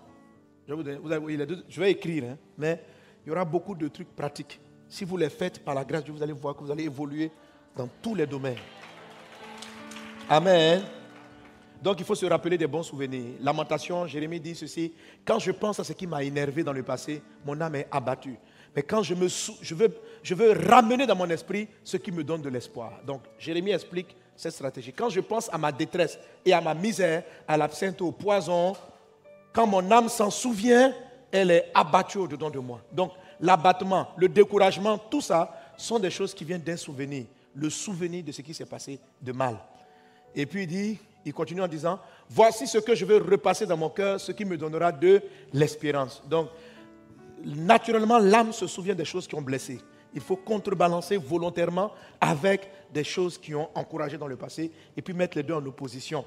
[0.67, 2.83] Je, vais écrire, hein, mais
[3.25, 4.59] il y aura beaucoup de trucs pratiques.
[4.87, 6.83] Si vous les faites par la grâce de Dieu, vous allez voir que vous allez
[6.83, 7.31] évoluer
[7.75, 8.57] dans tous les domaines.
[10.29, 10.81] Amen.
[11.81, 13.35] Donc il faut se rappeler des bons souvenirs.
[13.41, 14.93] Lamentation, Jérémie dit ceci,
[15.25, 18.37] quand je pense à ce qui m'a énervé dans le passé, mon âme est abattue.
[18.75, 19.27] Mais quand je, me
[19.75, 19.89] veux,
[20.23, 23.01] je veux ramener dans mon esprit ce qui me donne de l'espoir.
[23.05, 24.91] Donc Jérémie explique cette stratégie.
[24.91, 28.73] Quand je pense à ma détresse et à ma misère, à l'absinthe, au poison,
[29.53, 30.93] quand mon âme s'en souvient,
[31.31, 32.81] elle est abattue au-dedans de moi.
[32.91, 37.25] Donc l'abattement, le découragement, tout ça sont des choses qui viennent d'un souvenir.
[37.53, 39.57] Le souvenir de ce qui s'est passé de mal.
[40.33, 43.77] Et puis il dit, il continue en disant, voici ce que je veux repasser dans
[43.77, 45.21] mon cœur, ce qui me donnera de
[45.53, 46.23] l'espérance.
[46.27, 46.49] Donc,
[47.45, 49.79] naturellement, l'âme se souvient des choses qui ont blessé.
[50.13, 55.13] Il faut contrebalancer volontairement avec des choses qui ont encouragé dans le passé et puis
[55.13, 56.25] mettre les deux en opposition.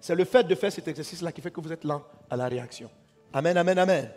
[0.00, 2.48] C'est le fait de faire cet exercice-là qui fait que vous êtes lent à la
[2.48, 2.90] réaction.
[3.32, 4.10] Amen, amen, amen.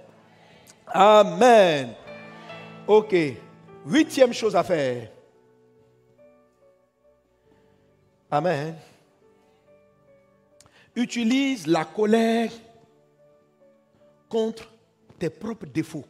[0.87, 1.93] Amen.
[2.87, 3.15] Ok.
[3.85, 5.09] Huitième chose à faire.
[8.29, 8.75] Amen
[10.95, 12.51] utilise la colère
[14.29, 14.71] contre
[15.19, 16.05] tes propres défauts.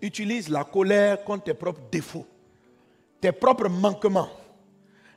[0.00, 2.26] Utilise la colère contre tes propres défauts,
[3.20, 4.28] tes propres manquements.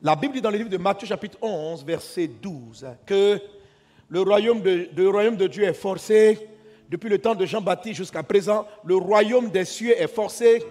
[0.02, 3.40] La Bible dit dans le livre de Matthieu chapitre 11, verset 12, que
[4.08, 6.48] le royaume de, royaume de Dieu est forcé.
[6.90, 10.64] Depuis le temps de Jean-Baptiste jusqu'à présent, le royaume des cieux est forcé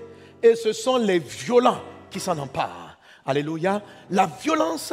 [0.42, 1.80] et ce sont les violents
[2.10, 2.98] qui s'en emparent.
[3.24, 3.82] Alléluia.
[4.10, 4.92] La violence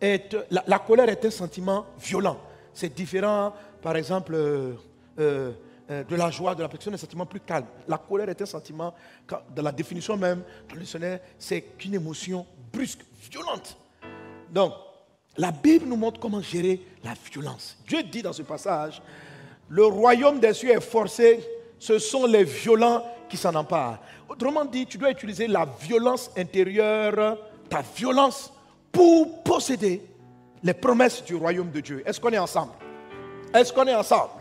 [0.00, 2.38] la, colère est un sentiment violent.
[2.72, 3.52] C'est différent,
[3.82, 4.74] par exemple, euh,
[5.18, 5.52] euh,
[5.90, 7.66] de la joie, de la protection, un sentiment plus calme.
[7.88, 8.94] La colère est un sentiment,
[9.28, 13.76] dans la définition même, dans le dictionnaire, c'est qu'une émotion brusque, violente.
[14.50, 14.72] Donc,
[15.36, 17.76] la Bible nous montre comment gérer la violence.
[17.88, 19.02] Dieu dit dans ce passage,
[19.68, 21.40] le royaume des cieux est forcé,
[21.78, 23.98] ce sont les violents qui s'en emparent.
[24.28, 27.38] Autrement dit, tu dois utiliser la violence intérieure,
[27.68, 28.52] ta violence
[28.92, 30.02] pour posséder
[30.62, 32.02] les promesses du royaume de Dieu.
[32.04, 32.72] Est-ce qu'on est ensemble?
[33.54, 34.39] Est-ce qu'on est ensemble?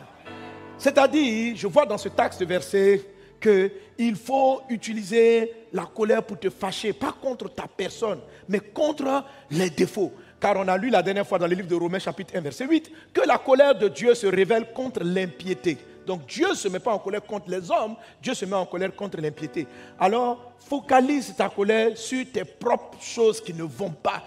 [0.79, 3.05] C'est-à-dire, je vois dans ce texte verset
[3.41, 9.69] qu'il faut utiliser la colère pour te fâcher, pas contre ta personne, mais contre les
[9.69, 10.11] défauts.
[10.39, 12.65] Car on a lu la dernière fois dans le livre de Romains chapitre 1 verset
[12.65, 15.77] 8 que la colère de Dieu se révèle contre l'impiété.
[16.07, 18.65] Donc Dieu ne se met pas en colère contre les hommes, Dieu se met en
[18.65, 19.67] colère contre l'impiété.
[19.99, 24.23] Alors focalise ta colère sur tes propres choses qui ne vont pas.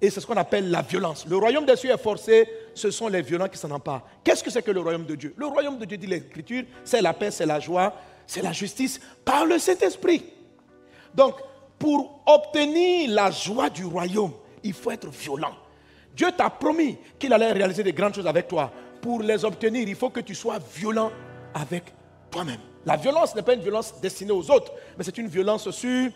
[0.00, 1.26] Et c'est ce qu'on appelle la violence.
[1.26, 4.02] Le royaume des cieux est forcé, ce sont les violents qui s'en emparent.
[4.22, 5.34] Qu'est-ce que c'est que le royaume de Dieu?
[5.36, 7.94] Le royaume de Dieu, dit l'Écriture, c'est la paix, c'est la joie,
[8.26, 10.22] c'est la justice par le Saint-Esprit.
[11.14, 11.36] Donc,
[11.78, 14.32] pour obtenir la joie du royaume,
[14.62, 15.54] il faut être violent.
[16.14, 18.70] Dieu t'a promis qu'il allait réaliser des grandes choses avec toi.
[19.00, 21.10] Pour les obtenir, il faut que tu sois violent
[21.54, 21.84] avec
[22.30, 22.60] toi-même.
[22.84, 26.10] La violence n'est pas une violence destinée aux autres, mais c'est une violence sur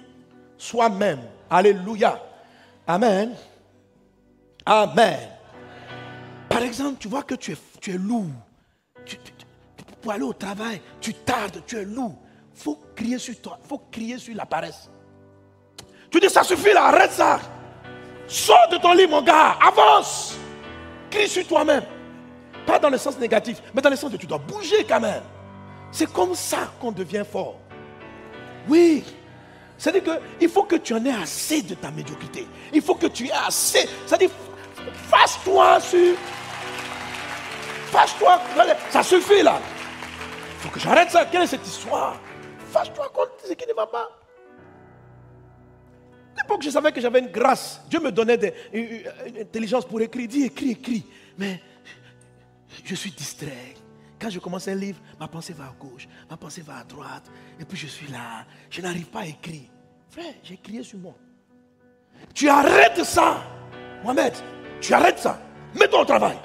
[0.57, 1.21] soi-même.
[1.49, 2.23] Alléluia.
[2.87, 3.35] Amen.
[4.67, 5.19] Amen.
[6.49, 8.27] Par exemple, tu vois que tu es, tu es lourd.
[10.03, 12.17] pour aller au travail, tu tardes, tu es lourd.
[12.57, 14.91] Il faut crier sur toi, faut crier sur la paresse.
[16.11, 17.41] Tu dis, ça suffit là, arrête ça.
[18.27, 20.35] Sors de ton lit, mon gars, avance.
[21.11, 21.85] Crie sur toi-même.
[22.67, 25.23] Pas dans le sens négatif, mais dans le sens de tu dois bouger quand même.
[25.91, 27.57] C'est comme ça qu'on devient fort.
[28.69, 29.05] Oui.
[29.79, 32.47] C'est-à-dire qu'il faut que tu en aies assez de ta médiocrité.
[32.73, 33.89] Il faut que tu aies assez.
[34.07, 34.31] C'est-à-dire,
[34.95, 36.17] Fâche-toi sur.
[37.87, 38.41] Fâche-toi.
[38.91, 39.61] Ça suffit là.
[40.55, 41.25] Il faut que j'arrête ça.
[41.27, 42.17] Quelle est cette histoire?
[42.71, 44.09] Fâche-toi contre ce qui ne va pas.
[46.37, 47.81] L'époque, je savais que j'avais une grâce.
[47.89, 50.29] Dieu me donnait des, une, intelligence pour écrire.
[50.29, 51.05] Dis, écris, écris.
[51.37, 51.61] Mais
[52.85, 53.75] je suis distrait.
[54.21, 57.25] Quand je commence un livre, ma pensée va à gauche, ma pensée va à droite,
[57.59, 59.71] et puis je suis là, je n'arrive pas à écrire.
[60.11, 61.15] Frère, j'ai crié sur moi.
[62.35, 63.43] Tu arrêtes ça,
[64.05, 64.35] Mohamed,
[64.81, 65.41] tu arrêtes ça.
[65.75, 66.37] Mets-toi au travail.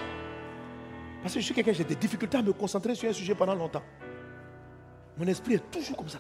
[1.22, 3.56] Parce que je suis quelqu'un, j'ai des difficultés à me concentrer sur un sujet pendant
[3.56, 3.82] longtemps.
[5.18, 6.20] Mon esprit est toujours comme ça.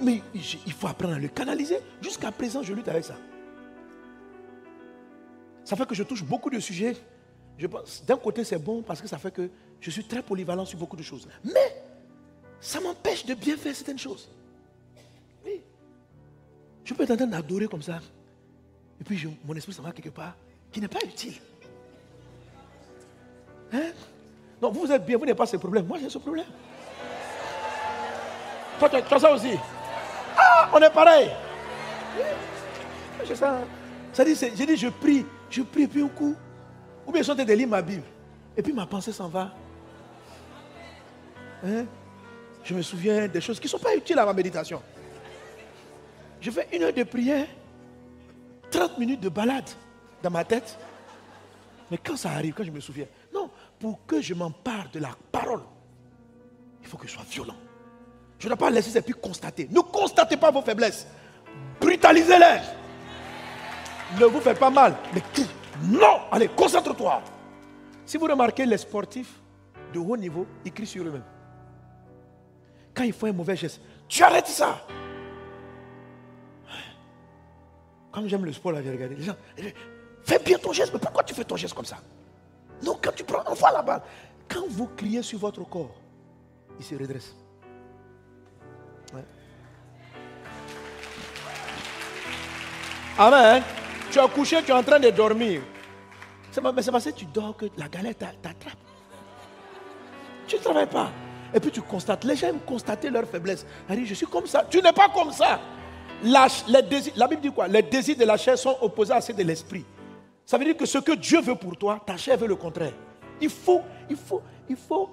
[0.00, 1.78] Mais il faut apprendre à le canaliser.
[2.02, 3.16] Jusqu'à présent, je lutte avec ça.
[5.64, 6.96] Ça fait que je touche beaucoup de sujets.
[8.06, 9.48] D'un côté, c'est bon parce que ça fait que
[9.80, 11.26] je suis très polyvalent sur beaucoup de choses.
[11.42, 11.82] Mais
[12.60, 14.30] ça m'empêche de bien faire certaines choses.
[15.44, 15.62] Oui.
[16.84, 18.00] Je peux train d'adorer comme ça.
[19.00, 20.34] Et puis mon esprit s'en va quelque part
[20.72, 21.34] qui n'est pas utile.
[23.72, 23.92] Hein?
[24.60, 25.86] Non, vous êtes bien, vous n'avez pas ce problème.
[25.86, 26.46] Moi, j'ai ce problème.
[28.78, 29.52] Toi, tu as ça aussi.
[30.36, 31.30] Ah, on est pareil.
[33.34, 33.64] Ça.
[34.12, 36.34] Ça dit, j'ai dit, je prie, je prie, puis un coup.
[37.06, 38.04] Ou bien je suis en train de lire ma Bible.
[38.56, 39.52] Et puis ma pensée s'en va.
[41.64, 41.84] Hein?
[42.64, 44.82] Je me souviens des choses qui ne sont pas utiles à ma méditation.
[46.40, 47.46] Je fais une heure de prière,
[48.76, 49.68] 30 minutes de balade
[50.22, 50.78] dans ma tête.
[51.90, 53.48] Mais quand ça arrive, quand je me souviens, non,
[53.78, 55.62] pour que je m'empare de la parole,
[56.82, 57.56] il faut que je sois violent.
[58.38, 59.66] Je ne dois pas laisser ces puis constater.
[59.70, 61.06] Ne constatez pas vos faiblesses.
[61.80, 62.60] Brutalisez-les.
[64.20, 64.94] Ne vous faites pas mal.
[65.14, 65.22] Mais
[65.84, 67.22] non, allez, concentre-toi.
[68.04, 69.40] Si vous remarquez les sportifs
[69.94, 71.24] de haut niveau, ils crient sur eux-mêmes.
[72.92, 74.86] Quand ils font un mauvais geste, tu arrêtes ça.
[78.16, 79.36] Comme j'aime le sport, là, j'ai regardé les gens.
[80.24, 81.98] Fais bien ton geste, mais pourquoi tu fais ton geste comme ça?
[82.82, 84.00] Non, quand tu prends, enfin la balle.
[84.48, 85.94] Quand vous criez sur votre corps,
[86.78, 87.36] il se redresse.
[93.18, 93.62] Amen.
[94.10, 95.60] Tu as couché, tu es en train de dormir.
[96.74, 98.78] Mais c'est parce que tu dors que la galère t'attrape.
[100.46, 101.10] Tu ne travailles pas.
[101.52, 102.24] Et puis tu constates.
[102.24, 103.66] Les gens aiment constater leur faiblesse.
[103.90, 104.64] je suis comme ça.
[104.70, 105.60] Tu n'es pas comme ça.
[106.24, 107.68] La, la Bible dit quoi?
[107.68, 109.84] Les désirs de la chair sont opposés à ceux de l'esprit.
[110.44, 112.92] Ça veut dire que ce que Dieu veut pour toi, ta chair veut le contraire.
[113.40, 115.10] Il faut, il faut, il faut.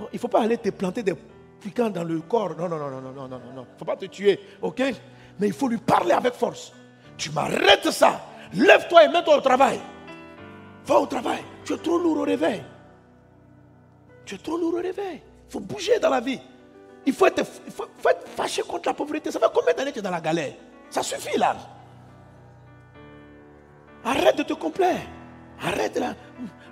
[0.00, 1.14] il ne faut pas aller te planter des
[1.60, 2.56] piquants dans le corps.
[2.56, 3.66] Non, non, non, non, non, non, non, non.
[3.68, 4.80] Il ne faut pas te tuer, ok?
[5.38, 6.72] Mais il faut lui parler avec force.
[7.16, 8.20] Tu m'arrêtes ça.
[8.54, 9.78] Lève-toi et mets-toi au travail.
[10.86, 11.40] Va au travail.
[11.64, 12.62] Tu es trop lourd au réveil.
[14.24, 15.20] Tu es trop lourd au réveil.
[15.48, 16.40] Il faut bouger dans la vie.
[17.06, 17.44] Il faut être,
[18.36, 19.30] fâché contre la pauvreté.
[19.30, 20.54] Ça fait combien d'années que tu es dans la galère?
[20.90, 21.56] Ça suffit là.
[24.04, 25.00] Arrête de te complaire.
[25.60, 26.14] Arrête là.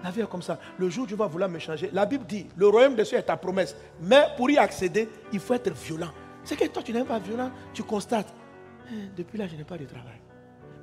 [0.02, 0.58] La vie est comme ça.
[0.78, 3.18] Le jour où tu vas vouloir me changer, la Bible dit, le royaume de Dieu
[3.18, 3.74] est ta promesse.
[4.00, 6.10] Mais pour y accéder, il faut être violent.
[6.44, 8.32] C'est que toi, tu n'es pas violent, tu constates.
[8.92, 10.20] Eh, depuis là, je n'ai pas de travail.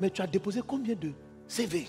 [0.01, 1.11] Mais tu as déposé combien de
[1.47, 1.87] CV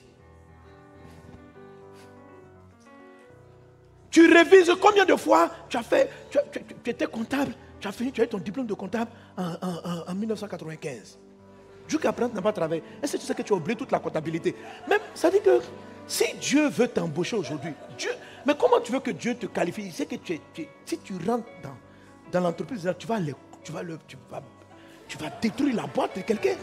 [4.35, 8.21] Tu révises combien de fois Tu as fait, tu, étais comptable, tu as fini, tu
[8.21, 11.19] as eu ton diplôme de comptable en, 1995.
[11.87, 12.83] Jusqu'à présent, tu n'as pas travaillé.
[13.01, 14.57] Est-ce que tu sais que tu as oublié toute la comptabilité?
[14.89, 15.61] Même, ça dit que
[16.09, 18.11] si Dieu veut t'embaucher aujourd'hui, Dieu,
[18.45, 19.83] mais comment tu veux que Dieu te qualifie?
[19.83, 20.41] Il sait que tu,
[20.85, 21.77] si tu rentres dans,
[22.33, 24.43] dans l'entreprise, tu vas, tu, vas tu, vas,
[25.07, 26.57] tu vas détruire la boîte de quelqu'un.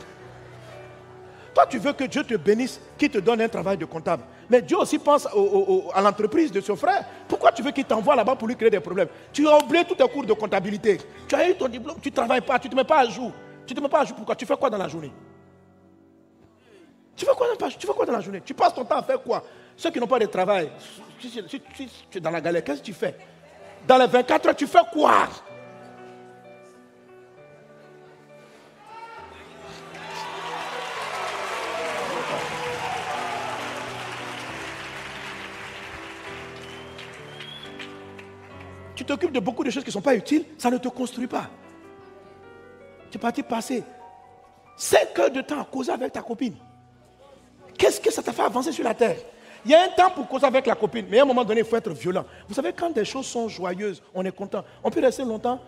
[1.54, 4.24] Toi, tu veux que Dieu te bénisse, qui te donne un travail de comptable.
[4.50, 7.06] Mais Dieu aussi pense à l'entreprise de son frère.
[7.28, 9.10] Pourquoi tu veux qu'il t'envoie là-bas pour lui créer des problèmes?
[9.34, 11.00] Tu as oublié tous tes cours de comptabilité.
[11.28, 13.06] Tu as eu ton diplôme, tu ne travailles pas, tu ne te mets pas à
[13.06, 13.32] jour.
[13.66, 14.36] Tu ne te mets pas à jour pourquoi?
[14.36, 15.12] Tu fais quoi dans la journée?
[17.16, 18.42] Tu fais, quoi dans, tu fais quoi dans la journée?
[18.44, 19.44] Tu passes ton temps à faire quoi?
[19.76, 20.72] Ceux qui n'ont pas de travail,
[21.20, 21.44] si,
[22.10, 23.16] tu es dans la galère, qu'est-ce que tu fais?
[23.86, 25.28] Dans les 24 heures, tu fais quoi?
[39.02, 41.26] Tu t'occupes de beaucoup de choses qui ne sont pas utiles, ça ne te construit
[41.26, 41.50] pas.
[43.10, 43.84] Tu es parti passer
[44.78, 46.56] 5 heures de temps à causer avec ta copine.
[47.78, 49.18] Qu'est-ce que ça t'a fait avancer sur la terre?
[49.66, 51.62] Il y a un temps pour causer avec la copine, mais à un moment donné,
[51.62, 52.26] il faut être violent.
[52.48, 54.64] Vous savez, quand des choses sont joyeuses, on est content.
[54.84, 55.60] On peut rester longtemps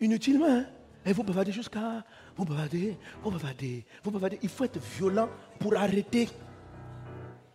[0.00, 0.46] inutilement.
[0.48, 0.64] Hein?
[1.04, 2.02] Et vous bavardez jusqu'à.
[2.34, 4.38] Vous bavardez, vous bavardez, vous bavardez.
[4.42, 5.28] Il faut être violent
[5.58, 6.30] pour arrêter.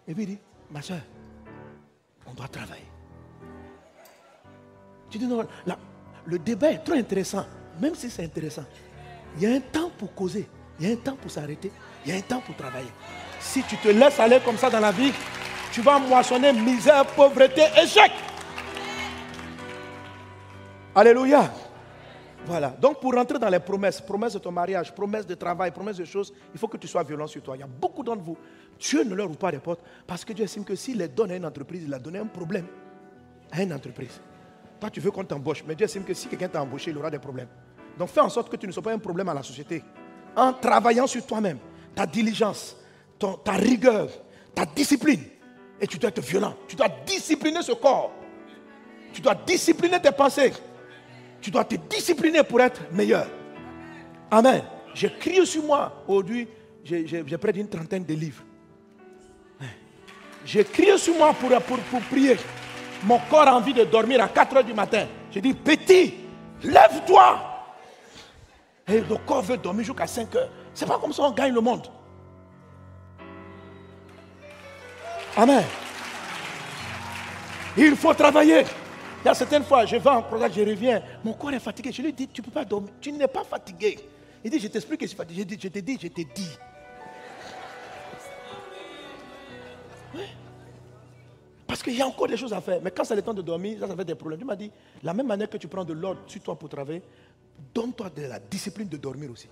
[0.07, 1.01] Et puis il dit, ma soeur,
[2.27, 2.94] on doit travailler.
[5.15, 5.47] Tu dis non,
[6.25, 7.45] le débat est trop intéressant,
[7.79, 8.65] même si c'est intéressant.
[9.37, 10.45] Il y a un temps pour causer,
[10.77, 11.71] il y a un temps pour s'arrêter,
[12.05, 12.89] il y a un temps pour travailler.
[13.39, 15.13] Si tu te laisses aller comme ça dans la vie,
[15.71, 18.11] tu vas moissonner misère, pauvreté, échec.
[20.93, 21.49] Alléluia.
[22.45, 22.71] Voilà.
[22.71, 26.03] Donc pour rentrer dans les promesses, promesses de ton mariage, promesses de travail, promesses de
[26.03, 27.55] choses, il faut que tu sois violent sur toi.
[27.55, 28.37] Il y a beaucoup d'entre vous,
[28.77, 31.31] Dieu ne leur ouvre pas les portes parce que Dieu estime que s'il les donne
[31.31, 32.65] à une entreprise, il a donné un problème.
[33.49, 34.19] à une entreprise.
[34.79, 37.09] Toi, tu veux qu'on t'embauche, mais Dieu estime que si quelqu'un t'a embauché, il aura
[37.09, 37.47] des problèmes.
[37.97, 39.83] Donc fais en sorte que tu ne sois pas un problème à la société.
[40.35, 41.57] En travaillant sur toi-même,
[41.95, 42.75] ta diligence,
[43.17, 44.09] ta rigueur,
[44.53, 45.21] ta discipline.
[45.79, 46.55] Et tu dois être violent.
[46.67, 48.11] Tu dois discipliner ce corps.
[49.13, 50.53] Tu dois discipliner tes pensées.
[51.41, 53.27] Tu dois te discipliner pour être meilleur.
[54.31, 54.63] Amen.
[54.93, 56.03] J'ai crié sur moi.
[56.07, 56.47] Aujourd'hui,
[56.83, 58.43] j'ai près d'une trentaine de livres.
[60.45, 62.37] J'ai crié sur moi pour, pour, pour prier.
[63.05, 65.05] Mon corps a envie de dormir à 4 heures du matin.
[65.31, 66.15] J'ai dit, petit,
[66.63, 67.39] lève-toi.
[68.87, 70.49] Et le corps veut dormir jusqu'à 5 heures.
[70.73, 71.87] C'est pas comme ça qu'on gagne le monde.
[75.37, 75.63] Amen.
[77.77, 78.63] Il faut travailler.
[79.23, 81.91] Il y a certaines fois, je vais en programme, je reviens, mon corps est fatigué.
[81.91, 83.99] Je lui dis, tu ne peux pas dormir, tu n'es pas fatigué.
[84.43, 85.41] Il dit, je t'explique que je suis fatigué.
[85.41, 86.57] Je, dis, je t'ai dit, je t'ai dit.
[91.67, 92.79] Parce qu'il y a encore des choses à faire.
[92.81, 94.39] Mais quand c'est le temps de dormir, ça, ça fait des problèmes.
[94.39, 97.01] Tu m'as dit, la même manière que tu prends de l'ordre sur toi pour travailler,
[97.73, 99.49] donne-toi de la discipline de dormir aussi.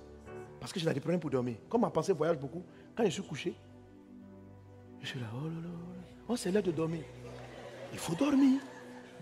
[0.59, 1.55] Parce que j'ai des problèmes pour dormir.
[1.69, 2.63] Comme ma pensée voyage beaucoup,
[2.95, 3.55] quand je suis couché,
[5.01, 5.69] je suis là, oh là là,
[6.29, 7.01] oh, c'est l'heure de dormir.
[7.91, 8.61] Il faut dormir.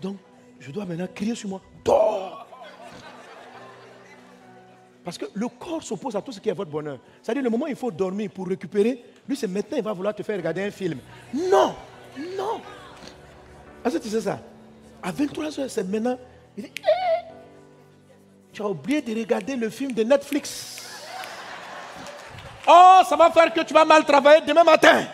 [0.00, 0.18] Donc,
[0.60, 2.46] je dois maintenant crier sur moi, dors
[5.02, 6.98] Parce que le corps s'oppose à tout ce qui est votre bonheur.
[7.20, 10.14] C'est-à-dire, le moment où il faut dormir pour récupérer, lui, c'est maintenant, il va vouloir
[10.14, 11.00] te faire regarder un film.
[11.34, 11.74] Non,
[12.36, 12.60] non.
[13.84, 14.38] Est-ce que tu sais ça
[15.02, 16.18] À 23 heures, c'est maintenant.
[16.56, 16.70] Eh,
[18.52, 20.78] tu as oublié de regarder le film de Netflix.
[22.68, 25.04] Oh, ça va faire que tu vas mal travailler demain matin.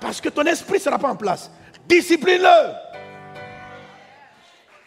[0.00, 1.50] Parce que ton esprit ne sera pas en place.
[1.86, 2.72] Discipline-le.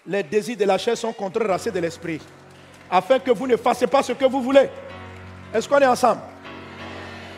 [0.06, 2.20] Les désirs de la chair sont contre racés de l'esprit.
[2.91, 4.70] Afin que vous ne fassiez pas ce que vous voulez.
[5.54, 6.22] Est-ce qu'on est ensemble?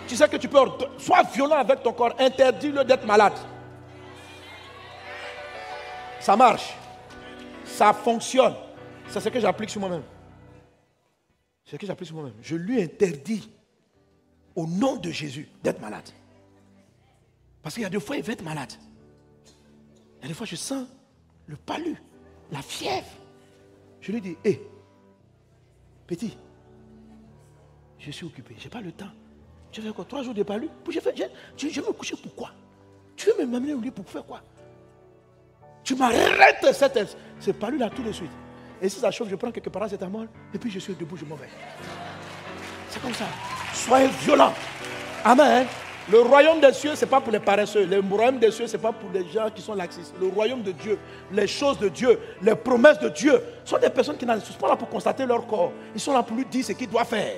[0.08, 0.60] Tu sais que tu peux.
[0.98, 2.16] Sois violent avec ton corps.
[2.20, 3.34] Interdis-le d'être malade.
[6.26, 6.74] Ça marche.
[7.66, 8.56] Ça fonctionne.
[9.08, 10.02] C'est ce que j'applique sur moi-même.
[11.64, 12.34] C'est ce que j'applique sur moi-même.
[12.42, 13.48] Je lui interdis,
[14.56, 16.10] au nom de Jésus, d'être malade.
[17.62, 18.74] Parce qu'il y a des fois, il va être malade.
[20.18, 20.88] Il y a des fois, je sens
[21.46, 21.96] le palu,
[22.52, 23.06] la fièvre.
[24.02, 24.60] Je lui dis, hé,
[26.08, 26.36] petit,
[28.00, 29.12] je suis occupé, je n'ai pas le temps.
[29.72, 30.06] Tu fais quoi?
[30.06, 30.70] Trois jours de palu?
[30.90, 32.50] Je, vais me coucher pourquoi
[33.16, 34.42] Tu veux m'amener au lit pour faire quoi?
[35.86, 38.32] Tu m'arrêtes cette, ce palu-là tout de suite.
[38.82, 41.16] Et si ça chauffe, je prends quelque part cet amour et puis je suis debout,
[41.16, 41.48] je m'en vais.
[42.90, 43.26] C'est comme ça.
[43.74, 44.54] Soyez violents.
[45.24, 45.68] Amen.
[46.12, 47.86] Le royaume des cieux, ce n'est pas pour les paresseux.
[47.86, 50.14] Le royaume des cieux, ce n'est pas pour les gens qui sont laxistes.
[50.20, 51.00] Le royaume de Dieu,
[51.32, 54.70] les choses de Dieu, les promesses de Dieu, sont des personnes qui ne sont pas
[54.70, 55.72] là pour constater leur corps.
[55.94, 57.38] Ils sont là pour lui dire ce qu'il doit faire.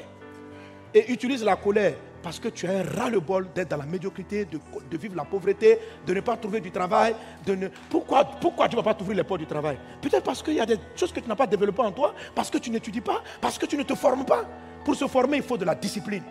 [0.94, 4.98] Et utilisent la colère parce que tu as un ras-le-bol d'être dans la médiocrité, de,
[4.98, 7.16] vivre la pauvreté, de ne pas trouver du travail.
[7.46, 7.68] De ne...
[7.90, 9.78] pourquoi, pourquoi tu ne vas pas t'ouvrir les portes du travail?
[10.02, 12.50] Peut-être parce qu'il y a des choses que tu n'as pas développées en toi, parce
[12.50, 14.46] que tu n'étudies pas, parce que tu ne te formes pas.
[14.84, 16.24] Pour se former, il faut de la discipline.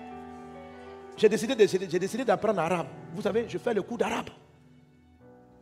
[1.16, 2.89] J'ai décidé, d'apprendre l'arabe.
[3.14, 4.30] Vous savez, je fais le cours d'arabe.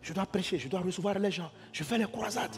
[0.02, 1.50] Je dois prêcher, je dois recevoir les gens.
[1.72, 2.56] Je fais les croisades.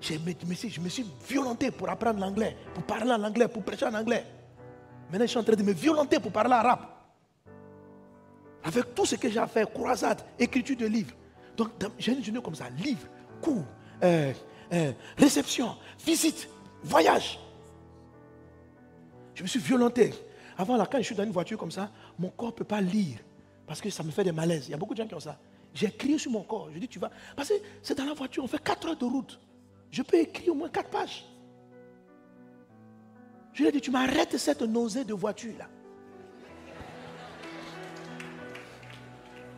[0.00, 0.32] Je me,
[0.68, 4.24] je me suis violenté pour apprendre l'anglais, pour parler en anglais, pour prêcher en anglais.
[5.10, 6.86] Maintenant, je suis en train de me violenter pour parler arabe.
[8.64, 11.14] Avec tout ce que j'ai à faire, croisade, écriture de livres.
[11.56, 13.06] Donc, j'ai une journée comme ça livre,
[13.40, 13.64] cours,
[14.02, 14.32] euh,
[14.72, 16.48] euh, réception, visite,
[16.82, 17.38] voyage.
[19.34, 20.12] Je me suis violenté.
[20.58, 22.80] Avant, là, quand je suis dans une voiture comme ça, mon corps ne peut pas
[22.80, 23.18] lire
[23.66, 24.68] parce que ça me fait des malaises.
[24.68, 25.38] Il y a beaucoup de gens qui ont ça.
[25.74, 26.70] J'ai sur mon corps.
[26.72, 27.10] Je dis, tu vas.
[27.36, 29.38] Parce que c'est dans la voiture, on fait 4 heures de route.
[29.90, 31.24] Je peux écrire au moins 4 pages.
[33.56, 35.64] Je lui ai dit, tu m'arrêtes cette nausée de voiture là.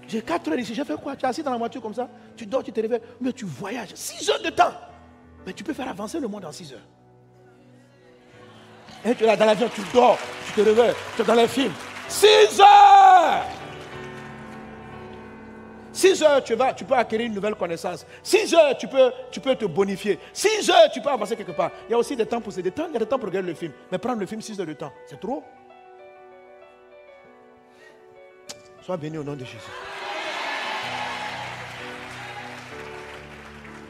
[0.06, 1.16] J'ai 4 heures ici, j'ai fait quoi?
[1.16, 3.44] Tu es assis dans la voiture comme ça, tu dors, tu te réveilles, mais tu
[3.44, 4.70] voyages 6 heures de temps.
[5.44, 6.86] Mais tu peux faire avancer le monde en 6 heures.
[9.04, 10.16] Et tu es là dans l'avion, tu dors,
[10.46, 11.74] tu te réveilles, tu es dans les films.
[12.08, 13.44] 6 heures
[15.92, 18.06] 6 heures, tu, vas, tu peux acquérir une nouvelle connaissance.
[18.22, 20.18] 6 heures, tu peux, tu peux te bonifier.
[20.32, 21.70] 6 heures, tu peux avancer quelque part.
[21.88, 23.28] Il y a aussi des temps pour se détendre, il y a des temps pour
[23.28, 23.72] regarder le film.
[23.90, 25.42] Mais prendre le film 6 heures de temps, c'est trop.
[28.82, 29.58] Sois béni au nom de Jésus.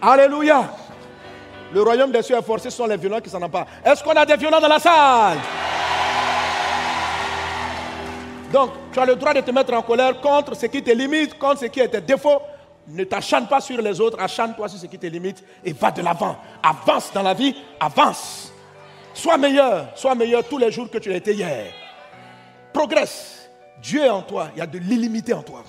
[0.00, 0.70] Alléluia.
[1.72, 3.66] Le royaume des cieux est forcé, ce sont les violents qui s'en pas.
[3.84, 5.38] Est-ce qu'on a des violents dans la salle?
[8.52, 11.38] Donc, tu as le droit de te mettre en colère contre ce qui te limite,
[11.38, 12.42] contre ce qui est tes défauts.
[12.88, 16.02] Ne t'acharne pas sur les autres, acharne-toi sur ce qui te limite et va de
[16.02, 16.36] l'avant.
[16.60, 18.52] Avance dans la vie, avance.
[19.14, 21.72] Sois meilleur, sois meilleur tous les jours que tu été hier.
[22.72, 23.48] Progresse.
[23.80, 25.62] Dieu est en toi, il y a de l'illimité en toi.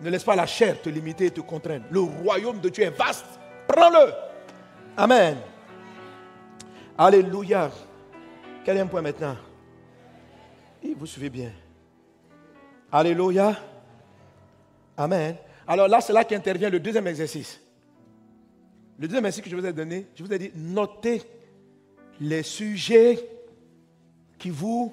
[0.00, 1.86] Ne laisse pas la chair te limiter et te contraindre.
[1.90, 3.26] Le royaume de Dieu est vaste.
[3.66, 4.12] Prends-le.
[4.96, 5.36] Amen.
[6.96, 7.70] Alléluia.
[8.64, 9.36] Quel est un point maintenant?
[10.96, 11.50] Vous suivez bien.
[12.94, 13.58] Alléluia.
[14.96, 15.34] Amen.
[15.66, 17.60] Alors là, c'est là qu'intervient le deuxième exercice.
[18.96, 21.20] Le deuxième exercice que je vous ai donné, je vous ai dit, notez
[22.20, 23.18] les sujets
[24.38, 24.92] qui vous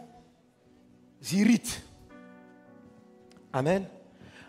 [1.31, 1.83] irritent.
[3.53, 3.85] Amen.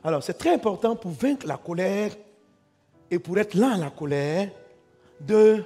[0.03, 2.13] Alors, c'est très important pour vaincre la colère
[3.11, 4.49] et pour être là la colère,
[5.21, 5.63] de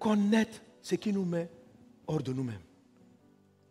[0.00, 1.48] connaître ce qui nous met
[2.08, 2.58] hors de nous-mêmes.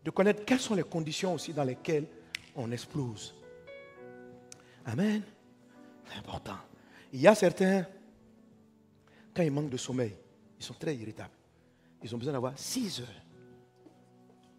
[0.06, 2.06] De connaître quelles sont les conditions aussi dans lesquelles
[2.56, 3.34] on explose.
[4.86, 5.22] Amen.
[6.06, 6.58] C'est important.
[7.12, 7.86] Il y a certains,
[9.34, 10.16] quand ils manquent de sommeil,
[10.60, 11.34] ils sont très irritables.
[12.02, 13.08] Ils ont besoin d'avoir 6 heures.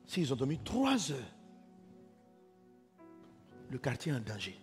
[0.06, 1.34] S'ils ont dormi 3 heures,
[3.70, 4.56] le quartier est en danger.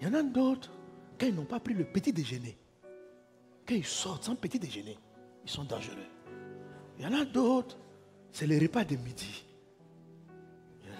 [0.00, 0.72] Il y en a d'autres,
[1.18, 2.56] quand ils n'ont pas pris le petit déjeuner,
[3.66, 4.98] quand ils sortent sans petit déjeuner,
[5.44, 6.06] ils sont dangereux.
[6.98, 7.78] Il y en a d'autres,
[8.32, 9.44] c'est les repas de midi.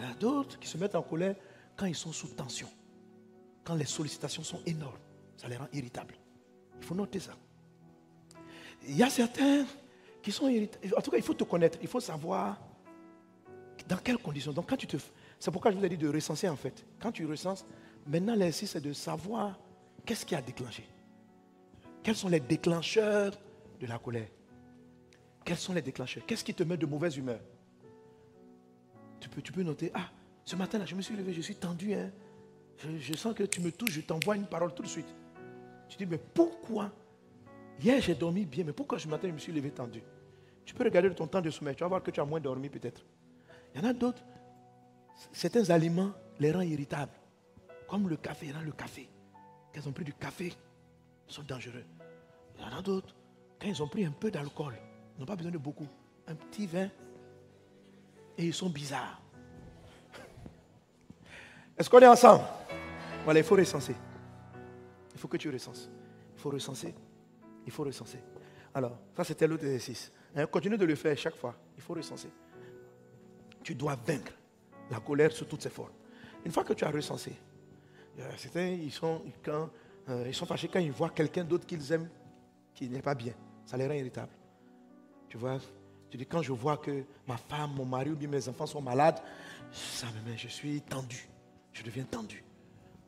[0.05, 1.35] Y a d'autres qui se mettent en colère
[1.76, 2.68] quand ils sont sous tension,
[3.64, 4.98] quand les sollicitations sont énormes.
[5.36, 6.14] Ça les rend irritables.
[6.78, 7.32] Il faut noter ça.
[8.86, 9.64] Il y a certains
[10.22, 10.94] qui sont irritables.
[10.97, 11.78] En tout cas, il faut te connaître.
[11.81, 12.60] Il faut savoir
[13.89, 14.52] dans quelles conditions.
[14.52, 14.97] Donc, quand tu te.
[15.39, 16.85] C'est pourquoi je vous ai dit de recenser en fait.
[17.01, 17.64] Quand tu recenses,
[18.06, 19.59] maintenant l'exercice c'est de savoir
[20.05, 20.86] qu'est-ce qui a déclenché.
[22.02, 23.32] Quels sont les déclencheurs
[23.81, 24.28] de la colère?
[25.44, 26.24] Quels sont les déclencheurs?
[26.26, 27.40] Qu'est-ce qui te met de mauvaise humeur?
[29.25, 30.11] Tu peux, tu peux noter, ah,
[30.45, 31.95] ce matin-là, je me suis levé, je suis tendu.
[31.95, 32.11] Hein.
[32.99, 35.09] Je, sens que tu me touches, je t'envoie une parole tout de suite.
[35.89, 36.93] Tu dis, mais pourquoi?
[37.81, 40.03] Hier, j'ai dormi bien, mais pourquoi ce matin, je me suis levé tendu?
[40.67, 42.69] Tu peux regarder ton temps de sommeil, tu vas voir que tu as moins dormi
[42.69, 43.03] peut-être.
[43.75, 44.23] Il y en a d'autres,
[45.33, 47.13] certains aliments les rendent irritables,
[47.89, 49.09] comme le café, rend le café.
[49.73, 50.53] Quand ils ont pris du café,
[51.29, 51.85] ils sont dangereux.
[52.57, 53.15] Il y en a d'autres,
[53.59, 54.75] quand ils ont pris un peu d'alcool,
[55.17, 55.89] ils n'ont pas besoin de beaucoup,
[56.27, 56.91] un petit vin,
[58.36, 59.20] et ils sont bizarres.
[61.77, 62.44] Est-ce qu'on est ensemble?
[63.24, 63.94] Voilà, il faut recenser.
[65.12, 65.90] Il faut que tu recenses.
[66.35, 66.94] Il faut recenser.
[67.66, 68.19] Il faut recenser.
[68.74, 70.12] Alors, ça c'était l'autre exercice.
[70.36, 71.55] Hein, continue de le faire chaque fois.
[71.77, 72.28] Il faut recenser.
[73.62, 74.32] Tu dois vaincre
[74.90, 75.93] la colère sous toutes ses formes.
[76.44, 77.32] Une fois que tu as recensé,
[78.56, 79.70] ils sont, quand,
[80.09, 82.09] euh, ils sont fâchés quand ils voient quelqu'un d'autre qu'ils aiment
[82.74, 83.32] qui n'est pas bien.
[83.65, 84.32] Ça les rend irritables.
[85.28, 85.59] Tu vois,
[86.15, 88.81] tu dis quand je vois que ma femme, mon mari ou bien mes enfants sont
[88.81, 89.19] malades,
[89.73, 91.28] ça me met, je suis tendu
[91.73, 92.43] je deviens tendu.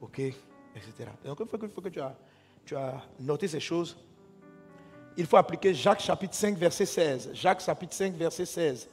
[0.00, 0.34] OK Etc.
[1.24, 2.14] Donc il faut que, que tu, as,
[2.64, 2.74] tu
[3.20, 3.96] noté ces choses.
[5.16, 7.30] Il faut appliquer Jacques chapitre 5, verset 16.
[7.32, 8.88] Jacques chapitre 5, verset 16.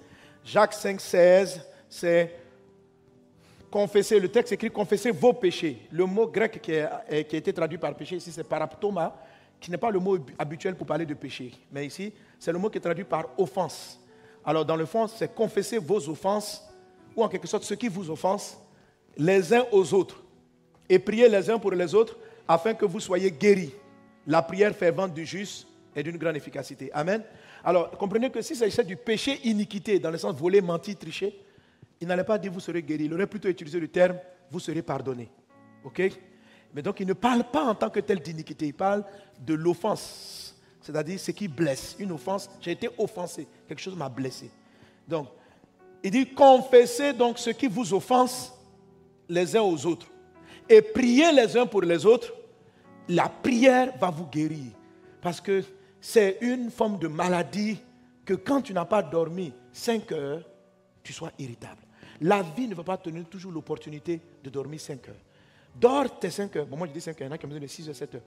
[0.45, 2.40] Jacques 5, 16, c'est
[3.69, 4.19] confesser.
[4.19, 5.88] Le texte écrit confesser vos péchés.
[5.91, 9.19] Le mot grec qui, a été traduit par péché ici, c'est paraptoma,
[9.60, 11.52] qui n'est pas le mot habituel pour parler de péché.
[11.72, 13.99] Mais ici, c'est le mot qui est traduit par offense.
[14.45, 16.64] Alors, dans le fond, c'est confesser vos offenses,
[17.15, 18.57] ou en quelque sorte ce qui vous offense,
[19.18, 20.24] les uns aux autres
[20.90, 22.18] et priez les uns pour les autres
[22.48, 23.72] afin que vous soyez guéris.
[24.28, 26.91] La prière fervente du juste est d'une grande efficacité.
[26.94, 27.24] Amen.
[27.64, 31.40] Alors, comprenez que si s'agissait du péché iniquité, dans le sens voler, mentir, tricher,
[32.02, 33.06] il n'allait pas dire vous serez guéris.
[33.06, 34.18] Il aurait plutôt utilisé le terme
[34.52, 35.30] vous serez pardonné.
[35.84, 36.02] OK?
[36.74, 38.68] Mais donc, il ne parle pas en tant que tel d'iniquité.
[38.68, 39.03] Il parle
[39.40, 40.52] de l'offense.
[40.84, 41.95] C'est-à-dire ce qui blesse.
[41.97, 43.47] Une offense, j'ai été offensé.
[43.68, 44.51] Quelque chose m'a blessé.
[45.07, 45.27] Donc,
[46.03, 48.53] il dit confessez donc ce qui vous offense
[49.27, 50.07] les uns aux autres
[50.69, 52.34] et priez les uns pour les autres,
[53.10, 54.72] la prière va vous guérir.
[55.22, 55.64] Parce que
[55.99, 57.80] c'est une forme de maladie
[58.26, 60.43] que quand tu n'as pas dormi 5 heures,
[61.01, 61.81] tu sois irritable.
[62.22, 65.15] La vie ne va pas te donner toujours l'opportunité de dormir 5 heures.
[65.76, 66.65] Dors tes 5 heures.
[66.65, 67.95] Bon, moi je dis 5 heures, il y en a qui besoin de 6 heures,
[67.95, 68.22] 7 heures.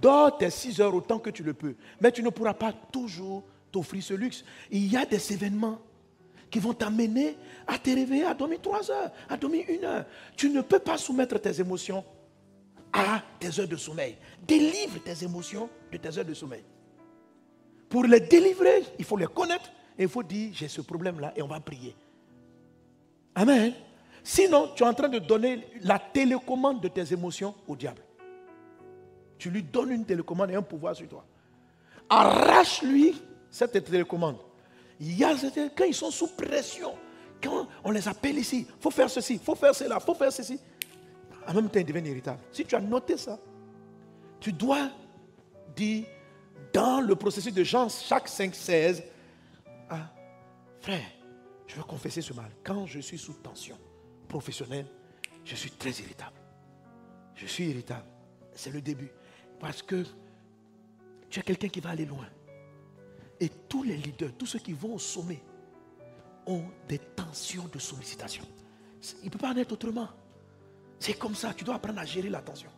[0.00, 1.74] Dors tes 6 heures autant que tu le peux.
[2.00, 4.44] Mais tu ne pourras pas toujours t'offrir ce luxe.
[4.70, 5.78] Il y a des événements
[6.50, 7.36] qui vont t'amener
[7.66, 10.04] à te réveiller, à dormir trois heures, à dormir une heure.
[10.36, 12.04] Tu ne peux pas soumettre tes émotions
[12.92, 14.16] à tes heures de sommeil.
[14.46, 16.64] Délivre tes émotions de tes heures de sommeil.
[17.88, 21.42] Pour les délivrer, il faut les connaître et il faut dire j'ai ce problème-là et
[21.42, 21.94] on va prier.
[23.34, 23.72] Amen.
[24.22, 28.02] Sinon, tu es en train de donner la télécommande de tes émotions au diable.
[29.38, 31.24] Tu lui donnes une télécommande et un pouvoir sur toi.
[32.08, 33.20] Arrache-lui
[33.50, 34.38] cette télécommande.
[35.00, 35.34] Il y a
[35.76, 36.94] quand ils sont sous pression,
[37.42, 40.14] quand on les appelle ici, il faut faire ceci, il faut faire cela, il faut
[40.14, 40.58] faire ceci.
[41.46, 42.40] En même temps, ils deviennent irritables.
[42.52, 43.38] Si tu as noté ça,
[44.40, 44.90] tu dois
[45.76, 46.04] dire
[46.72, 49.02] dans le processus de Jean, chaque 5, 16,
[49.90, 50.10] ah,
[50.80, 51.06] frère,
[51.66, 52.50] je veux confesser ce mal.
[52.64, 53.78] Quand je suis sous tension
[54.28, 54.86] professionnelle,
[55.44, 56.36] je suis très irritable.
[57.34, 58.06] Je suis irritable.
[58.52, 59.10] C'est le début.
[59.60, 60.04] Parce que
[61.30, 62.26] tu es quelqu'un qui va aller loin.
[63.40, 65.42] Et tous les leaders, tous ceux qui vont au sommet,
[66.46, 68.44] ont des tensions de sollicitation.
[69.22, 70.08] Il ne peut pas en être autrement.
[70.98, 71.52] C'est comme ça.
[71.54, 72.70] Tu dois apprendre à gérer la tension.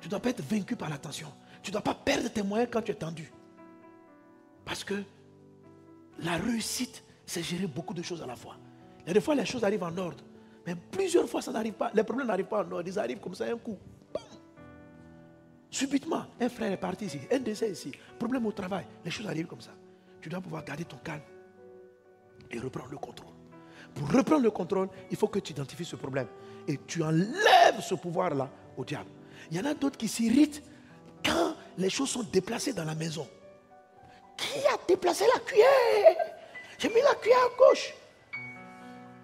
[0.00, 1.28] Tu ne dois pas être vaincu par la tension.
[1.62, 3.32] Tu ne dois pas perdre tes moyens quand tu es tendu.
[4.64, 5.02] Parce que
[6.18, 8.56] la réussite, c'est gérer beaucoup de choses à la fois.
[9.00, 10.22] Il y a des fois, les choses arrivent en ordre.
[10.66, 11.90] Mais plusieurs fois, ça n'arrive pas.
[11.94, 12.84] Les problèmes n'arrivent pas en ordre.
[12.86, 13.78] Ils arrivent comme ça, un coup.
[15.74, 19.48] Subitement, un frère est parti ici, un décès ici, problème au travail, les choses arrivent
[19.48, 19.72] comme ça.
[20.20, 21.24] Tu dois pouvoir garder ton calme
[22.48, 23.32] et reprendre le contrôle.
[23.92, 26.28] Pour reprendre le contrôle, il faut que tu identifies ce problème
[26.68, 29.10] et tu enlèves ce pouvoir-là au diable.
[29.50, 30.62] Il y en a d'autres qui s'irritent
[31.24, 33.26] quand les choses sont déplacées dans la maison.
[34.36, 36.16] Qui a déplacé la cuillère?
[36.78, 37.92] J'ai mis la cuillère à gauche.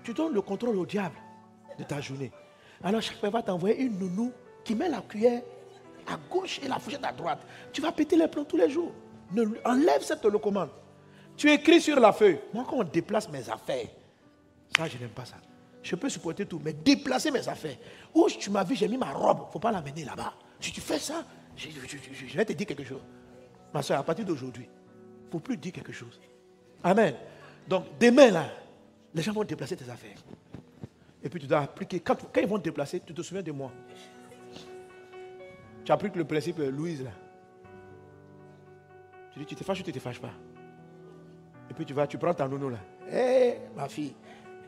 [0.02, 1.14] Tu donnes le contrôle au diable
[1.78, 2.32] de ta journée.
[2.82, 4.32] Alors chaque fois, va t'envoyer une nounou
[4.64, 5.42] qui met la cuillère
[6.06, 7.40] à gauche et la fourchette à droite.
[7.72, 8.92] Tu vas péter les plombs tous les jours.
[9.64, 10.70] Enlève cette commande.
[11.36, 12.40] Tu écris sur la feuille.
[12.52, 13.86] Moi, quand on déplace mes affaires,
[14.76, 15.36] ça, je n'aime pas ça.
[15.82, 17.76] Je peux supporter tout, mais déplacer mes affaires.
[18.14, 19.38] Où tu m'as vu, j'ai mis ma robe.
[19.42, 20.34] Il ne faut pas l'amener là-bas.
[20.60, 21.24] Si tu fais ça,
[21.56, 23.00] je, vais te dire quelque chose.
[23.72, 26.20] Ma soeur, à partir d'aujourd'hui, il ne faut plus dire quelque chose.
[26.82, 27.14] Amen.
[27.66, 28.46] Donc, demain, là,
[29.14, 30.16] les gens vont déplacer tes affaires.
[31.22, 32.00] Et puis tu dois appliquer.
[32.00, 33.70] Quand, quand ils vont te déplacer, tu te souviens de moi.
[35.84, 37.10] Tu appliques le principe Louise là.
[39.32, 40.32] Tu dis, tu te fâches ou tu ne te fâches pas?
[41.70, 42.78] Et puis tu vas, tu prends ta nounou là.
[43.10, 44.14] Hé, ma fille,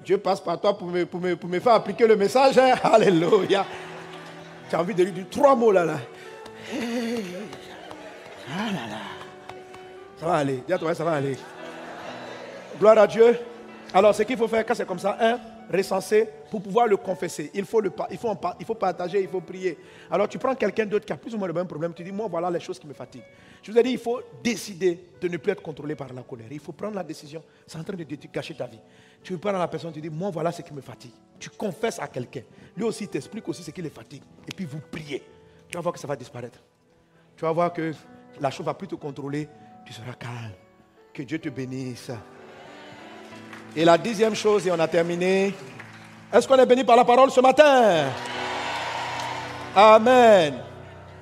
[0.05, 2.59] Dieu passe par toi pour me, pour me, pour me faire appliquer le message.
[2.59, 2.75] Hein?
[2.83, 3.65] Alléluia.
[4.69, 5.85] Tu as envie de lui dire trois mots là.
[5.85, 5.99] là.
[8.49, 8.99] Ah là là.
[10.19, 10.63] Ça va aller.
[10.67, 11.37] Dis à toi, ça va aller.
[12.79, 13.39] Gloire à Dieu.
[13.93, 15.39] Alors, ce qu'il faut faire quand c'est comme ça, un,
[15.77, 17.51] recenser pour pouvoir le confesser.
[17.55, 19.79] Il faut, le, il, faut, il faut partager, il faut prier.
[20.11, 22.13] Alors, tu prends quelqu'un d'autre qui a plus ou moins le même problème, tu dis,
[22.13, 23.25] moi, voilà les choses qui me fatiguent.
[23.63, 26.49] Je vous ai dit, il faut décider de ne plus être contrôlé par la colère.
[26.51, 27.43] Il faut prendre la décision.
[27.67, 28.81] C'est en train de gâcher ta vie.
[29.23, 31.13] Tu parles à la personne, tu dis, moi, voilà ce qui me fatigue.
[31.39, 32.43] Tu confesses à quelqu'un.
[32.77, 34.23] Lui aussi t'explique aussi ce qui le fatigue.
[34.47, 35.23] Et puis, vous priez.
[35.71, 36.59] Tu vas voir que ça va disparaître.
[37.35, 37.95] Tu vas voir que
[38.39, 39.49] la chose va plus te contrôler.
[39.87, 40.53] Tu seras calme.
[41.15, 42.11] Que Dieu te bénisse.
[43.75, 45.55] Et la dixième chose, et on a terminé.
[46.33, 48.11] Est-ce qu'on est béni par la parole ce matin?
[49.77, 50.55] Amen.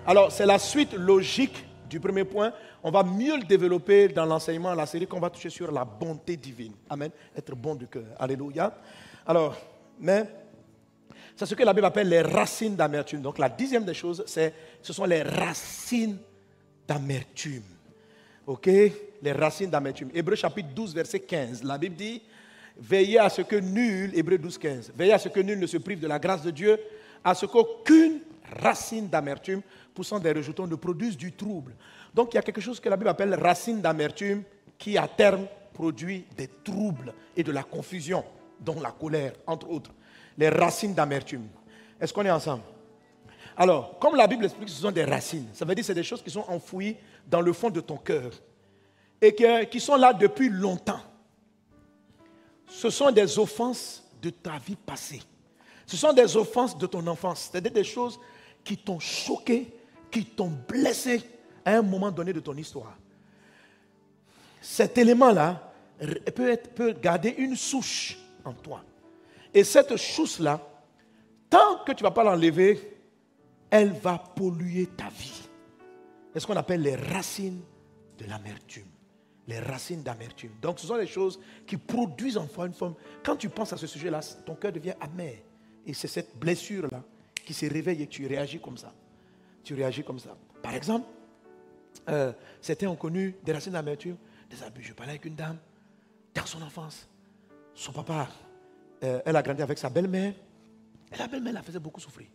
[0.07, 2.53] Alors, c'est la suite logique du premier point.
[2.81, 6.37] On va mieux le développer dans l'enseignement, la série qu'on va toucher sur la bonté
[6.37, 6.74] divine.
[6.89, 7.11] Amen.
[7.37, 8.05] Être bon du cœur.
[8.20, 8.73] Alléluia.
[9.27, 9.57] Alors,
[9.99, 10.27] mais
[11.35, 13.20] c'est ce que la Bible appelle les racines d'amertume.
[13.20, 16.19] Donc, la dixième des choses, c'est, ce sont les racines
[16.87, 17.65] d'amertume.
[18.47, 18.66] OK?
[18.66, 20.11] Les racines d'amertume.
[20.15, 21.65] Hébreu chapitre 12, verset 15.
[21.65, 22.23] La Bible dit
[22.81, 25.77] Veillez à ce que nul, Hébreu 12, 15, veillez à ce que nul ne se
[25.77, 26.81] prive de la grâce de Dieu,
[27.23, 28.20] à ce qu'aucune
[28.62, 29.61] racine d'amertume
[29.94, 31.74] poussant des rejetons ne produise du trouble.
[32.15, 34.44] Donc il y a quelque chose que la Bible appelle racine d'amertume
[34.78, 38.24] qui à terme produit des troubles et de la confusion,
[38.59, 39.90] dont la colère, entre autres.
[40.39, 41.48] Les racines d'amertume.
[42.01, 42.62] Est-ce qu'on est ensemble?
[43.59, 45.48] Alors, comme la Bible explique, ce sont des racines.
[45.52, 46.97] Ça veut dire que c'est des choses qui sont enfouies
[47.27, 48.31] dans le fond de ton cœur
[49.20, 49.35] et
[49.66, 51.01] qui sont là depuis longtemps
[52.71, 55.21] ce sont des offenses de ta vie passée.
[55.87, 57.51] Ce sont des offenses de ton enfance.
[57.51, 58.19] C'est-à-dire des choses
[58.63, 59.75] qui t'ont choqué,
[60.11, 61.21] qui t'ont blessé
[61.65, 62.97] à un moment donné de ton histoire.
[64.61, 65.73] Cet élément-là
[66.35, 68.85] peut, garder une souche en toi.
[69.53, 70.61] Et cette souche-là,
[71.49, 72.99] tant que tu ne vas pas l'enlever,
[73.69, 75.43] elle va polluer ta vie.
[76.33, 77.63] C'est ce qu'on appelle les racines
[78.17, 78.90] de l'amertume
[79.51, 80.53] les racines d'amertume.
[80.63, 82.95] Donc ce sont les choses qui produisent en toi une forme.
[83.23, 85.43] Quand tu penses à ce sujet-là, ton cœur devient amer.
[85.85, 87.03] Et c'est cette blessure-là
[87.45, 88.95] qui se réveille et tu réagis comme ça.
[89.65, 90.37] Tu réagis comme ça.
[90.63, 91.07] Par exemple,
[92.09, 94.17] euh, certains ont connu des racines d'amertume,
[94.49, 94.85] des abus.
[94.85, 95.59] Je parlais avec une dame
[96.33, 97.09] dans son enfance.
[97.75, 98.29] Son papa,
[99.03, 100.33] euh, elle a grandi avec sa belle-mère.
[101.13, 102.29] Et la belle-mère la faisait beaucoup souffrir.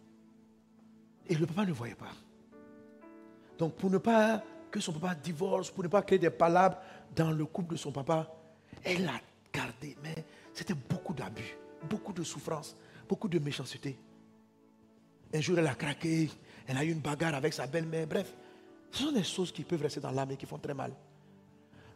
[1.28, 2.12] Et le papa ne voyait pas.
[3.58, 4.44] Donc pour ne pas
[4.76, 6.78] que son papa divorce, pour ne pas créer des palabres
[7.16, 8.30] dans le couple de son papa,
[8.84, 9.22] elle a
[9.54, 9.96] gardé.
[10.04, 11.58] Mais c'était beaucoup d'abus,
[11.90, 12.76] beaucoup de souffrance,
[13.08, 13.98] beaucoup de méchanceté.
[15.34, 16.30] Un jour, elle a craqué,
[16.68, 18.06] elle a eu une bagarre avec sa belle-mère.
[18.06, 18.34] Bref,
[18.92, 20.92] ce sont des choses qui peuvent rester dans l'âme et qui font très mal.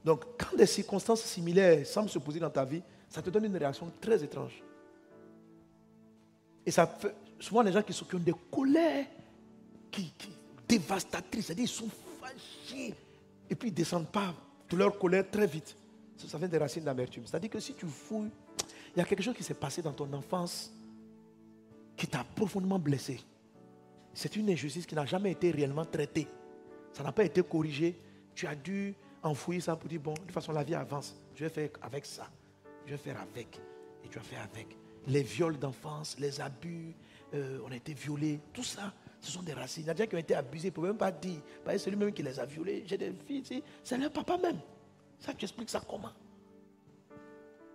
[0.05, 3.57] Donc, quand des circonstances similaires semblent se poser dans ta vie, ça te donne une
[3.57, 4.63] réaction très étrange.
[6.65, 9.05] Et ça fait souvent les gens qui, sont, qui ont des colères
[9.91, 10.29] qui, qui
[10.65, 11.89] dévastatrices, c'est-à-dire ils sont
[12.39, 12.95] fâchés
[13.49, 14.33] et puis ils ne descendent pas
[14.69, 15.75] de leur colère très vite.
[16.17, 17.25] Ça vient des racines d'amertume.
[17.25, 18.29] C'est-à-dire que si tu fouilles,
[18.95, 20.71] il y a quelque chose qui s'est passé dans ton enfance
[21.95, 23.19] qui t'a profondément blessé.
[24.13, 26.27] c'est une injustice qui n'a jamais été réellement traitée.
[26.93, 27.97] Ça n'a pas été corrigé.
[28.33, 31.15] Tu as dû enfouir ça pour dire, bon, de toute façon, la vie avance.
[31.35, 32.29] Je vais faire avec ça.
[32.85, 33.59] Je vais faire avec.
[34.03, 34.75] Et tu as fait avec.
[35.07, 36.95] Les viols d'enfance, les abus,
[37.33, 39.83] euh, on a été violés, tout ça, ce sont des racines.
[39.83, 41.41] Il y a des gens qui ont été abusés, ils ne même pas dire.
[41.67, 42.83] C'est celui-même qui les a violés.
[42.85, 44.59] J'ai des filles, c'est leur papa même.
[45.19, 46.11] Ça, tu expliques ça comment?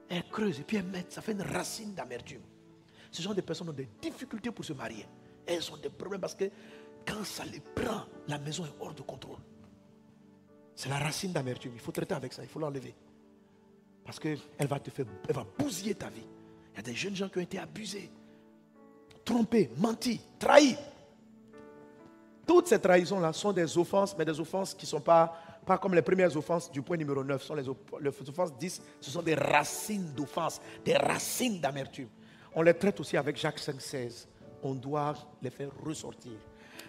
[0.09, 2.43] Elle creuse et puis elle met, ça fait une racine d'amertume.
[3.11, 5.07] Ce sont des personnes ont des difficultés pour se marier.
[5.47, 6.51] Elles ont des problèmes parce que
[7.07, 9.39] quand ça les prend, la maison est hors de contrôle.
[10.75, 11.73] C'est la racine d'amertume.
[11.75, 12.95] Il faut traiter avec ça, il faut l'enlever.
[14.05, 16.27] Parce qu'elle va te faire, elle va bousiller ta vie.
[16.73, 18.11] Il y a des jeunes gens qui ont été abusés,
[19.25, 20.77] trompés, mentis, trahis.
[22.47, 25.35] Toutes ces trahisons-là sont des offenses, mais des offenses qui ne sont pas,
[25.65, 27.43] pas comme les premières offenses du point numéro 9.
[27.43, 32.09] sont les, offenses 10, ce sont des racines d'offense, des racines d'amertume.
[32.55, 34.27] On les traite aussi avec Jacques 5,16.
[34.63, 36.33] On doit les faire ressortir.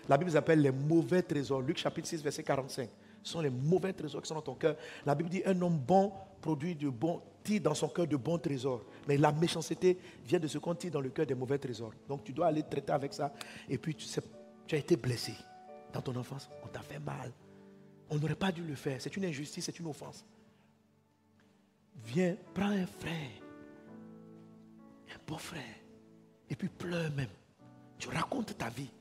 [0.08, 1.62] La Bible appelle les mauvais trésors.
[1.62, 2.90] Luc chapitre 6, verset 45.
[3.24, 4.76] Ce sont les mauvais trésors qui sont dans ton cœur.
[5.06, 8.38] La Bible dit un homme bon produit de bon, tire dans son cœur de bons
[8.38, 8.82] trésors.
[9.08, 11.92] Mais la méchanceté vient de ce qu'on tire dans le cœur des mauvais trésors.
[12.08, 13.34] Donc tu dois aller traiter avec ça.
[13.68, 14.22] Et puis tu sais
[14.68, 15.34] tu as été blessé
[15.94, 17.32] dans ton enfance, on t'a fait mal.
[18.10, 19.02] On n'aurait pas dû le faire.
[19.02, 20.26] C'est une injustice, c'est une offense.
[22.04, 23.32] Viens, prends un frère,
[25.10, 25.62] un beau frère,
[26.50, 27.30] et puis pleure même.
[27.98, 28.92] Tu racontes ta vie.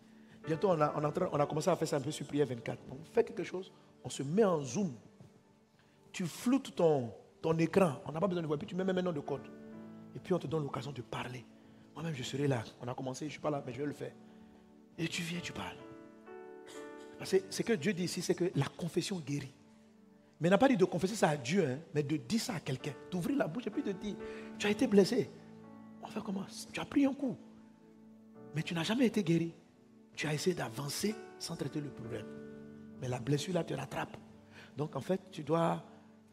[0.47, 0.95] Bientôt, on a,
[1.33, 2.79] on a, commencé à faire ça un peu sur Prière 24.
[2.91, 3.73] On fait quelque chose,
[4.05, 4.95] on se met en zoom.
[6.13, 7.11] Tu floutes ton,
[7.43, 9.21] ton écran, on n'a pas besoin de voir, puis tu mets même un nom de
[9.21, 9.49] code.
[10.15, 11.45] Et puis on te donne l'occasion de parler.
[11.95, 12.63] Moi-même, je serai là.
[12.81, 14.13] On a commencé, je ne suis pas là, mais je vais le faire.
[14.99, 15.77] Et tu viens, tu parles.
[17.25, 19.55] Ce que Dieu dit ici, c'est que la confession guérit.
[20.41, 22.55] Mais il n'a pas dit de confesser ça à Dieu, hein, mais de dire ça
[22.55, 22.93] à quelqu'un.
[23.11, 24.17] D'ouvrir la bouche et puis de dire,
[24.59, 25.31] tu as été blessé.
[26.03, 27.37] On fait comment Tu as pris un coup.
[28.55, 29.55] Mais tu n'as jamais été guéri.
[30.15, 32.27] Tu as essayé d'avancer sans traiter le problème.
[33.01, 34.17] Mais la blessure là te rattrape.
[34.77, 35.83] Donc en fait, tu dois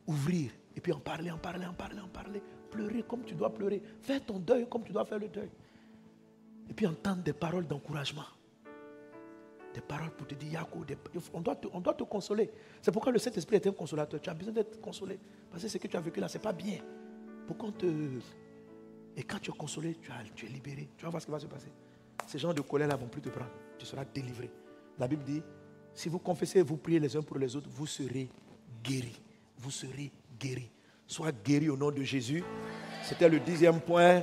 [0.06, 2.42] ouvrir et puis en parler, en parler, en parler, en parler.
[2.70, 3.82] Pleurer comme tu dois pleurer.
[4.02, 5.50] Faire ton deuil comme tu dois faire le deuil.
[6.70, 8.26] Et puis entendre des paroles d'encouragement
[9.74, 10.86] des paroles pour te dire, Yako,
[11.34, 12.50] on, doit te, on doit te consoler.
[12.82, 14.20] C'est pourquoi le Saint-Esprit est un consolateur.
[14.22, 15.20] Tu as besoin d'être consolé.
[15.50, 16.78] Parce que ce que tu as vécu là, ce n'est pas bien.
[17.48, 17.86] Pourquoi te...
[19.16, 20.90] Et quand tu es consolé, tu, as, tu es libéré.
[20.98, 21.72] Tu vas voir ce qui va se passer.
[22.28, 23.52] Ces gens de colère-là ne vont plus te prendre.
[23.78, 24.50] Tu seras délivré.
[25.00, 25.42] La Bible dit,
[25.94, 28.30] si vous confessez et vous priez les uns pour les autres, vous serez
[28.84, 29.22] guéris.
[29.58, 30.72] Vous serez guéris.
[31.08, 32.44] Sois guéri au nom de Jésus.
[33.04, 34.22] C'était le dixième point.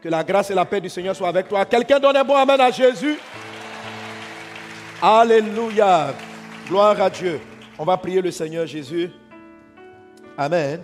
[0.00, 1.64] Que la grâce et la paix du Seigneur soient avec toi.
[1.64, 3.16] Quelqu'un donne un bon amen à Jésus.
[5.04, 6.14] Alléluia.
[6.68, 7.40] Gloire à Dieu.
[7.76, 9.10] On va prier le Seigneur Jésus.
[10.38, 10.80] Amen.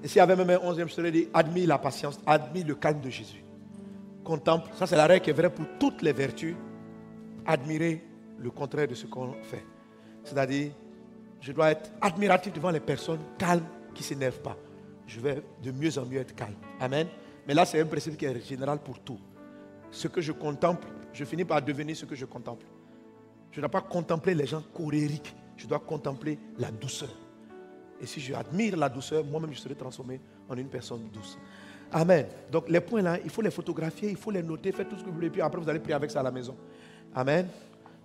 [0.00, 3.00] Et s'il y avait même un onzième, te dit, admire la patience, admire le calme
[3.00, 3.42] de Jésus.
[4.22, 6.54] Contemple, ça c'est la règle qui est vraie pour toutes les vertus.
[7.44, 8.04] Admirer
[8.38, 9.64] le contraire de ce qu'on fait.
[10.22, 10.70] C'est-à-dire,
[11.40, 14.56] je dois être admiratif devant les personnes calmes qui ne s'énervent pas.
[15.04, 16.54] Je vais de mieux en mieux être calme.
[16.78, 17.08] Amen.
[17.44, 19.18] Mais là, c'est un principe qui est général pour tout.
[19.90, 22.64] Ce que je contemple, je finis par devenir ce que je contemple.
[23.58, 25.34] Je ne dois pas contempler les gens colériques.
[25.56, 27.08] Je dois contempler la douceur.
[28.00, 31.36] Et si je admire la douceur, moi-même, je serai transformé en une personne douce.
[31.90, 32.28] Amen.
[32.52, 35.02] Donc, les points là, il faut les photographier, il faut les noter, faites tout ce
[35.02, 36.54] que vous voulez, puis après, vous allez prier avec ça à la maison.
[37.12, 37.48] Amen.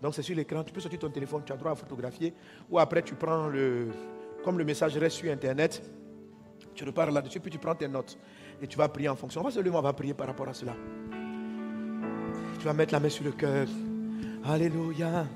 [0.02, 0.64] Donc, c'est sur l'écran.
[0.64, 2.34] Tu peux sortir ton téléphone, tu as droit à photographier.
[2.72, 3.90] Ou après, tu prends le.
[4.44, 5.84] Comme le message reste sur Internet,
[6.74, 8.18] tu repars là-dessus, puis tu prends tes notes.
[8.60, 9.42] Et tu vas prier en fonction.
[9.42, 10.74] On va seulement va prier par rapport à cela.
[12.58, 13.68] Tu vas mettre la main sur le cœur.
[14.44, 15.28] Alléluia.